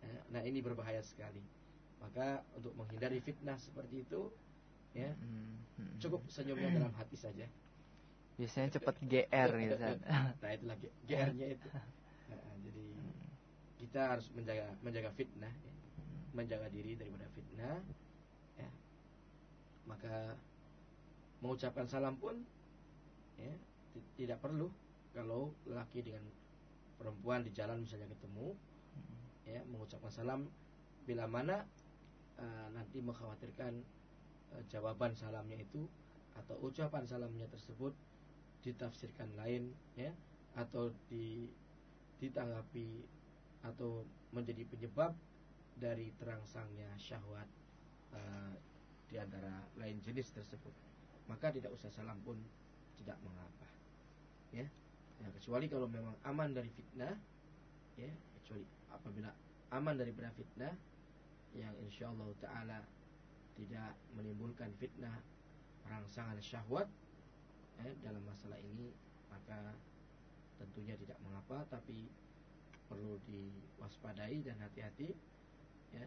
Eh, 0.04 0.20
nah 0.32 0.40
ini 0.40 0.64
berbahaya 0.64 1.04
sekali. 1.04 1.44
Maka 2.00 2.40
untuk 2.56 2.72
menghindari 2.78 3.20
fitnah 3.20 3.60
seperti 3.60 4.06
itu, 4.06 4.32
ya 4.96 5.12
hmm. 5.12 6.00
cukup 6.00 6.24
senyumnya 6.32 6.72
dalam 6.80 6.94
hati 6.96 7.18
saja. 7.20 7.44
Biasanya 8.40 8.80
cepat 8.80 8.96
GR 9.04 9.50
gitu 9.60 9.76
kan. 9.76 9.96
nah 10.42 10.50
itulah 10.54 10.76
GR-nya 11.04 11.48
itu. 11.56 11.68
Nah, 12.28 12.60
jadi 12.60 12.84
kita 13.80 14.00
harus 14.04 14.28
menjaga 14.36 14.68
menjaga 14.84 15.08
fitnah, 15.16 15.48
ya. 15.48 15.72
menjaga 16.36 16.68
diri 16.68 16.92
daripada 16.92 17.24
fitnah. 17.32 17.80
Ya. 18.60 18.68
Maka 19.88 20.36
mengucapkan 21.40 21.88
salam 21.88 22.20
pun 22.20 22.44
ya 23.40 23.48
tidak 24.20 24.44
perlu 24.44 24.68
kalau 25.12 25.54
laki 25.68 26.04
dengan 26.04 26.24
perempuan 26.98 27.46
di 27.46 27.54
jalan 27.54 27.82
misalnya 27.82 28.10
ketemu 28.10 28.52
hmm. 28.54 29.26
ya 29.46 29.60
mengucapkan 29.70 30.10
salam 30.10 30.50
bila 31.06 31.24
mana 31.30 31.64
uh, 32.36 32.68
nanti 32.74 33.00
mengkhawatirkan 33.00 33.80
uh, 34.52 34.62
jawaban 34.68 35.14
salamnya 35.14 35.62
itu 35.62 35.86
atau 36.36 36.58
ucapan 36.62 37.06
salamnya 37.06 37.46
tersebut 37.50 37.94
ditafsirkan 38.62 39.30
lain 39.38 39.70
ya 39.94 40.10
atau 40.58 40.90
di 41.06 41.46
ditanggapi 42.18 43.06
atau 43.62 44.02
menjadi 44.34 44.66
penyebab 44.66 45.14
dari 45.78 46.10
terangsangnya 46.18 46.90
syahwat 46.98 47.46
uh, 48.10 48.54
di 49.06 49.16
antara 49.16 49.62
lain 49.78 50.02
jenis 50.02 50.34
tersebut 50.34 50.74
maka 51.30 51.54
tidak 51.54 51.70
usah 51.72 51.88
salam 51.94 52.18
pun 52.26 52.36
tidak 52.98 53.16
mengapa 53.22 53.68
ya 54.50 54.66
ya 55.18 55.28
kecuali 55.34 55.66
kalau 55.66 55.90
memang 55.90 56.14
aman 56.22 56.54
dari 56.54 56.70
fitnah 56.70 57.14
ya 57.98 58.12
kecuali 58.40 58.64
apabila 58.94 59.30
aman 59.74 59.94
dari 59.98 60.14
fitnah 60.14 60.74
yang 61.56 61.74
insya 61.82 62.08
Allah 62.12 62.30
taala 62.38 62.78
tidak 63.58 63.98
menimbulkan 64.14 64.70
fitnah 64.78 65.18
rangsangan 65.88 66.38
syahwat 66.38 66.86
ya, 67.82 67.90
dalam 68.06 68.22
masalah 68.22 68.60
ini 68.62 68.94
maka 69.32 69.74
tentunya 70.58 70.94
tidak 70.98 71.18
mengapa 71.26 71.66
tapi 71.70 72.06
perlu 72.88 73.20
diwaspadai 73.28 74.42
dan 74.42 74.56
hati-hati 74.62 75.12
ya. 75.92 76.06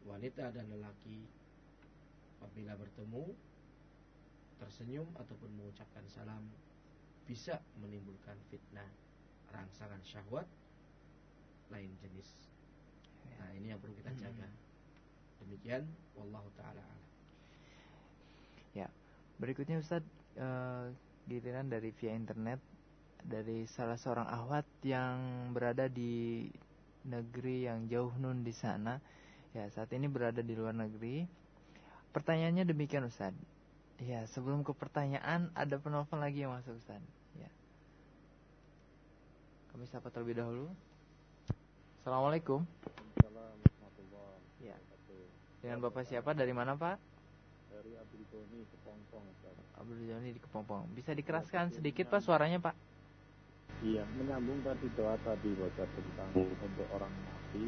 Wanita 0.00 0.48
dan 0.56 0.64
lelaki 0.72 1.28
apabila 2.40 2.72
bertemu 2.80 3.36
tersenyum 4.56 5.08
ataupun 5.20 5.52
mengucapkan 5.60 6.04
salam 6.08 6.40
bisa 7.30 7.62
menimbulkan 7.78 8.34
fitnah 8.50 8.90
rangsangan 9.54 10.02
syahwat 10.02 10.50
lain 11.70 11.94
jenis. 12.02 12.26
Nah, 13.38 13.54
ini 13.54 13.70
yang 13.70 13.78
perlu 13.78 13.94
kita 13.94 14.10
jaga. 14.18 14.50
Demikian 15.38 15.86
wallahu 16.18 16.50
taala 16.58 16.82
Ya. 18.74 18.90
Berikutnya 19.38 19.78
Ustaz 19.78 20.02
uh, 20.42 20.90
giliran 21.30 21.70
dari 21.70 21.94
via 21.94 22.18
internet 22.18 22.58
dari 23.22 23.62
salah 23.70 23.94
seorang 23.94 24.26
ahwat 24.26 24.66
yang 24.82 25.50
berada 25.54 25.86
di 25.86 26.50
negeri 27.06 27.70
yang 27.70 27.86
jauh 27.86 28.10
nun 28.18 28.42
di 28.42 28.50
sana. 28.50 28.98
Ya, 29.54 29.70
saat 29.70 29.94
ini 29.94 30.10
berada 30.10 30.42
di 30.42 30.54
luar 30.58 30.74
negeri. 30.74 31.30
Pertanyaannya 32.10 32.66
demikian 32.66 33.06
Ustaz. 33.06 33.34
Ya, 34.02 34.26
sebelum 34.26 34.66
ke 34.66 34.74
pertanyaan 34.74 35.54
ada 35.54 35.78
penelpon 35.78 36.18
lagi 36.18 36.42
yang 36.42 36.54
masuk 36.54 36.74
Ustaz. 36.74 37.19
Kami 39.70 39.86
sapa 39.86 40.10
terlebih 40.10 40.42
dahulu. 40.42 40.66
Assalamualaikum. 42.02 42.66
Ya. 44.58 44.74
Dengan 45.62 45.78
Bapak 45.86 46.10
siapa? 46.10 46.34
Dari 46.34 46.50
mana 46.50 46.74
Pak? 46.74 46.98
Dari 47.70 47.94
Abdul 47.94 48.24
Joni 48.34 48.66
Kepompong. 48.66 49.24
Abdul 49.78 50.02
Joni 50.02 50.30
di 50.34 50.40
Kepompong. 50.42 50.90
Bisa 50.90 51.14
dikeraskan 51.14 51.70
sedikit 51.70 52.10
Pak 52.10 52.18
suaranya 52.18 52.58
Pak? 52.58 52.74
Iya, 53.80 54.04
menyambung 54.18 54.60
tadi 54.60 54.90
doa 54.92 55.16
tadi 55.24 55.56
baca 55.56 55.84
tentang 55.86 56.30
untuk 56.34 56.88
orang 56.92 57.12
mati. 57.24 57.64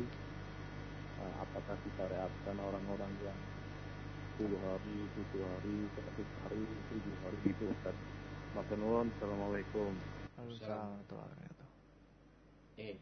Uh, 1.23 1.35
apakah 1.39 1.79
reaksikan 1.87 2.59
orang-orang 2.59 3.13
yang 3.23 3.39
10 4.43 4.59
hari, 4.59 4.97
7 5.39 5.39
hari, 5.39 5.77
100 6.19 6.43
hari, 6.45 6.63
7 6.67 7.23
hari 7.23 7.39
itu 7.47 7.65
Ustaz. 7.71 7.97
Makan 8.53 9.09
Assalamualaikum. 9.17 9.95
Waalaikumsalam 10.37 11.62
eh 12.81 12.97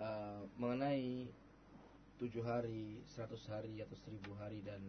uh, 0.00 0.44
mengenai 0.56 1.28
tujuh 2.16 2.40
hari, 2.40 3.04
seratus 3.04 3.44
hari 3.52 3.76
atau 3.84 3.96
seribu 4.00 4.32
hari 4.40 4.64
dan 4.64 4.80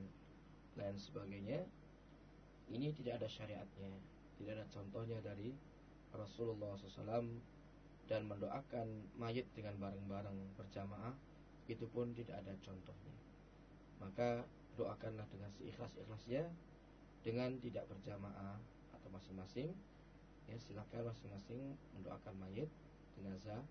lain 0.80 0.96
sebagainya, 0.96 1.60
ini 2.72 2.96
tidak 2.96 3.20
ada 3.20 3.28
syariatnya, 3.28 3.92
tidak 4.40 4.62
ada 4.62 4.66
contohnya 4.72 5.20
dari 5.20 5.52
Rasulullah 6.16 6.80
SAW 6.80 7.28
dan 8.08 8.22
mendoakan 8.24 8.88
mayit 9.20 9.44
dengan 9.52 9.76
bareng-bareng 9.76 10.56
berjamaah 10.56 11.12
itu 11.68 11.84
pun 11.92 12.16
tidak 12.16 12.40
ada 12.40 12.56
contohnya. 12.64 13.16
Maka 14.00 14.48
doakanlah 14.80 15.28
dengan 15.28 15.52
seikhlas-ikhlasnya 15.60 16.48
dengan 17.28 17.60
tidak 17.60 17.84
berjamaah 17.92 18.56
atau 18.96 19.10
masing-masing 19.12 19.76
ya 20.48 20.56
masing-masing 21.04 21.76
mendoakan 21.92 22.36
mayit 22.40 22.72
jenazah 23.18 23.62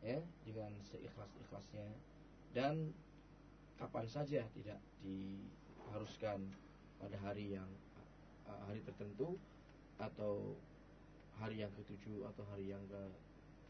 ya 0.00 0.18
dengan 0.44 0.72
seikhlas-ikhlasnya. 0.88 1.88
Dan 2.50 2.90
kapan 3.78 4.06
saja 4.10 4.42
tidak 4.56 4.80
diharuskan 5.00 6.50
pada 6.98 7.16
hari 7.22 7.54
yang 7.54 7.68
hari 8.66 8.82
tertentu 8.82 9.38
atau 10.00 10.58
hari 11.38 11.62
yang 11.62 11.72
ketujuh 11.72 12.26
atau 12.34 12.44
hari 12.52 12.68
yang 12.74 12.82
ke 12.90 13.02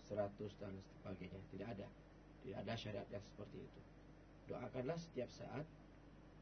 seratus 0.09 0.57
dan 0.59 0.75
sebagainya. 0.99 1.39
Tidak 1.55 1.69
ada. 1.69 1.89
Tidak 2.43 2.59
ada 2.59 2.75
syariat 2.75 3.07
yang 3.13 3.23
seperti 3.23 3.63
itu. 3.63 3.81
Doakanlah 4.51 4.99
setiap 4.99 5.31
saat. 5.31 5.67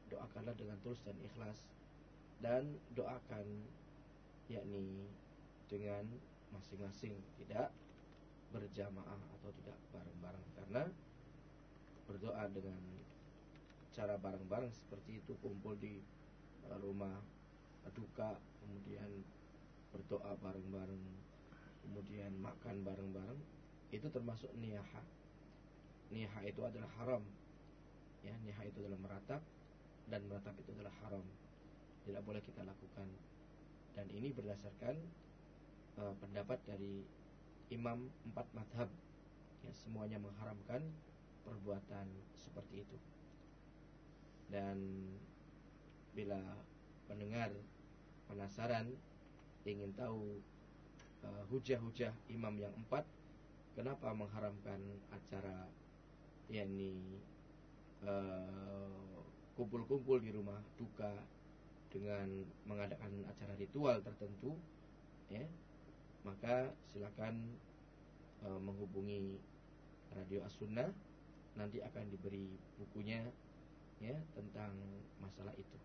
Doakanlah 0.09 0.57
dengan 0.57 0.81
tulus 0.81 1.03
dan 1.05 1.13
ikhlas. 1.21 1.69
Dan 2.41 2.79
doakan 2.97 3.45
yakni 4.49 5.05
dengan 5.69 6.07
masing-masing. 6.49 7.13
Tidak 7.37 7.69
berjamaah 8.49 9.19
atau 9.39 9.49
tidak 9.61 9.77
bareng-bareng. 9.93 10.45
Karena 10.57 10.83
berdoa 12.09 12.43
dengan 12.49 12.81
cara 13.93 14.15
bareng-bareng 14.17 14.73
seperti 14.73 15.21
itu 15.21 15.33
kumpul 15.41 15.77
di 15.77 16.01
uh, 16.65 16.79
rumah 16.81 17.19
duka 17.89 18.37
kemudian 18.61 19.09
berdoa 19.89 20.37
bareng-bareng 20.37 21.01
kemudian 21.81 22.29
makan 22.37 22.85
bareng-bareng 22.85 23.41
itu 23.89 24.05
termasuk 24.13 24.53
niyaha 24.61 25.01
niyaha 26.09 26.41
itu 26.45 26.61
adalah 26.65 26.89
haram. 27.01 27.23
Ya 28.25 28.35
niyaha 28.43 28.67
itu 28.67 28.77
adalah 28.83 28.99
meratap 28.99 29.41
dan 30.09 30.21
meratap 30.25 30.53
itu 30.57 30.69
adalah 30.73 30.93
haram. 31.05 31.25
Tidak 32.03 32.21
boleh 32.25 32.41
kita 32.41 32.65
lakukan. 32.65 33.07
Dan 33.93 34.05
ini 34.13 34.33
berdasarkan 34.33 34.95
uh, 36.01 36.13
pendapat 36.17 36.57
dari 36.65 37.05
imam 37.69 38.09
empat 38.25 38.47
madhab 38.57 38.89
ya, 39.65 39.71
semuanya 39.73 40.17
mengharamkan 40.17 40.81
perbuatan 41.45 42.05
seperti 42.33 42.85
itu. 42.85 42.97
Dan 44.49 44.77
bila 46.17 46.41
pendengar 47.05 47.53
penasaran 48.25 48.89
ingin 49.65 49.93
tahu 49.93 50.41
uh, 51.25 51.43
hujah-hujah 51.53 52.13
imam 52.33 52.57
yang 52.57 52.73
empat 52.73 53.05
kenapa 53.77 54.13
mengharamkan 54.13 54.81
acara 55.13 55.69
yakni 56.49 57.21
uh, 58.05 59.21
kumpul-kumpul 59.53 60.17
di 60.23 60.33
rumah 60.33 60.57
duka 60.79 61.11
dengan 61.89 62.45
mengadakan 62.65 63.25
acara 63.29 63.53
ritual 63.57 63.97
tertentu 64.01 64.53
ya 65.29 65.45
maka 66.23 66.73
silakan 66.91 67.55
e, 68.43 68.47
menghubungi 68.59 69.39
Radio 70.15 70.43
As-Sunnah. 70.43 70.89
Nanti 71.57 71.83
akan 71.83 72.07
diberi 72.09 72.55
bukunya 72.79 73.25
ya 73.99 74.15
tentang 74.33 74.71
masalah 75.19 75.51
itu. 75.59 75.77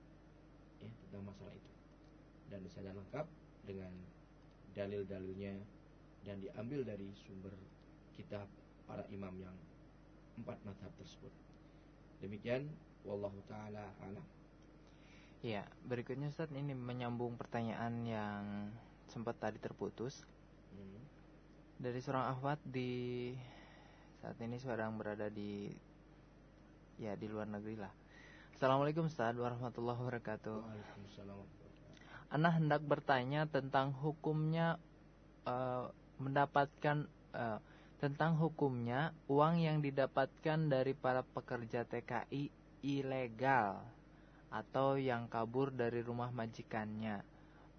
Ya 0.82 0.90
tentang 1.06 1.26
masalah 1.26 1.54
itu. 1.54 1.72
Dan 2.52 2.62
saya 2.70 2.94
lengkap 2.94 3.26
dengan 3.66 3.90
dalil-dalilnya 4.74 5.54
dan 6.24 6.40
diambil 6.40 6.82
dari 6.82 7.08
sumber 7.26 7.52
kitab 8.16 8.46
para 8.88 9.04
imam 9.10 9.32
yang 9.38 9.56
empat 10.40 10.58
madhab 10.66 10.90
tersebut. 10.98 11.30
Demikian 12.20 12.68
wallahu 13.04 13.38
taala 13.46 13.92
alam. 14.02 14.24
Ya 15.44 15.68
berikutnya 15.84 16.32
Ustaz 16.32 16.48
ini 16.56 16.72
menyambung 16.72 17.36
pertanyaan 17.36 17.94
yang 18.08 18.44
sempat 19.10 19.36
tadi 19.40 19.58
terputus 19.60 20.24
hmm. 20.72 21.00
dari 21.80 21.98
seorang 22.00 22.32
akhwat 22.32 22.60
di 22.64 23.32
saat 24.24 24.40
ini 24.40 24.56
sedang 24.56 24.96
berada 24.96 25.28
di 25.28 25.68
ya 26.96 27.12
di 27.18 27.26
luar 27.26 27.50
negeri 27.50 27.76
lah 27.76 27.92
Assalamualaikum 28.54 29.10
Ustaz 29.10 29.34
warahmatullahi 29.34 29.98
wabarakatuh. 29.98 30.62
Waalaikumsalam. 30.62 31.42
Ana 32.30 32.54
hendak 32.54 32.86
bertanya 32.86 33.50
tentang 33.50 33.90
hukumnya 33.98 34.78
uh, 35.42 35.90
mendapatkan 36.22 37.10
uh, 37.34 37.58
tentang 37.98 38.38
hukumnya 38.38 39.10
uang 39.26 39.58
yang 39.58 39.82
didapatkan 39.82 40.70
dari 40.70 40.94
para 40.94 41.26
pekerja 41.26 41.82
TKI 41.82 42.46
ilegal 42.86 43.82
atau 44.54 45.02
yang 45.02 45.26
kabur 45.26 45.74
dari 45.74 46.06
rumah 46.06 46.30
majikannya. 46.30 47.26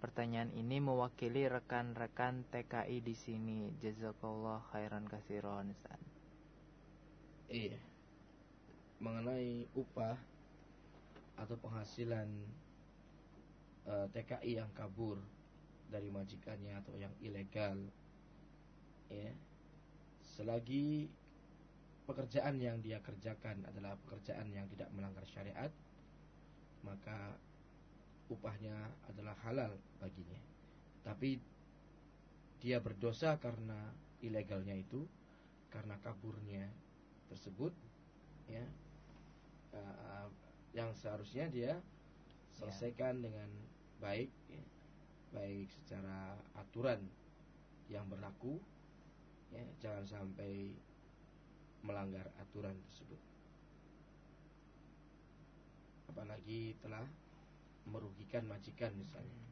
Pertanyaan 0.06 0.54
ini 0.54 0.78
mewakili 0.78 1.50
rekan-rekan 1.50 2.46
TKI 2.54 3.02
di 3.02 3.10
sini. 3.10 3.74
Jazakallah 3.82 4.62
khairan 4.70 5.02
kasiron. 5.02 5.74
Iya. 7.50 7.74
Mengenai 9.02 9.66
upah 9.74 10.14
atau 11.42 11.58
penghasilan 11.58 12.30
e, 13.82 13.90
eh, 13.90 14.06
TKI 14.14 14.62
yang 14.62 14.70
kabur 14.78 15.18
dari 15.90 16.06
majikannya 16.14 16.78
atau 16.78 16.94
yang 16.94 17.10
ilegal 17.18 17.74
ya 19.10 19.34
selagi 20.22 21.10
pekerjaan 22.06 22.62
yang 22.62 22.78
dia 22.78 23.02
kerjakan 23.02 23.66
adalah 23.66 23.98
pekerjaan 24.06 24.54
yang 24.54 24.70
tidak 24.70 24.86
melanggar 24.94 25.26
syariat 25.26 25.74
maka 26.86 27.34
upahnya 28.26 28.74
adalah 29.06 29.34
halal 29.46 29.72
baginya 30.02 30.40
tapi 31.06 31.38
dia 32.58 32.82
berdosa 32.82 33.38
karena 33.38 33.94
ilegalnya 34.24 34.74
itu 34.74 35.06
karena 35.70 35.94
kaburnya 36.02 36.66
tersebut 37.30 37.70
ya 38.50 38.64
uh, 39.76 40.26
yang 40.74 40.90
seharusnya 40.98 41.46
dia 41.52 41.78
selesaikan 42.56 43.20
ya. 43.20 43.30
dengan 43.30 43.50
baik 44.02 44.30
ya. 44.50 44.64
baik 45.30 45.68
secara 45.70 46.34
aturan 46.58 47.02
yang 47.86 48.08
berlaku 48.10 48.58
ya 49.54 49.62
jangan 49.78 50.04
sampai 50.06 50.74
melanggar 51.86 52.26
aturan 52.42 52.74
tersebut 52.90 53.20
apalagi 56.10 56.74
telah 56.82 57.06
merugikan 57.86 58.44
majikan 58.46 58.90
misalnya 58.98 59.42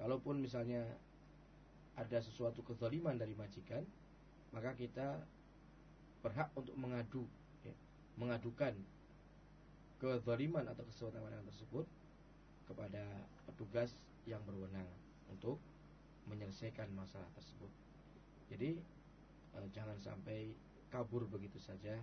kalaupun 0.00 0.40
misalnya 0.40 0.84
ada 1.98 2.22
sesuatu 2.22 2.62
kezaliman 2.64 3.18
dari 3.18 3.34
majikan 3.34 3.82
maka 4.54 4.72
kita 4.78 5.20
berhak 6.24 6.48
untuk 6.56 6.74
mengadu 6.74 7.24
ya, 7.62 7.74
mengadukan 8.16 8.74
kezaliman 9.98 10.66
atau 10.70 10.86
kesewenang 10.86 11.42
tersebut 11.50 11.86
kepada 12.70 13.02
petugas 13.50 13.90
yang 14.28 14.42
berwenang 14.46 14.86
untuk 15.32 15.58
menyelesaikan 16.28 16.86
masalah 16.92 17.26
tersebut. 17.34 17.72
Jadi 18.52 18.78
e, 19.56 19.58
jangan 19.72 19.96
sampai 19.98 20.52
kabur 20.92 21.24
begitu 21.26 21.58
saja, 21.58 21.96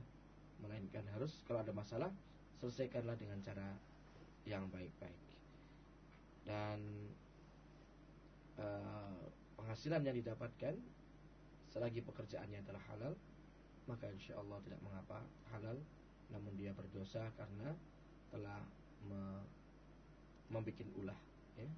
melainkan 0.60 1.06
harus 1.14 1.42
kalau 1.46 1.62
ada 1.62 1.72
masalah 1.72 2.12
selesaikanlah 2.60 3.16
dengan 3.18 3.40
cara 3.46 3.78
yang 4.46 4.66
baik-baik. 4.70 5.25
Dan 6.46 6.80
e, 8.56 8.66
penghasilan 9.58 10.06
yang 10.06 10.16
didapatkan 10.22 10.78
selagi 11.74 12.06
pekerjaannya 12.06 12.62
adalah 12.62 12.84
halal, 12.94 13.14
maka 13.90 14.08
insya 14.14 14.38
Allah 14.38 14.62
tidak 14.64 14.82
mengapa 14.86 15.20
halal. 15.52 15.78
Namun 16.30 16.54
dia 16.58 16.74
berdosa 16.74 17.30
karena 17.38 17.74
telah 18.34 18.62
me, 19.06 19.22
membuat 20.50 20.90
ulah 20.98 21.20
ya. 21.58 21.70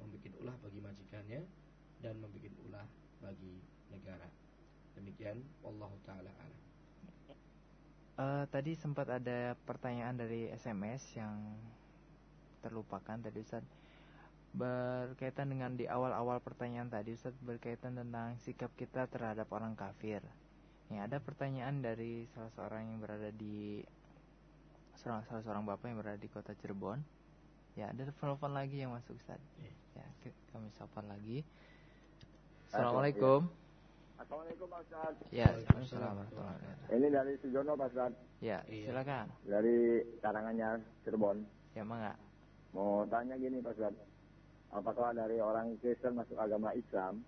Membuat 0.00 0.34
ulah 0.40 0.56
bagi 0.64 0.80
majikannya 0.80 1.42
dan 2.00 2.14
membuat 2.20 2.54
ulah 2.68 2.86
bagi 3.20 3.60
negara. 3.90 4.28
Demikian 4.94 5.42
Allah 5.62 5.92
taala 6.02 6.30
alam. 6.30 6.60
Uh, 8.18 8.44
tadi 8.50 8.74
sempat 8.74 9.06
ada 9.06 9.54
pertanyaan 9.62 10.18
dari 10.18 10.50
SMS 10.50 11.06
yang 11.14 11.38
terlupakan 12.66 13.14
tadi 13.14 13.38
Ustaz 13.38 13.62
berkaitan 14.58 15.54
dengan 15.54 15.78
di 15.78 15.86
awal-awal 15.86 16.42
pertanyaan 16.42 16.90
tadi 16.90 17.14
Ustaz 17.14 17.38
berkaitan 17.38 17.94
tentang 17.94 18.34
sikap 18.42 18.74
kita 18.74 19.06
terhadap 19.06 19.46
orang 19.54 19.78
kafir 19.78 20.20
Ya, 20.88 21.04
ada 21.04 21.20
pertanyaan 21.20 21.84
dari 21.84 22.24
salah 22.32 22.48
seorang 22.56 22.88
yang 22.88 22.98
berada 23.04 23.28
di 23.28 23.84
salah, 24.96 25.20
salah 25.28 25.44
seorang 25.44 25.68
bapak 25.68 25.92
yang 25.92 26.00
berada 26.00 26.16
di 26.16 26.32
kota 26.32 26.56
Cirebon. 26.56 27.04
Ya, 27.76 27.92
ada 27.92 28.08
telepon 28.08 28.56
lagi 28.56 28.80
yang 28.80 28.96
masuk 28.96 29.20
Ustaz. 29.20 29.36
Ya, 29.92 30.04
kami 30.48 30.72
sapa 30.80 31.04
lagi. 31.04 31.44
Assalamualaikum. 32.72 33.52
Assalamualaikum 34.16 34.66
Pak 34.72 34.80
Ustaz. 34.88 35.14
Ya, 35.28 35.46
Assalamualaikum 35.76 36.42
Ini 36.88 37.06
dari 37.12 37.32
Sujono 37.44 37.76
Pak 37.76 37.88
Ustaz. 37.92 38.12
Ya, 38.40 38.64
iya. 38.72 38.88
silakan. 38.88 39.28
Dari 39.44 39.76
Karanganyar, 40.24 40.80
Cirebon. 41.04 41.44
Ya, 41.76 41.84
mangga. 41.84 42.16
Mau 42.72 43.04
tanya 43.12 43.36
gini 43.36 43.60
Pak 43.60 43.76
Ustaz. 43.76 44.07
Apakah 44.68 45.16
dari 45.16 45.40
orang 45.40 45.80
Kristen 45.80 46.18
masuk 46.18 46.36
agama 46.36 46.76
Islam 46.76 47.24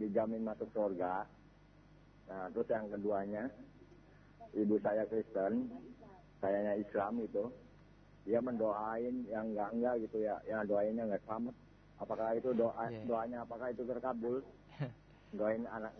dijamin 0.00 0.40
masuk 0.40 0.72
surga 0.72 1.28
Nah, 2.30 2.46
terus 2.54 2.68
yang 2.70 2.86
keduanya, 2.86 3.44
ibu 4.54 4.78
saya 4.78 5.02
Kristen, 5.10 5.66
sayanya 6.38 6.78
Islam 6.78 7.26
itu, 7.26 7.50
dia 8.22 8.38
mendoain 8.38 9.26
yang 9.26 9.50
enggak 9.50 9.70
enggak 9.74 9.94
gitu 10.06 10.22
ya, 10.22 10.38
yang 10.46 10.62
doainnya 10.62 11.10
enggak 11.10 11.26
selamat. 11.26 11.54
Apakah 11.98 12.32
itu 12.38 12.54
doa 12.54 12.86
yeah. 12.86 13.04
doanya 13.04 13.38
apakah 13.42 13.66
itu 13.74 13.82
terkabul? 13.84 14.40
Doain 15.36 15.62
anak 15.68 15.92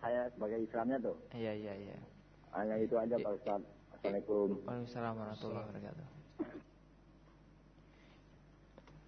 saya 0.00 0.30
sebagai 0.32 0.64
Islamnya 0.64 1.02
tuh. 1.02 1.16
Iya 1.34 1.52
iya 1.52 1.74
iya. 1.76 1.96
Hanya 2.54 2.78
itu 2.78 2.94
aja 2.94 3.18
Pak 3.18 3.32
Ustaz. 3.42 3.60
Assalamualaikum. 3.98 4.48
Waalaikumsalam 4.64 5.14
warahmatullahi 5.18 5.66
wabarakatuh. 5.66 6.17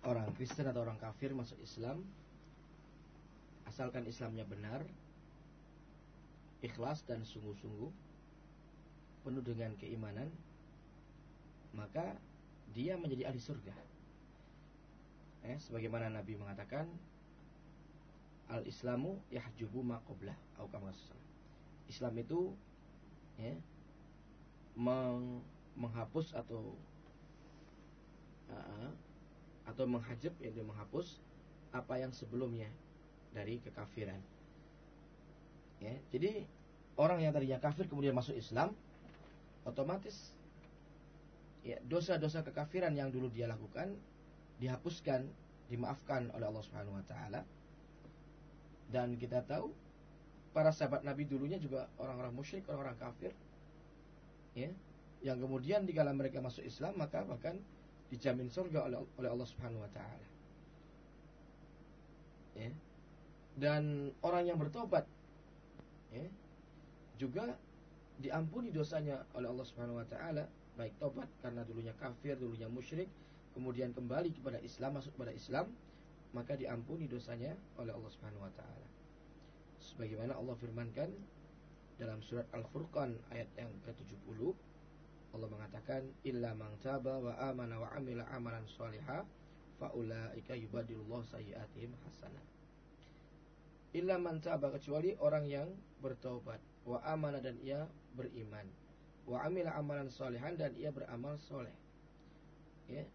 Orang 0.00 0.32
Kristen 0.36 0.64
atau 0.64 0.80
orang 0.80 0.96
kafir 0.96 1.36
masuk 1.36 1.60
Islam 1.60 2.00
asalkan 3.68 4.08
Islamnya 4.08 4.48
benar 4.48 4.82
ikhlas 6.64 7.04
dan 7.04 7.22
sungguh-sungguh 7.22 7.92
penuh 9.22 9.44
dengan 9.44 9.76
keimanan 9.76 10.32
maka 11.76 12.16
dia 12.74 12.98
menjadi 12.98 13.30
ahli 13.30 13.38
surga. 13.42 13.74
Eh, 15.46 15.56
sebagaimana 15.58 16.12
Nabi 16.12 16.36
mengatakan 16.36 16.86
al 18.50 18.66
Islamu 18.66 19.18
yahjubu 19.30 19.80
ma 19.80 20.02
qablah. 20.04 20.36
Islam. 21.90 22.14
Itu 22.22 22.54
ya, 23.38 23.54
meng, 24.78 25.42
menghapus 25.74 26.38
atau 26.38 26.78
uh, 28.50 28.90
atau 29.70 29.86
menghajab 29.86 30.34
yaitu 30.42 30.66
menghapus 30.66 31.22
apa 31.70 32.02
yang 32.02 32.10
sebelumnya 32.10 32.66
dari 33.30 33.62
kekafiran 33.62 34.18
Ya, 35.80 35.96
jadi 36.12 36.44
orang 37.00 37.24
yang 37.24 37.32
tadinya 37.32 37.56
kafir 37.56 37.88
kemudian 37.88 38.12
masuk 38.12 38.36
Islam, 38.36 38.76
otomatis 39.64 40.36
ya 41.64 41.80
dosa-dosa 41.88 42.44
kekafiran 42.44 42.92
yang 42.92 43.08
dulu 43.08 43.32
dia 43.32 43.48
lakukan 43.48 43.96
dihapuskan, 44.60 45.24
dimaafkan 45.72 46.28
oleh 46.36 46.52
Allah 46.52 46.64
Subhanahu 46.68 47.00
wa 47.00 47.04
taala. 47.08 47.40
Dan 48.92 49.16
kita 49.16 49.40
tahu 49.48 49.72
para 50.52 50.68
sahabat 50.68 51.00
Nabi 51.00 51.24
dulunya 51.24 51.56
juga 51.56 51.88
orang-orang 51.96 52.36
musyrik, 52.36 52.68
orang-orang 52.68 53.00
kafir. 53.00 53.32
Ya, 54.52 54.68
yang 55.24 55.40
kemudian 55.40 55.88
di 55.88 55.96
kala 55.96 56.12
mereka 56.12 56.44
masuk 56.44 56.60
Islam 56.66 57.00
maka 57.00 57.24
bahkan 57.24 57.56
dijamin 58.10 58.50
surga 58.50 58.90
oleh 58.90 58.98
oleh 59.18 59.30
Allah 59.30 59.48
Subhanahu 59.48 59.82
wa 59.82 59.92
taala. 59.94 60.26
Ya. 62.58 62.68
dan 63.56 64.12
orang 64.20 64.44
yang 64.44 64.58
bertobat 64.60 65.06
ya, 66.12 66.26
juga 67.16 67.56
diampuni 68.20 68.68
dosanya 68.68 69.24
oleh 69.32 69.48
Allah 69.48 69.64
Subhanahu 69.64 69.96
wa 69.96 70.06
taala, 70.08 70.44
baik 70.76 70.92
tobat 71.00 71.28
karena 71.40 71.64
dulunya 71.64 71.96
kafir, 71.96 72.36
dulunya 72.36 72.68
musyrik, 72.68 73.08
kemudian 73.56 73.96
kembali 73.96 74.36
kepada 74.36 74.60
Islam, 74.60 75.00
masuk 75.00 75.16
kepada 75.16 75.32
Islam, 75.32 75.66
maka 76.36 76.54
diampuni 76.54 77.08
dosanya 77.08 77.56
oleh 77.80 77.96
Allah 77.96 78.10
Subhanahu 78.12 78.44
wa 78.44 78.52
taala. 78.52 78.86
Sebagaimana 79.80 80.36
Allah 80.36 80.54
firmankan 80.60 81.08
dalam 81.96 82.20
surat 82.24 82.48
Al-Furqan 82.52 83.16
ayat 83.32 83.48
yang 83.56 83.72
ke-70 83.84 84.52
Allah 85.30 85.48
mengatakan 85.48 86.02
illa 86.26 86.50
man 86.58 86.74
taba 86.82 87.22
wa 87.22 87.32
amana 87.38 87.78
wa 87.78 87.88
amila 87.94 88.26
amalan 88.34 88.66
salihah 88.66 89.22
faulaika 89.78 90.58
yubadilullah 90.58 91.22
sayyiatihim 91.30 91.94
hasanah. 92.04 92.44
Illa 93.94 94.18
man 94.18 94.42
taba 94.42 94.70
kecuali 94.74 95.14
orang 95.18 95.46
yang 95.46 95.68
bertobat 96.02 96.58
wa 96.86 96.98
amana 97.06 97.38
dan 97.38 97.58
ia 97.62 97.86
beriman. 98.18 98.66
Wa 99.26 99.46
amila 99.46 99.74
amalan 99.78 100.10
salihan 100.10 100.58
dan 100.58 100.74
ia 100.74 100.90
beramal 100.90 101.38
soleh. 101.38 101.74
Ya 102.90 103.06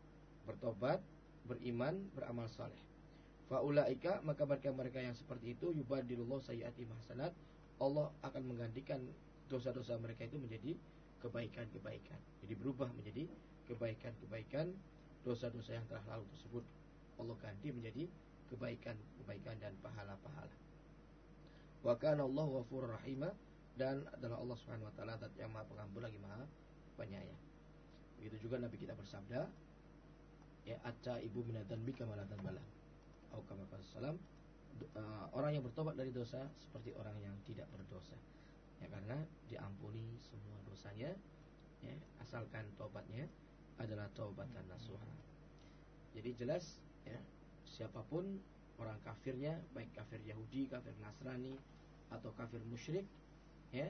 bertobat 0.48 1.04
beriman 1.46 2.00
beramal 2.16 2.48
soleh. 2.48 2.80
Faulaika 3.46 4.24
maka 4.26 4.48
mereka-mereka 4.48 5.04
yang 5.04 5.14
seperti 5.14 5.54
itu 5.54 5.70
yubadilullah 5.76 6.42
sayyiatihim 6.42 6.90
hasanat 6.98 7.36
Allah 7.78 8.10
akan 8.24 8.56
menggantikan 8.56 9.04
dosa-dosa 9.52 10.00
mereka 10.02 10.26
itu 10.26 10.40
menjadi 10.42 10.74
kebaikan-kebaikan 11.26 12.20
jadi 12.46 12.54
berubah 12.54 12.94
menjadi 12.94 13.26
kebaikan-kebaikan 13.66 14.70
dosa-dosa 15.26 15.74
yang 15.74 15.86
telah 15.90 16.06
lalu 16.14 16.30
tersebut 16.38 16.64
Allah 17.18 17.36
ganti 17.42 17.74
menjadi 17.74 18.06
kebaikan-kebaikan 18.54 19.58
dan 19.58 19.74
pahala-pahala 19.82 20.54
Wa 21.86 21.94
kana 22.02 22.26
Allah 22.26 22.46
ghafurur 22.50 22.98
rahimah 22.98 23.30
dan 23.78 24.02
adalah 24.18 24.42
Allah 24.42 24.58
Subhanahu 24.58 24.90
wa 24.90 24.96
taala 24.98 25.22
yang 25.38 25.54
Maha 25.54 25.70
Pengampun 25.70 26.02
lagi 26.02 26.18
Maha 26.18 26.42
Penyayang. 26.98 27.42
Begitu 28.18 28.50
juga 28.50 28.58
Nabi 28.58 28.82
kita 28.82 28.98
bersabda, 28.98 29.46
ya 30.66 30.78
atta 30.82 31.22
ibu 31.22 31.46
minadan 31.46 31.78
bika 31.86 32.10
malatan 32.10 32.42
bala. 32.42 32.64
Au 33.38 33.46
kama 33.46 33.70
salam 33.94 34.18
uh, 34.98 35.30
orang 35.38 35.62
yang 35.62 35.64
bertobat 35.68 35.94
dari 35.94 36.10
dosa 36.10 36.50
seperti 36.58 36.98
orang 36.98 37.14
yang 37.22 37.36
tidak 37.46 37.70
berdosa. 37.70 38.18
Ya 38.84 38.88
karena 38.92 39.18
diampuni 39.48 40.18
semua 40.20 40.58
dosanya 40.68 41.12
ya 41.84 41.96
asalkan 42.24 42.66
tobatnya 42.76 43.30
adalah 43.80 44.08
taubatan 44.16 44.66
nasuha. 44.72 45.12
Jadi 46.16 46.32
jelas 46.40 46.80
ya 47.04 47.20
siapa 47.68 48.02
pun 48.08 48.40
orang 48.80 49.00
kafirnya 49.04 49.60
baik 49.76 49.92
kafir 49.96 50.20
Yahudi, 50.24 50.68
kafir 50.68 50.96
Nasrani, 51.04 51.56
atau 52.12 52.32
kafir 52.36 52.62
musyrik 52.68 53.08
ya 53.72 53.88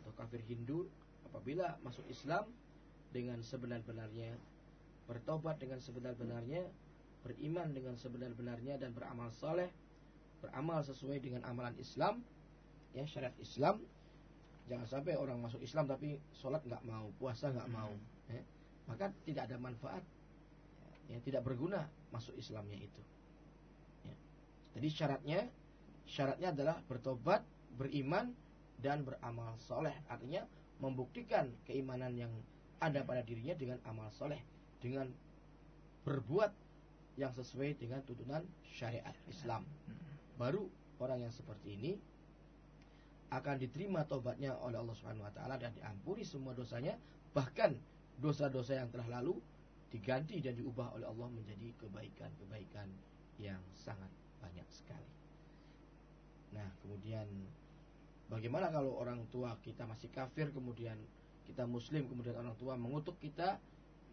atau 0.00 0.12
kafir 0.16 0.40
Hindu 0.48 0.88
apabila 1.28 1.76
masuk 1.84 2.04
Islam 2.08 2.48
dengan 3.14 3.40
sebenar-benarnya 3.42 4.34
bertobat 5.06 5.58
dengan 5.58 5.82
sebenar-benarnya 5.82 6.62
beriman 7.20 7.68
dengan 7.74 7.94
sebenar-benarnya 7.98 8.80
dan 8.80 8.96
beramal 8.96 9.28
saleh 9.34 9.68
beramal 10.40 10.80
sesuai 10.80 11.20
dengan 11.20 11.44
amalan 11.44 11.76
Islam 11.76 12.24
ya 12.94 13.04
syariat 13.06 13.34
Islam 13.38 13.82
jangan 14.66 14.86
sampai 14.86 15.18
orang 15.18 15.38
masuk 15.42 15.62
Islam 15.62 15.86
tapi 15.90 16.18
sholat 16.34 16.62
nggak 16.62 16.82
mau 16.86 17.10
puasa 17.18 17.50
nggak 17.50 17.70
mau 17.70 17.90
ya. 18.30 18.42
maka 18.86 19.10
tidak 19.26 19.50
ada 19.50 19.56
manfaat 19.58 20.02
ya 21.10 21.18
tidak 21.22 21.42
berguna 21.42 21.86
masuk 22.14 22.34
Islamnya 22.38 22.78
itu 22.78 23.02
ya. 24.06 24.14
jadi 24.78 24.88
syaratnya 24.90 25.40
syaratnya 26.10 26.50
adalah 26.50 26.82
bertobat, 26.90 27.46
beriman, 27.78 28.34
dan 28.82 29.06
beramal 29.06 29.54
soleh. 29.62 29.94
Artinya 30.10 30.42
membuktikan 30.82 31.46
keimanan 31.62 32.10
yang 32.18 32.32
ada 32.82 33.06
pada 33.06 33.22
dirinya 33.22 33.54
dengan 33.54 33.78
amal 33.86 34.10
soleh. 34.10 34.42
Dengan 34.82 35.06
berbuat 36.02 36.50
yang 37.20 37.30
sesuai 37.30 37.78
dengan 37.78 38.02
tuntunan 38.02 38.42
syariat 38.66 39.14
Islam. 39.30 39.62
Baru 40.34 40.66
orang 40.98 41.28
yang 41.28 41.32
seperti 41.32 41.76
ini 41.78 41.92
akan 43.30 43.56
diterima 43.62 44.02
tobatnya 44.06 44.58
oleh 44.58 44.78
Allah 44.78 44.96
Subhanahu 44.98 45.26
wa 45.26 45.32
taala 45.34 45.54
dan 45.54 45.70
diampuni 45.74 46.26
semua 46.26 46.50
dosanya, 46.50 46.98
bahkan 47.30 47.78
dosa-dosa 48.18 48.76
yang 48.76 48.90
telah 48.90 49.22
lalu 49.22 49.38
diganti 49.90 50.42
dan 50.42 50.54
diubah 50.58 50.94
oleh 50.98 51.06
Allah 51.06 51.28
menjadi 51.30 51.74
kebaikan-kebaikan 51.78 52.90
yang 53.38 53.62
sangat 53.74 54.10
banyak 54.42 54.66
sekali. 54.70 55.12
Nah, 56.54 56.66
kemudian 56.82 57.26
bagaimana 58.26 58.70
kalau 58.70 58.98
orang 58.98 59.22
tua 59.30 59.54
kita 59.62 59.86
masih 59.86 60.10
kafir 60.10 60.50
kemudian 60.50 60.98
kita 61.46 61.66
muslim 61.66 62.06
kemudian 62.06 62.34
orang 62.38 62.54
tua 62.58 62.74
mengutuk 62.74 63.18
kita 63.22 63.58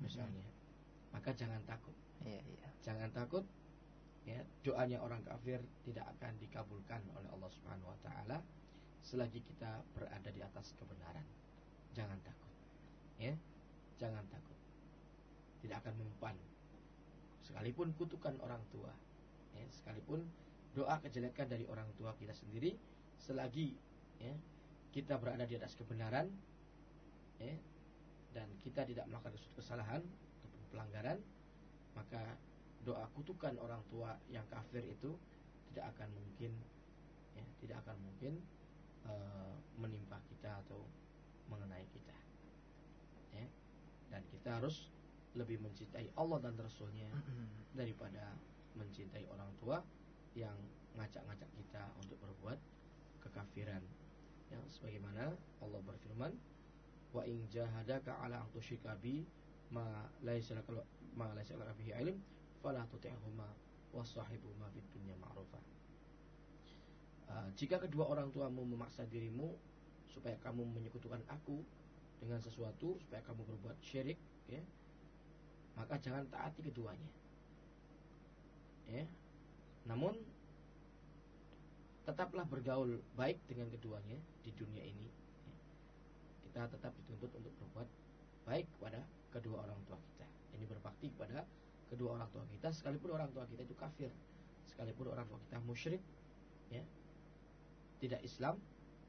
misalnya. 0.02 0.46
Hmm. 0.46 1.18
Maka 1.18 1.34
jangan 1.34 1.62
takut. 1.66 1.94
Iya, 2.22 2.42
iya. 2.42 2.70
Jangan 2.86 3.10
takut 3.14 3.46
ya, 4.28 4.42
doanya 4.62 5.00
orang 5.00 5.24
kafir 5.24 5.64
tidak 5.88 6.06
akan 6.18 6.36
dikabulkan 6.38 7.02
oleh 7.16 7.30
Allah 7.32 7.52
Subhanahu 7.54 7.90
wa 7.90 8.00
taala 8.04 8.38
selagi 9.08 9.40
kita 9.40 9.72
berada 9.96 10.28
di 10.28 10.44
atas 10.44 10.76
kebenaran. 10.76 11.24
Jangan 11.96 12.20
takut. 12.28 12.54
Ya. 13.16 13.34
Jangan 13.96 14.28
takut. 14.28 14.60
Tidak 15.64 15.80
akan 15.80 15.96
mempan. 15.96 16.36
Sekalipun 17.48 17.96
kutukan 17.96 18.36
orang 18.44 18.60
tua, 18.68 18.92
ya, 19.56 19.64
sekalipun 19.72 20.28
doa 20.76 21.00
kejelekan 21.00 21.48
dari 21.48 21.64
orang 21.72 21.88
tua 21.96 22.12
kita 22.20 22.36
sendiri 22.36 22.76
selagi 23.18 23.74
ya, 24.20 24.36
kita 24.92 25.16
berada 25.16 25.48
di 25.48 25.56
atas 25.56 25.74
kebenaran 25.80 26.28
ya, 27.40 27.56
dan 28.36 28.52
kita 28.62 28.84
tidak 28.86 29.08
melakukan 29.10 29.40
kesalahan 29.56 30.04
ataupun 30.44 30.64
pelanggaran 30.70 31.18
maka 31.96 32.36
doa 32.86 33.10
kutukan 33.18 33.58
orang 33.58 33.82
tua 33.90 34.20
yang 34.30 34.46
kafir 34.52 34.86
itu 34.86 35.18
tidak 35.72 35.96
akan 35.98 36.14
mungkin 36.14 36.52
ya, 37.34 37.46
tidak 37.64 37.82
akan 37.88 37.98
mungkin 38.04 38.38
uh, 39.08 39.56
menimpa 39.80 40.20
kita 40.28 40.62
atau 40.68 40.84
mengenai 41.48 41.88
kita 41.96 42.16
ya. 43.34 43.48
dan 44.12 44.22
kita 44.32 44.60
harus 44.60 44.92
lebih 45.38 45.62
mencintai 45.62 46.10
Allah 46.18 46.42
dan 46.42 46.58
Rasulnya 46.58 47.10
daripada 47.80 48.34
mencintai 48.78 49.26
orang 49.30 49.52
tua 49.62 49.78
yang 50.34 50.58
ngacak-ngacak 50.98 51.50
kita 51.58 51.84
untuk 52.02 52.18
berbuat 52.22 52.58
kekafiran. 53.22 53.82
Yang 54.50 54.64
sebagaimana 54.80 55.38
Allah 55.62 55.82
berfirman, 55.86 56.34
"Wa 57.14 57.22
in 57.30 57.46
jahadaka 57.54 58.18
'ala 58.18 58.42
an 58.42 58.50
tusyrika 58.50 58.98
bi 58.98 59.26
ma 59.70 60.10
laisa 60.26 60.58
laka 60.58 60.82
ma 61.14 61.30
laisa 61.38 61.54
laka 61.60 61.74
bihi 61.78 61.94
ilm, 62.02 62.18
fala 62.62 62.86
tuti'huma 62.90 63.50
wa 63.94 64.04
sahibhuma 64.06 64.72
fid 64.74 64.86
dunya 64.96 65.14
ma'rufa." 65.22 65.77
Uh, 67.28 67.50
jika 67.60 67.76
kedua 67.76 68.08
orang 68.08 68.32
tuamu 68.32 68.64
memaksa 68.64 69.04
dirimu 69.12 69.52
supaya 70.08 70.40
kamu 70.40 70.64
menyekutukan 70.64 71.20
aku 71.28 71.60
dengan 72.24 72.40
sesuatu 72.40 72.96
supaya 73.04 73.20
kamu 73.28 73.44
berbuat 73.44 73.78
syirik 73.84 74.18
ya 74.48 74.64
maka 75.76 76.00
jangan 76.00 76.24
taati 76.32 76.64
keduanya 76.66 77.12
ya 78.88 79.04
namun 79.88 80.16
tetaplah 82.08 82.48
bergaul 82.48 83.04
baik 83.20 83.36
dengan 83.52 83.68
keduanya 83.68 84.16
di 84.40 84.52
dunia 84.56 84.80
ini. 84.80 85.12
Kita 86.48 86.72
tetap 86.72 86.96
dituntut 87.04 87.36
untuk 87.36 87.52
berbuat 87.60 87.88
baik 88.48 88.64
kepada 88.80 89.04
kedua 89.36 89.68
orang 89.68 89.76
tua 89.84 90.00
kita. 90.00 90.28
Ini 90.56 90.64
berbakti 90.72 91.12
kepada 91.12 91.44
kedua 91.92 92.16
orang 92.16 92.32
tua 92.32 92.48
kita 92.48 92.72
sekalipun 92.72 93.12
orang 93.12 93.28
tua 93.36 93.44
kita 93.52 93.68
itu 93.68 93.76
kafir, 93.76 94.12
sekalipun 94.72 95.12
orang 95.12 95.28
tua 95.28 95.40
kita 95.52 95.60
musyrik, 95.68 96.00
ya, 96.72 96.84
tidak 97.98 98.22
Islam, 98.22 98.56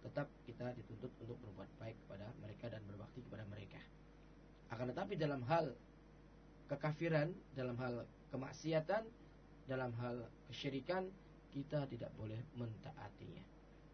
tetap 0.02 0.30
kita 0.46 0.72
dituntut 0.78 1.12
untuk 1.20 1.36
berbuat 1.42 1.70
baik 1.82 1.96
kepada 2.06 2.26
mereka 2.40 2.66
dan 2.70 2.82
berbakti 2.86 3.20
kepada 3.26 3.44
mereka. 3.50 3.80
Akan 4.70 4.88
tetapi 4.92 5.16
dalam 5.16 5.42
hal 5.48 5.72
kekafiran, 6.68 7.32
dalam 7.56 7.76
hal 7.80 8.04
kemaksiatan, 8.30 9.02
dalam 9.68 9.92
hal 10.00 10.28
kesyirikan 10.52 11.08
kita 11.52 11.88
tidak 11.88 12.12
boleh 12.16 12.38
mentaatinya. 12.56 13.44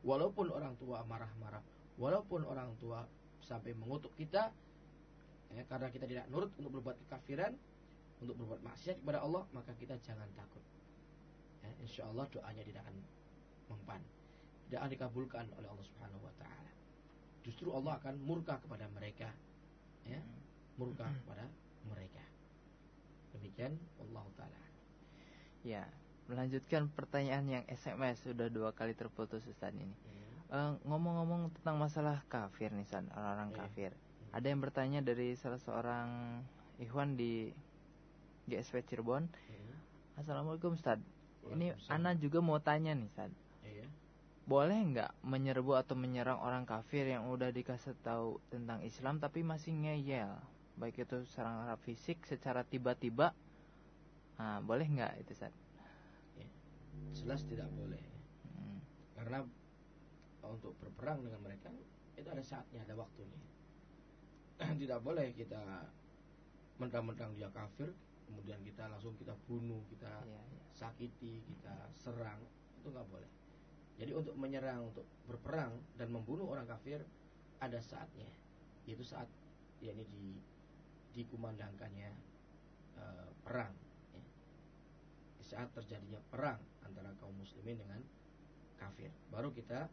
Walaupun 0.05 0.53
orang 0.53 0.75
tua 0.77 1.01
marah-marah, 1.07 1.63
walaupun 1.97 2.45
orang 2.45 2.75
tua 2.83 3.07
sampai 3.41 3.73
mengutuk 3.79 4.13
kita, 4.19 4.53
ya, 5.55 5.63
karena 5.71 5.89
kita 5.89 6.05
tidak 6.05 6.27
nurut 6.29 6.51
untuk 6.61 6.79
berbuat 6.81 6.97
kekafiran, 7.07 7.55
untuk 8.21 8.37
berbuat 8.37 8.61
maksiat 8.63 9.01
kepada 9.01 9.23
Allah, 9.25 9.43
maka 9.57 9.73
kita 9.79 9.97
jangan 10.05 10.29
takut. 10.37 10.63
Ya, 11.65 11.71
insya 11.81 12.03
Allah 12.11 12.29
doanya 12.29 12.63
tidak 12.67 12.85
akan 12.85 12.97
mempan, 13.73 14.03
tidak 14.69 14.79
akan 14.81 14.91
dikabulkan 14.91 15.45
oleh 15.57 15.69
Allah 15.69 15.87
Subhanahu 15.87 16.23
Wa 16.25 16.35
Taala. 16.41 16.71
Justru 17.45 17.69
Allah 17.71 18.01
akan 18.01 18.15
murka 18.25 18.57
kepada 18.61 18.89
mereka, 18.91 19.29
ya, 20.09 20.21
murka 20.81 21.05
kepada 21.25 21.45
mereka. 21.87 22.23
Demikian 23.37 23.77
Allah 24.01 24.25
Taala. 24.39 24.61
Ya, 25.65 25.85
melanjutkan 26.29 26.89
pertanyaan 26.93 27.45
yang 27.49 27.65
SMS 27.69 28.25
sudah 28.25 28.49
dua 28.49 28.73
kali 28.73 28.97
terputus 28.97 29.45
Ustaz 29.45 29.73
ini. 29.77 29.89
Ya. 29.89 30.25
Eh, 30.55 30.73
ngomong-ngomong 30.87 31.53
tentang 31.61 31.77
masalah 31.81 32.21
kafir 32.29 32.73
nih 32.73 32.85
Ustaz, 32.85 33.05
orang-orang 33.13 33.51
Iya. 33.53 33.59
kafir. 33.65 33.91
Ada 34.35 34.47
yang 34.51 34.61
bertanya 34.61 35.01
dari 35.01 35.39
salah 35.39 35.61
seorang 35.63 36.41
ikhwan 36.83 37.15
di 37.15 37.55
GSP 38.45 38.83
Cirebon. 38.85 39.29
Ya. 39.31 39.77
Assalamualaikum 40.21 40.75
Ustaz. 40.75 41.01
Ini. 41.45 41.77
Ana 41.93 42.17
juga 42.17 42.41
mau 42.41 42.57
tanya 42.61 42.97
nih 42.97 43.05
Ustaz. 43.09 43.31
Ya. 44.45 44.51
Boleh 44.51 44.77
nggak 44.77 45.13
menyerbu 45.25 45.73
atau 45.73 45.97
menyerang 45.97 46.37
orang 46.45 46.69
kafir 46.69 47.09
yang 47.09 47.33
udah 47.33 47.49
dikasih 47.49 47.97
tahu 48.05 48.37
tentang 48.53 48.85
Islam 48.85 49.17
tapi 49.17 49.41
masih 49.41 49.73
ngeyel? 49.73 50.37
Baik 50.77 51.09
itu 51.09 51.25
serangan 51.33 51.81
fisik 51.81 52.21
secara 52.29 52.61
tiba-tiba. 52.61 53.33
Nah, 54.37 54.61
boleh 54.61 54.85
nggak 54.85 55.25
itu 55.25 55.33
Ustaz? 55.33 55.55
Jelas 57.15 57.41
tidak 57.49 57.71
boleh. 57.73 58.05
Hmm. 58.53 58.79
Karena 59.17 59.39
untuk 60.45 60.77
berperang 60.77 61.25
dengan 61.25 61.41
mereka 61.41 61.73
itu 62.19 62.29
ada 62.29 62.45
saatnya, 62.45 62.85
ada 62.85 62.95
waktunya. 63.01 63.41
tidak 64.83 65.01
boleh 65.01 65.33
kita 65.33 65.89
mentang-mentang 66.77 67.33
dia 67.39 67.49
kafir, 67.55 67.95
kemudian 68.27 68.59
kita 68.67 68.91
langsung 68.91 69.15
kita 69.17 69.33
bunuh, 69.47 69.83
kita 69.89 70.11
Iya, 70.27 70.43
iya. 70.43 70.63
sakiti, 70.75 71.41
kita 71.47 71.75
serang, 71.95 72.43
itu 72.83 72.91
nggak 72.91 73.09
boleh. 73.09 73.31
Jadi 73.95 74.11
untuk 74.11 74.35
menyerang, 74.35 74.91
untuk 74.91 75.07
berperang 75.31 75.71
dan 75.95 76.11
membunuh 76.11 76.51
orang 76.51 76.67
kafir 76.67 76.99
ada 77.63 77.79
saatnya, 77.79 78.27
yaitu 78.91 79.07
saat 79.07 79.31
yakni 79.79 80.03
di 80.11 80.35
dikumandangkannya 81.15 82.11
eh, 82.99 83.29
perang. 83.47 83.71
ya. 84.11 84.25
Di 85.39 85.45
saat 85.47 85.71
terjadinya 85.71 86.19
perang 86.27 86.59
antara 86.83 87.15
kaum 87.23 87.39
muslimin 87.39 87.79
dengan 87.79 88.03
kafir, 88.75 89.15
baru 89.31 89.55
kita 89.55 89.87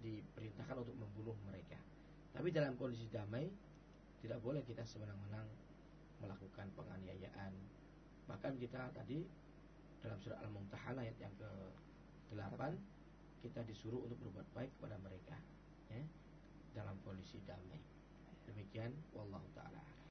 diperintahkan 0.00 0.88
untuk 0.88 0.96
membunuh 0.96 1.36
mereka. 1.44 1.76
Tapi 2.32 2.48
dalam 2.48 2.80
kondisi 2.80 3.12
damai 3.12 3.44
tidak 4.24 4.40
boleh 4.40 4.64
kita 4.64 4.82
semenang-menang 4.88 5.46
melakukan 6.18 6.66
penganiayaan. 6.74 7.52
Bahkan 8.26 8.58
kita 8.58 8.90
tadi 8.94 9.22
dalam 10.02 10.18
surah 10.22 10.38
Al-Mumtahanah 10.42 11.02
ayat 11.02 11.18
yang 11.18 11.34
ke-8 11.38 12.97
kita 13.40 13.64
disuruh 13.64 14.02
untuk 14.04 14.18
berbuat 14.28 14.48
baik 14.54 14.70
kepada 14.78 14.96
mereka 15.00 15.36
ya, 15.88 16.02
dalam 16.76 16.98
kondisi 17.06 17.40
damai. 17.48 17.80
Demikian 18.48 18.92
wallahu 19.16 19.46
taala. 19.56 19.87